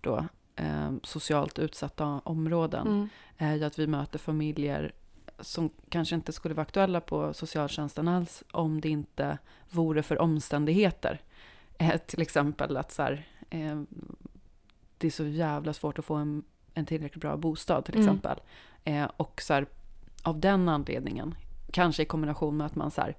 då, 0.00 0.26
ehm, 0.56 1.00
socialt 1.02 1.58
utsatta 1.58 2.04
områden, 2.24 2.86
Mm. 2.86 3.08
är 3.38 3.54
ju 3.54 3.64
att 3.64 3.78
vi 3.78 3.86
möter 3.86 4.18
familjer 4.18 4.92
som 5.40 5.70
kanske 5.88 6.14
inte 6.14 6.32
skulle 6.32 6.54
vara 6.54 6.62
aktuella 6.62 7.00
på 7.00 7.34
socialtjänsten 7.34 8.08
alls 8.08 8.44
om 8.52 8.80
det 8.80 8.88
inte 8.88 9.38
vore 9.70 10.02
för 10.02 10.18
omständigheter. 10.20 11.20
Eh, 11.80 11.96
till 11.96 12.22
exempel 12.22 12.76
att 12.76 12.92
så 12.92 13.02
här, 13.02 13.26
eh, 13.50 13.82
det 14.98 15.06
är 15.06 15.10
så 15.10 15.24
jävla 15.26 15.72
svårt 15.72 15.98
att 15.98 16.04
få 16.04 16.14
en, 16.14 16.42
en 16.74 16.86
tillräckligt 16.86 17.20
bra 17.20 17.36
bostad 17.36 17.84
till 17.84 17.94
Mm. 17.94 18.06
exempel. 18.06 18.38
Eh, 18.84 19.04
och 19.16 19.42
så 19.42 19.54
här, 19.54 19.66
av 20.22 20.40
den 20.40 20.68
anledningen, 20.68 21.34
kanske 21.72 22.02
i 22.02 22.06
kombination 22.06 22.56
med 22.56 22.66
att 22.66 22.74
man 22.74 22.90
så 22.90 23.00
här, 23.00 23.16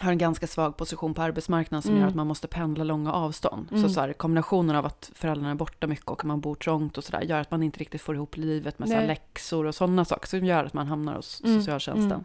har 0.00 0.12
en 0.12 0.18
ganska 0.18 0.46
svag 0.46 0.76
position 0.76 1.14
på 1.14 1.22
arbetsmarknaden 1.22 1.82
som 1.82 1.90
Mm. 1.90 2.00
gör 2.02 2.08
att 2.08 2.14
man 2.14 2.26
måste 2.26 2.48
pendla 2.48 2.84
långa 2.84 3.12
avstånd. 3.12 3.68
Mm. 3.70 3.82
Så, 3.82 3.88
så 3.88 4.00
här, 4.00 4.12
kombinationen 4.12 4.76
av 4.76 4.86
att 4.86 5.10
föräldrarna 5.14 5.50
är 5.50 5.54
borta 5.54 5.86
mycket 5.86 6.06
och 6.08 6.24
man 6.24 6.40
bor 6.40 6.54
trångt 6.54 6.98
och 6.98 7.04
sådär 7.04 7.20
gör 7.22 7.40
att 7.40 7.50
man 7.50 7.62
inte 7.62 7.78
riktigt 7.80 8.00
får 8.02 8.14
ihop 8.14 8.36
livet 8.36 8.78
med 8.78 8.88
så 8.88 8.94
här 8.94 9.06
läxor 9.06 9.66
och 9.66 9.74
sådana 9.74 10.04
saker 10.04 10.28
som 10.28 10.44
gör 10.44 10.64
att 10.64 10.74
man 10.74 10.86
hamnar 10.86 11.14
hos 11.16 11.42
Mm. 11.44 11.58
socialtjänsten. 11.60 12.24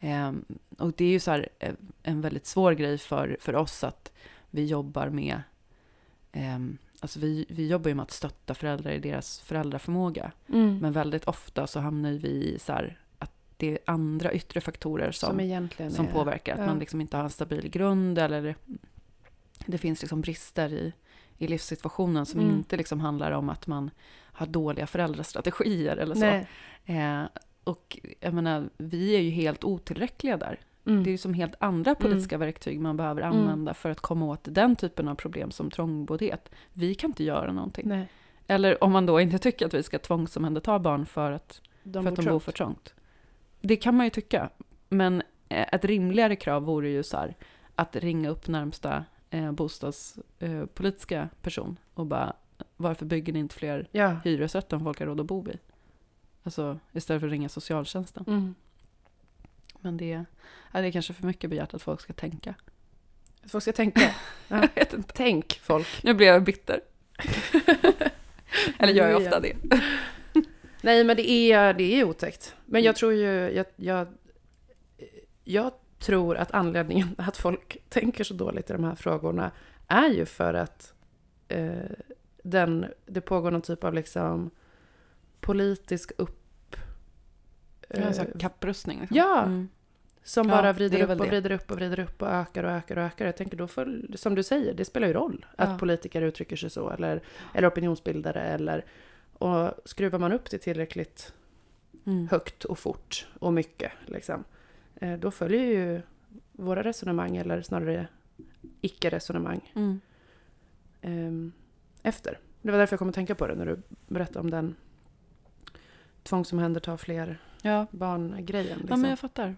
Ehm, 0.00 0.44
och 0.78 0.92
det 0.96 1.04
är 1.04 1.10
ju 1.10 1.20
så 1.20 1.30
här, 1.30 1.48
eh, 1.58 1.74
en 2.02 2.20
väldigt 2.20 2.46
svår 2.46 2.72
grej 2.72 2.98
för, 2.98 3.36
för 3.40 3.56
oss 3.56 3.84
att 3.84 4.12
vi 4.50 4.66
jobbar 4.66 5.08
med 5.08 5.42
ehm, 6.32 6.78
Alltså 7.00 7.20
vi, 7.20 7.46
vi 7.48 7.68
jobbar 7.68 7.88
ju 7.88 7.94
med 7.94 8.02
att 8.02 8.10
stötta 8.10 8.54
föräldrar 8.54 8.90
i 8.90 8.98
deras 8.98 9.40
föräldraförmåga. 9.40 10.32
Mm. 10.48 10.78
Men 10.78 10.92
väldigt 10.92 11.24
ofta 11.24 11.66
så 11.66 11.80
hamnar 11.80 12.12
vi 12.12 12.28
i 12.28 12.58
så 12.58 12.72
här, 12.72 12.98
det 13.56 13.70
är 13.72 13.78
andra 13.86 14.32
yttre 14.32 14.60
faktorer 14.60 15.12
som, 15.12 15.28
Som 15.28 15.90
som 15.90 16.06
påverkar. 16.06 16.52
Att 16.54 16.60
ja. 16.60 16.66
man 16.66 16.78
liksom 16.78 17.00
inte 17.00 17.16
har 17.16 17.24
en 17.24 17.30
stabil 17.30 17.68
grund 17.68 18.18
eller 18.18 18.54
det, 19.66 19.78
finns 19.78 20.02
liksom 20.02 20.20
brister 20.20 20.72
i, 20.72 20.92
i 21.38 21.46
livssituationen 21.46 22.26
som 22.26 22.40
Mm. 22.40 22.54
inte 22.54 22.76
liksom 22.76 23.00
handlar 23.00 23.30
om 23.32 23.48
att 23.50 23.66
man 23.66 23.90
har 24.32 24.46
dåliga 24.46 24.86
föräldrastrategier 24.86 25.96
eller 25.96 26.14
så. 26.14 26.24
Eh, 26.92 27.22
och 27.64 27.98
jag 28.20 28.34
menar, 28.34 28.68
vi 28.76 29.16
är 29.16 29.20
ju 29.20 29.30
helt 29.30 29.64
otillräckliga 29.64 30.36
där. 30.36 30.60
Mm. 30.86 31.04
Det 31.04 31.10
är 31.10 31.12
ju 31.12 31.18
som 31.18 31.34
helt 31.34 31.54
andra 31.58 31.94
politiska 31.94 32.38
verktyg 32.38 32.80
man 32.80 32.96
behöver 32.96 33.22
Mm. 33.22 33.38
använda 33.38 33.74
för 33.74 33.90
att 33.90 34.00
komma 34.00 34.26
åt 34.26 34.40
den 34.42 34.76
typen 34.76 35.08
av 35.08 35.14
problem 35.14 35.50
som 35.50 35.70
trångboddhet. 35.70 36.50
Vi 36.72 36.94
kan 36.94 37.10
inte 37.10 37.24
göra 37.24 37.52
någonting. 37.52 37.88
Nej. 37.88 38.08
Eller 38.46 38.84
om 38.84 38.92
man 38.92 39.06
då 39.06 39.20
inte 39.20 39.38
tycker 39.38 39.66
att 39.66 39.74
vi 39.74 39.82
ska 39.82 39.98
tvångsomhänderta 39.98 40.78
barn 40.78 41.06
för 41.06 41.32
att, 41.32 41.60
De 41.82 42.02
för 42.04 42.10
att 42.10 42.16
de 42.16 42.24
bor 42.24 42.38
för 42.40 42.52
trångt. 42.52 42.94
Det 43.66 43.76
kan 43.76 43.94
man 43.96 44.06
ju 44.06 44.10
tycka. 44.10 44.50
Men 44.88 45.22
eh, 45.48 45.66
ett 45.72 45.84
rimligare 45.84 46.36
krav 46.36 46.62
vore 46.62 46.88
ju 46.88 47.02
så 47.02 47.16
här, 47.16 47.36
att 47.74 47.96
ringa 47.96 48.28
upp 48.28 48.48
närmsta 48.48 49.04
eh, 49.30 49.52
bostadspolitiska 49.52 51.20
eh, 51.20 51.28
person 51.42 51.76
och 51.94 52.06
bara 52.06 52.36
varför 52.76 53.06
bygger 53.06 53.32
ni 53.32 53.38
inte 53.38 53.54
fler 53.54 53.88
Ja. 53.92 54.16
hyresrätter 54.24 54.76
om 54.76 54.84
folk 54.84 54.98
har 54.98 55.06
råd 55.06 55.20
att 55.20 55.26
bo 55.26 55.48
i? 55.48 55.58
Alltså 56.42 56.78
istället 56.92 57.20
för 57.20 57.26
att 57.26 57.32
ringa 57.32 57.48
socialtjänsten. 57.48 58.24
Mm. 58.26 58.54
Men 59.80 59.96
det, 59.96 60.24
ja, 60.72 60.80
det 60.80 60.86
är 60.86 60.92
kanske 60.92 61.12
för 61.12 61.26
mycket 61.26 61.50
begärt 61.50 61.74
att 61.74 61.82
folk 61.82 62.00
ska 62.00 62.12
tänka. 62.12 62.54
Folk 63.48 63.62
ska 63.62 63.72
tänka. 63.72 64.00
Ja. 64.48 64.68
Tänk 65.06 65.60
folk. 65.62 66.02
Nu 66.02 66.14
blev 66.14 66.28
jag 66.28 66.44
bitter. 66.44 66.80
Eller 68.78 68.92
gör 68.92 69.08
jag 69.08 69.22
ofta 69.22 69.40
det? 69.40 69.56
Nej, 70.86 71.04
men 71.04 71.16
det 71.16 71.30
är, 71.30 71.74
det 71.74 72.00
är 72.00 72.04
otäckt. 72.04 72.54
Men 72.66 72.82
jag 72.82 72.90
Mm. 72.90 72.94
tror 72.94 73.12
ju... 73.12 73.50
Jag, 73.50 73.66
jag, 73.76 74.06
jag 75.44 75.72
tror 75.98 76.36
att 76.36 76.52
anledningen 76.54 77.14
att 77.18 77.36
folk 77.36 77.76
tänker 77.88 78.24
så 78.24 78.34
dåligt 78.34 78.70
i 78.70 78.72
de 78.72 78.84
här 78.84 78.94
frågorna 78.94 79.50
är 79.88 80.08
ju 80.08 80.24
för 80.26 80.54
att 80.54 80.94
eh, 81.48 81.74
den, 82.42 82.86
det 83.06 83.20
pågår 83.20 83.50
någon 83.50 83.62
typ 83.62 83.84
av 83.84 83.94
liksom 83.94 84.50
politisk 85.40 86.12
upp... 86.18 86.76
Eh, 87.90 88.12
kapprustning. 88.38 89.00
Liksom. 89.00 89.16
Ja. 89.16 89.42
Mm. 89.42 89.68
som 90.22 90.48
bara 90.48 90.72
vrider 90.72 91.02
upp 91.10 91.20
och 91.20 91.26
vrider 91.26 91.50
upp 91.52 91.70
och 91.70 91.76
vrider 91.76 92.00
upp 92.00 92.22
och 92.22 92.28
ökar 92.28 92.64
och 92.64 92.70
ökar 92.70 92.96
och 92.96 93.02
ökar. 93.04 93.26
Jag 93.26 93.36
tänker 93.36 93.56
då, 93.56 93.66
för, 93.66 94.06
som 94.14 94.34
du 94.34 94.42
säger, 94.42 94.74
det 94.74 94.84
spelar 94.84 95.06
ju 95.08 95.12
roll 95.14 95.46
att 95.56 95.68
Ja. 95.68 95.78
politiker 95.78 96.22
uttrycker 96.22 96.56
sig 96.56 96.70
så. 96.70 96.90
Eller, 96.90 97.22
eller 97.54 97.68
opinionsbildare. 97.68 98.40
Eller, 98.42 98.84
och 99.38 99.72
skruvar 99.84 100.18
man 100.18 100.32
upp 100.32 100.50
det 100.50 100.58
tillräckligt 100.58 101.32
Mm. 102.06 102.28
högt 102.28 102.64
och 102.64 102.78
fort 102.78 103.26
och 103.40 103.52
mycket, 103.52 103.92
liksom, 104.06 104.44
eh, 104.94 105.18
då 105.18 105.30
följer 105.30 105.60
ju 105.62 106.02
våra 106.52 106.82
resonemang, 106.84 107.36
eller 107.36 107.62
snarare 107.62 108.08
icke-resonemang, 108.80 109.72
Mm. 109.76 110.00
ehm, 111.02 111.52
efter. 112.02 112.38
Det 112.62 112.70
var 112.70 112.78
därför 112.78 112.92
jag 112.94 112.98
kom 112.98 113.08
att 113.08 113.14
tänka 113.14 113.34
på 113.34 113.46
det 113.46 113.54
när 113.54 113.66
du 113.66 113.82
berättade 114.08 114.38
om 114.40 114.50
den 114.50 114.74
tvångsomhänderta 116.22 116.98
fler 116.98 117.38
Ja. 117.62 117.86
barn-grejen. 117.90 118.68
ja, 118.70 118.76
Liksom. 118.80 119.00
men 119.00 119.10
jag 119.10 119.18
fattar. 119.18 119.56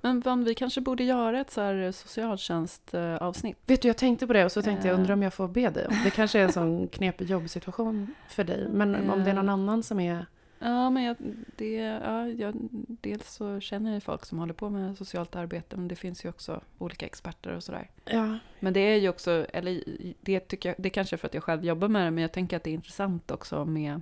Men 0.00 0.20
Van, 0.20 0.44
vi 0.44 0.54
kanske 0.54 0.80
borde 0.80 1.04
göra 1.04 1.40
ett 1.40 1.50
så 1.50 1.60
här 1.60 1.92
socialtjänstavsnitt. 1.92 3.56
Vet 3.66 3.82
du, 3.82 3.88
jag 3.88 3.96
tänkte 3.96 4.26
på 4.26 4.32
det 4.32 4.44
och 4.44 4.52
så 4.52 4.62
tänkte 4.62 4.88
jag, 4.88 4.94
Eh. 4.94 5.00
undrar 5.00 5.14
om 5.14 5.22
jag 5.22 5.34
får 5.34 5.48
be 5.48 5.70
dig 5.70 5.86
om. 5.86 5.94
Det 6.04 6.10
kanske 6.10 6.38
är 6.38 6.44
en 6.44 6.52
sån 6.52 6.88
knepig 6.92 7.30
jobbsituation 7.30 8.14
för 8.28 8.44
dig. 8.44 8.68
Men 8.68 9.10
om 9.10 9.24
det 9.24 9.30
är 9.30 9.34
någon 9.34 9.48
Eh. 9.48 9.52
annan 9.52 9.82
som 9.82 10.00
är... 10.00 10.26
Ja, 10.60 10.90
men 10.90 11.02
jag, 11.02 11.16
det, 11.56 11.74
ja, 11.76 12.28
jag, 12.28 12.54
dels 13.00 13.34
så 13.34 13.60
känner 13.60 13.92
jag 13.94 14.02
folk 14.02 14.26
som 14.26 14.38
håller 14.38 14.54
på 14.54 14.70
med 14.70 14.96
socialt 14.98 15.36
arbete, 15.36 15.76
men 15.76 15.88
det 15.88 15.96
finns 15.96 16.24
ju 16.24 16.28
också 16.28 16.60
olika 16.78 17.06
experter 17.06 17.56
och 17.56 17.62
sådär. 17.64 17.90
Ja, 18.04 18.38
Men 18.60 18.72
det 18.72 18.80
är 18.80 18.96
ju 18.96 19.08
också, 19.08 19.30
eller 19.52 19.82
det 20.20 20.40
tycker 20.40 20.68
jag, 20.68 20.76
det 20.78 20.88
är 20.88 20.90
kanske 20.90 21.16
för 21.16 21.26
att 21.28 21.34
jag 21.34 21.42
själv 21.44 21.64
jobbar 21.64 21.88
med 21.88 22.06
det, 22.06 22.10
men 22.10 22.22
jag 22.22 22.32
tänker 22.32 22.56
att 22.56 22.64
det 22.64 22.70
är 22.70 22.74
intressant 22.74 23.30
också 23.30 23.64
med, 23.64 24.00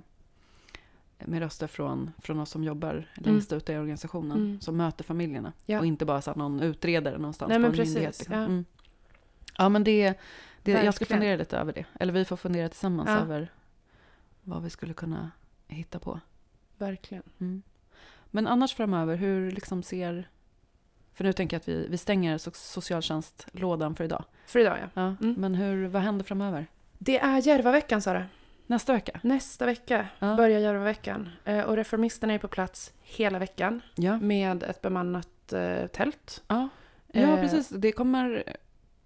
med 1.25 1.39
röster 1.39 1.67
från, 1.67 2.11
från 2.17 2.39
oss 2.39 2.49
som 2.49 2.63
jobbar 2.63 3.05
längst 3.15 3.53
ut 3.53 3.69
i 3.69 3.77
organisationen, 3.77 4.37
Mm. 4.37 4.61
som 4.61 4.77
möter 4.77 5.03
familjerna. 5.03 5.53
Ja. 5.65 5.79
Och 5.79 5.85
inte 5.85 6.05
bara 6.05 6.21
så 6.21 6.31
här 6.31 6.37
någon 6.37 6.59
utredare 6.59 7.17
någonstans 7.17 7.49
Nej, 7.49 7.59
på 7.59 7.65
en 7.65 7.71
precis, 7.71 7.87
myndighet. 7.87 8.19
Liksom. 8.19 8.35
ja. 8.35 8.43
Mm. 8.45 8.65
ja, 9.57 9.69
men 9.69 9.83
det, 9.83 10.13
det 10.63 10.71
jag 10.71 10.93
ska 10.93 11.05
fundera 11.05 11.35
lite 11.37 11.57
över 11.57 11.73
det. 11.73 11.85
Eller 11.99 12.13
vi 12.13 12.25
får 12.25 12.37
fundera 12.37 12.69
tillsammans 12.69 13.09
Ja. 13.09 13.17
över 13.17 13.51
vad 14.43 14.63
vi 14.63 14.69
skulle 14.69 14.93
kunna 14.93 15.31
hitta 15.67 15.99
på. 15.99 16.19
verkligen. 16.77 17.23
Mm. 17.39 17.61
Men 18.31 18.47
annars 18.47 18.73
framöver, 18.75 19.15
hur 19.15 19.51
liksom 19.51 19.83
ser... 19.83 20.29
För 21.13 21.23
nu 21.23 21.33
tänker 21.33 21.55
jag 21.55 21.59
att 21.61 21.67
vi, 21.67 21.87
vi 21.89 21.97
stänger 21.97 22.37
so- 22.37 22.51
socialtjänstlådan 22.53 23.95
för 23.95 24.03
idag. 24.03 24.23
För 24.45 24.59
idag, 24.59 24.77
ja. 24.81 24.87
Ja, 24.93 25.15
Mm. 25.21 25.35
Men 25.37 25.55
hur, 25.55 25.87
vad 25.87 26.01
händer 26.01 26.25
framöver? 26.25 26.67
Det 26.97 27.19
är 27.19 27.47
Järvaveckan, 27.47 28.01
Sara. 28.01 28.25
Nästa 28.67 28.93
vecka? 28.93 29.19
Nästa 29.23 29.65
vecka 29.65 30.07
Ja. 30.19 30.35
börjar 30.35 30.59
Järvaveckan. 30.59 31.29
Eh, 31.45 31.63
Och 31.63 31.75
Reformisterna 31.75 32.33
är 32.33 32.37
på 32.39 32.47
plats 32.47 32.93
hela 33.01 33.39
veckan 33.39 33.81
Ja, 33.95 34.17
med 34.19 34.63
ett 34.63 34.81
bemannat 34.81 35.53
eh, 35.53 35.87
tält. 35.87 36.43
ja. 36.47 36.69
ja 37.11 37.21
Eh, 37.21 37.41
precis. 37.41 37.69
Det 37.69 37.91
kommer, 37.91 38.43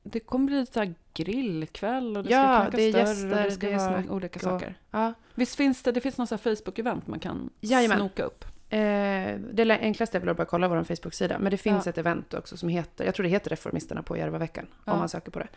det 0.03 0.19
kommer 0.19 0.45
bli 0.45 0.59
lite 0.59 0.73
så 0.73 0.93
grillkväll 1.13 2.17
och 2.17 2.23
det 2.23 2.29
Ja, 2.29 2.43
ska 2.43 2.55
knackas 2.61 2.75
det 2.75 2.81
är 2.83 2.93
dörr 2.93 3.01
och 3.01 3.07
gäster, 3.09 3.43
det 3.43 3.51
ska 3.51 3.67
det 3.67 3.73
är 3.73 3.77
vara 3.91 4.03
olika 4.15 4.37
och- 4.39 4.43
saker. 4.43 4.75
Ja. 4.91 5.13
Visst 5.35 5.55
finns 5.55 5.83
det, 5.83 5.91
det 5.91 6.01
finns 6.01 6.17
någon 6.17 6.27
Facebook-event 6.27 7.01
man 7.05 7.19
kan 7.19 7.49
Jajamän. 7.61 7.97
snoka 7.97 8.23
upp? 8.23 8.45
Eh, 8.71 9.39
det 9.53 9.79
enklaste 9.81 10.17
är 10.17 10.19
väl 10.19 10.29
att 10.29 10.37
bara 10.37 10.45
kolla 10.45 10.67
vår 10.67 10.83
Facebook-sida. 10.83 11.39
Men 11.39 11.51
det 11.51 11.57
finns 11.57 11.85
Ja. 11.85 11.89
ett 11.89 11.97
event 11.97 12.33
också 12.33 12.57
som 12.57 12.69
heter, 12.69 13.05
jag 13.05 13.15
tror 13.15 13.23
det 13.23 13.29
heter 13.29 13.49
Reformisterna 13.49 14.03
på 14.03 14.17
Järvaveckan. 14.17 14.67
Ja. 14.85 14.91
Om 14.93 14.99
man 14.99 15.09
söker 15.09 15.31
på 15.31 15.39
det. 15.39 15.47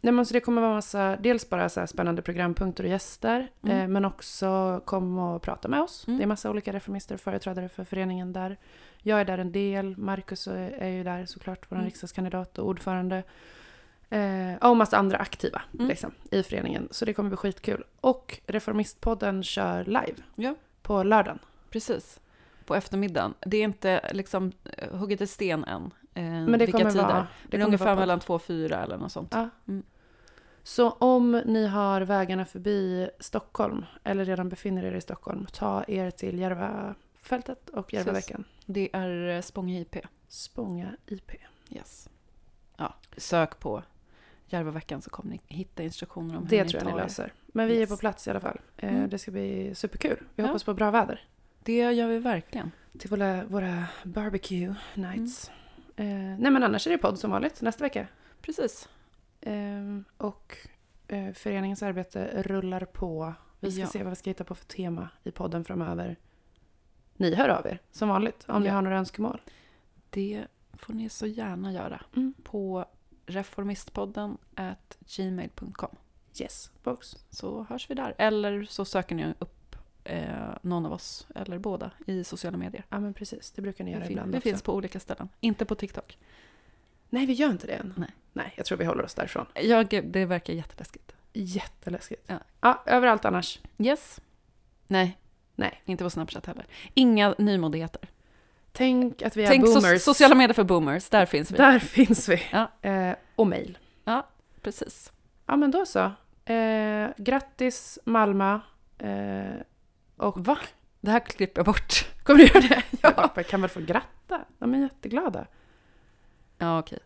Nej, 0.00 0.12
men 0.12 0.26
så 0.26 0.32
det 0.34 0.40
kommer 0.40 0.62
vara 0.62 0.74
massa, 0.74 1.16
dels 1.16 1.50
bara 1.50 1.68
så 1.68 1.86
spännande 1.86 2.22
programpunkter 2.22 2.84
och 2.84 2.90
gäster. 2.90 3.48
Mm. 3.62 3.78
eh, 3.80 3.88
men 3.88 4.04
också 4.04 4.80
kom 4.84 5.18
och 5.18 5.42
prata 5.42 5.68
med 5.68 5.80
oss. 5.80 6.06
Mm. 6.06 6.18
Det 6.18 6.24
är 6.24 6.26
massa 6.26 6.50
olika 6.50 6.72
reformister 6.72 7.14
och 7.14 7.20
företrädare 7.20 7.68
för 7.68 7.84
föreningen 7.84 8.32
där. 8.32 8.56
Jag 9.02 9.20
är 9.20 9.24
där 9.24 9.38
en 9.38 9.52
del. 9.52 9.96
Marcus 9.96 10.46
är 10.46 10.70
är 10.70 10.88
ju 10.88 11.04
där 11.04 11.26
såklart, 11.26 11.66
vår 11.68 11.76
Mm. 11.76 11.84
riksdagskandidat 11.86 12.58
och 12.58 12.68
ordförande. 12.68 13.22
Eh, 14.10 14.54
och 14.60 14.76
massa 14.76 14.96
andra 14.96 15.18
aktiva 15.18 15.62
Mm. 15.74 15.88
liksom, 15.88 16.10
i 16.30 16.42
föreningen. 16.42 16.88
Så 16.90 17.04
det 17.04 17.12
kommer 17.12 17.30
bli 17.30 17.36
skitkul. 17.36 17.84
Och 18.00 18.40
Reformistpodden 18.46 19.42
kör 19.42 19.84
live 19.84 20.14
Ja. 20.34 20.54
på 20.82 21.02
lördagen. 21.02 21.38
Precis. 21.70 22.20
på 22.64 22.74
eftermiddagen. 22.74 23.34
Det 23.40 23.56
är 23.56 23.64
inte 23.64 24.10
liksom 24.12 24.52
hugget 24.90 25.20
i 25.20 25.26
sten 25.26 25.64
än. 25.64 25.82
eh, 26.14 26.22
Men 26.24 26.52
det 26.52 26.58
vilka 26.58 26.78
kommer 26.78 26.90
tider. 26.90 27.04
vara... 27.04 27.26
Det, 27.50 27.56
Det 27.56 27.62
är 27.62 27.66
ungefär 27.66 27.84
vara 27.84 27.96
mellan 27.96 28.20
två 28.20 28.34
och 28.34 28.42
fyra 28.42 28.82
eller 28.82 28.96
något 28.98 29.12
sånt. 29.12 29.28
Ja. 29.34 29.48
Mm. 29.68 29.82
Så 30.62 30.90
om 30.90 31.42
ni 31.46 31.66
har 31.66 32.00
vägarna 32.00 32.44
förbi 32.44 33.08
Stockholm 33.20 33.84
eller 34.04 34.24
redan 34.24 34.48
befinner 34.48 34.84
er 34.84 34.92
i 34.94 35.00
Stockholm, 35.00 35.46
ta 35.52 35.84
er 35.88 36.10
till 36.10 36.38
Järvafältet 36.38 37.68
och 37.70 37.94
Järvaveckan. 37.94 38.44
Det 38.66 38.88
är 38.92 39.28
eh, 39.36 39.40
Spånga 39.42 39.80
IP. 39.80 39.96
Spånga 40.28 40.96
IP. 41.06 41.30
Yes. 41.70 42.08
Ja, 42.76 42.94
sök 43.16 43.58
på 43.60 43.82
Järvaveckan 44.48 45.02
så 45.02 45.10
kommer 45.10 45.30
ni 45.30 45.40
hitta 45.46 45.82
instruktioner 45.82 46.36
om 46.36 46.42
hur 46.42 46.50
Det 46.50 46.64
ni 46.64 46.70
tror 46.70 46.80
jag 46.80 46.86
ni 46.86 46.92
tar 46.92 46.98
er. 46.98 47.02
löser. 47.02 47.32
Men 47.46 47.66
vi 47.68 47.76
är 47.76 47.80
Yes. 47.80 47.90
på 47.90 47.96
plats 47.96 48.26
i 48.26 48.30
alla 48.30 48.40
fall. 48.40 48.60
Eh, 48.76 48.94
Mm. 48.94 49.10
Det 49.10 49.18
ska 49.18 49.30
bli 49.30 49.74
superkul. 49.74 50.16
Vi 50.34 50.42
Ja. 50.42 50.46
hoppas 50.46 50.64
på 50.64 50.74
bra 50.74 50.90
väder. 50.90 51.28
Det 51.66 51.92
gör 51.92 52.08
vi 52.08 52.18
verkligen. 52.18 52.70
Till 52.98 53.10
våra, 53.10 53.44
våra 53.44 53.84
barbecue 54.04 54.74
nights. 54.94 55.50
Mm. 55.96 56.32
Eh, 56.32 56.38
nej 56.40 56.50
men 56.50 56.62
annars 56.62 56.86
är 56.86 56.90
det 56.90 56.98
podd 56.98 57.18
som 57.18 57.30
vanligt 57.30 57.62
nästa 57.62 57.84
vecka. 57.84 58.06
Precis. 58.40 58.88
Eh, 59.40 59.98
och 60.16 60.56
eh, 61.08 61.32
föreningens 61.32 61.82
arbete 61.82 62.42
rullar 62.42 62.84
på. 62.84 63.34
Vi 63.60 63.72
ska 63.72 63.80
Ja. 63.80 63.86
se 63.86 64.02
vad 64.02 64.10
vi 64.10 64.16
ska 64.16 64.30
hitta 64.30 64.44
på 64.44 64.54
för 64.54 64.64
tema 64.66 65.08
i 65.24 65.30
podden 65.30 65.64
framöver. 65.64 66.16
Ni 67.16 67.34
hör 67.34 67.48
av 67.48 67.66
er 67.66 67.78
som 67.90 68.08
vanligt 68.08 68.44
om 68.48 68.62
ni 68.62 68.68
Ja. 68.68 68.74
har 68.74 68.82
några 68.82 68.98
önskemål. 68.98 69.40
Det 70.10 70.46
får 70.72 70.92
ni 70.94 71.08
så 71.08 71.26
gärna 71.26 71.72
göra 71.72 72.02
Mm. 72.16 72.34
på 72.42 72.84
reformistpodden 73.26 74.38
at 74.54 74.98
gmail.com. 75.16 75.96
Yes, 76.40 76.70
box. 76.82 77.16
Så 77.30 77.66
hörs 77.68 77.90
vi 77.90 77.94
där. 77.94 78.14
Eller 78.18 78.64
så 78.64 78.84
söker 78.84 79.14
ni 79.14 79.34
upp 79.38 79.55
eh, 80.06 80.56
någon 80.62 80.86
av 80.86 80.92
oss, 80.92 81.26
eller 81.34 81.58
båda, 81.58 81.90
i 82.06 82.24
sociala 82.24 82.56
medier. 82.58 82.84
Ja 82.88 83.00
men 83.00 83.14
precis, 83.14 83.50
det 83.50 83.62
brukar 83.62 83.84
ni 83.84 83.90
göra 83.90 84.02
fin- 84.02 84.10
ibland 84.12 84.34
också. 84.34 84.40
finns 84.48 84.62
på 84.62 84.74
olika 84.74 85.00
ställen. 85.00 85.28
Inte 85.40 85.64
på 85.64 85.74
TikTok. 85.74 86.18
Nej, 87.08 87.26
vi 87.26 87.32
gör 87.32 87.50
inte 87.50 87.66
det 87.66 87.72
än. 87.72 87.94
Nej. 87.96 88.10
Nej, 88.32 88.52
jag 88.56 88.66
tror 88.66 88.78
vi 88.78 88.84
håller 88.84 89.04
oss 89.04 89.14
därifrån. 89.14 89.46
Jag, 89.54 89.88
det 90.04 90.24
verkar 90.24 90.52
jätteläskigt. 90.54 91.12
Jätteläskigt. 91.32 92.22
Ja. 92.26 92.38
ja, 92.60 92.82
överallt 92.86 93.24
annars. 93.24 93.60
Yes. 93.78 94.20
Nej. 94.86 95.18
Nej. 95.54 95.82
Inte 95.84 96.04
på 96.04 96.10
Snapchat 96.10 96.46
heller. 96.46 96.66
Inga 96.94 97.34
nymodigheter. 97.38 98.08
Tänk 98.72 99.22
att 99.22 99.36
vi 99.36 99.42
är 99.44 99.48
Tänk 99.48 99.64
so- 99.64 99.74
boomers. 99.74 100.02
sociala 100.02 100.34
medier 100.34 100.54
för 100.54 100.64
boomers, 100.64 101.08
där 101.08 101.26
finns 101.26 101.50
vi. 101.50 101.56
Där 101.56 101.78
finns 101.78 102.28
vi. 102.28 102.42
Ja. 102.52 102.70
Eh, 102.90 103.14
och 103.36 103.46
mail. 103.46 103.78
Precis. 104.62 105.12
Ja, 105.46 105.56
men 105.56 105.70
då 105.70 105.86
så. 105.86 106.12
Eh, 106.52 107.08
grattis 107.16 107.98
Malmö. 108.04 108.60
Eh, 108.98 109.54
och 110.16 110.44
Va? 110.44 110.58
Det 111.00 111.10
här 111.10 111.20
klipper 111.20 111.58
jag 111.58 111.66
bort. 111.66 112.06
kommer 112.22 112.38
du 112.40 112.46
göra 112.46 112.60
det? 112.60 112.82
Ja. 113.02 113.32
Jag 113.36 113.46
kan 113.46 113.60
väl 113.60 113.70
få 113.70 113.80
gratta? 113.80 114.40
De 114.58 114.74
är 114.74 114.78
jätteglada. 114.78 115.46
Ja, 116.58 116.78
okej. 116.78 116.98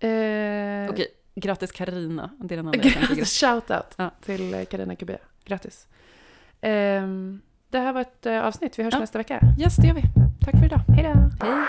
Eh, 0.00 0.90
Okej, 0.90 1.06
grattis 1.34 1.72
Karina. 1.72 2.30
Det 2.38 2.54
är 2.54 2.56
den 2.56 2.66
andra 2.66 2.80
Grattis, 2.80 3.42
shout-out 3.42 3.94
Ja. 3.96 4.10
till 4.24 4.66
Carina 4.70 4.96
Kubé. 4.96 5.16
Grattis. 5.44 5.86
Ehm, 6.60 7.40
det 7.70 7.78
här 7.78 7.92
var 7.92 8.00
ett 8.00 8.26
eh, 8.26 8.44
avsnitt. 8.44 8.78
Vi 8.78 8.82
hörs 8.82 8.94
Ja. 8.94 9.00
nästa 9.00 9.18
vecka. 9.18 9.40
Yes, 9.58 9.76
det 9.76 9.86
gör 9.86 9.94
vi. 9.94 10.02
Tack 10.44 10.58
för 10.58 10.64
idag. 10.66 10.80
Hej 10.88 11.04
då! 11.04 11.46
Hej. 11.46 11.66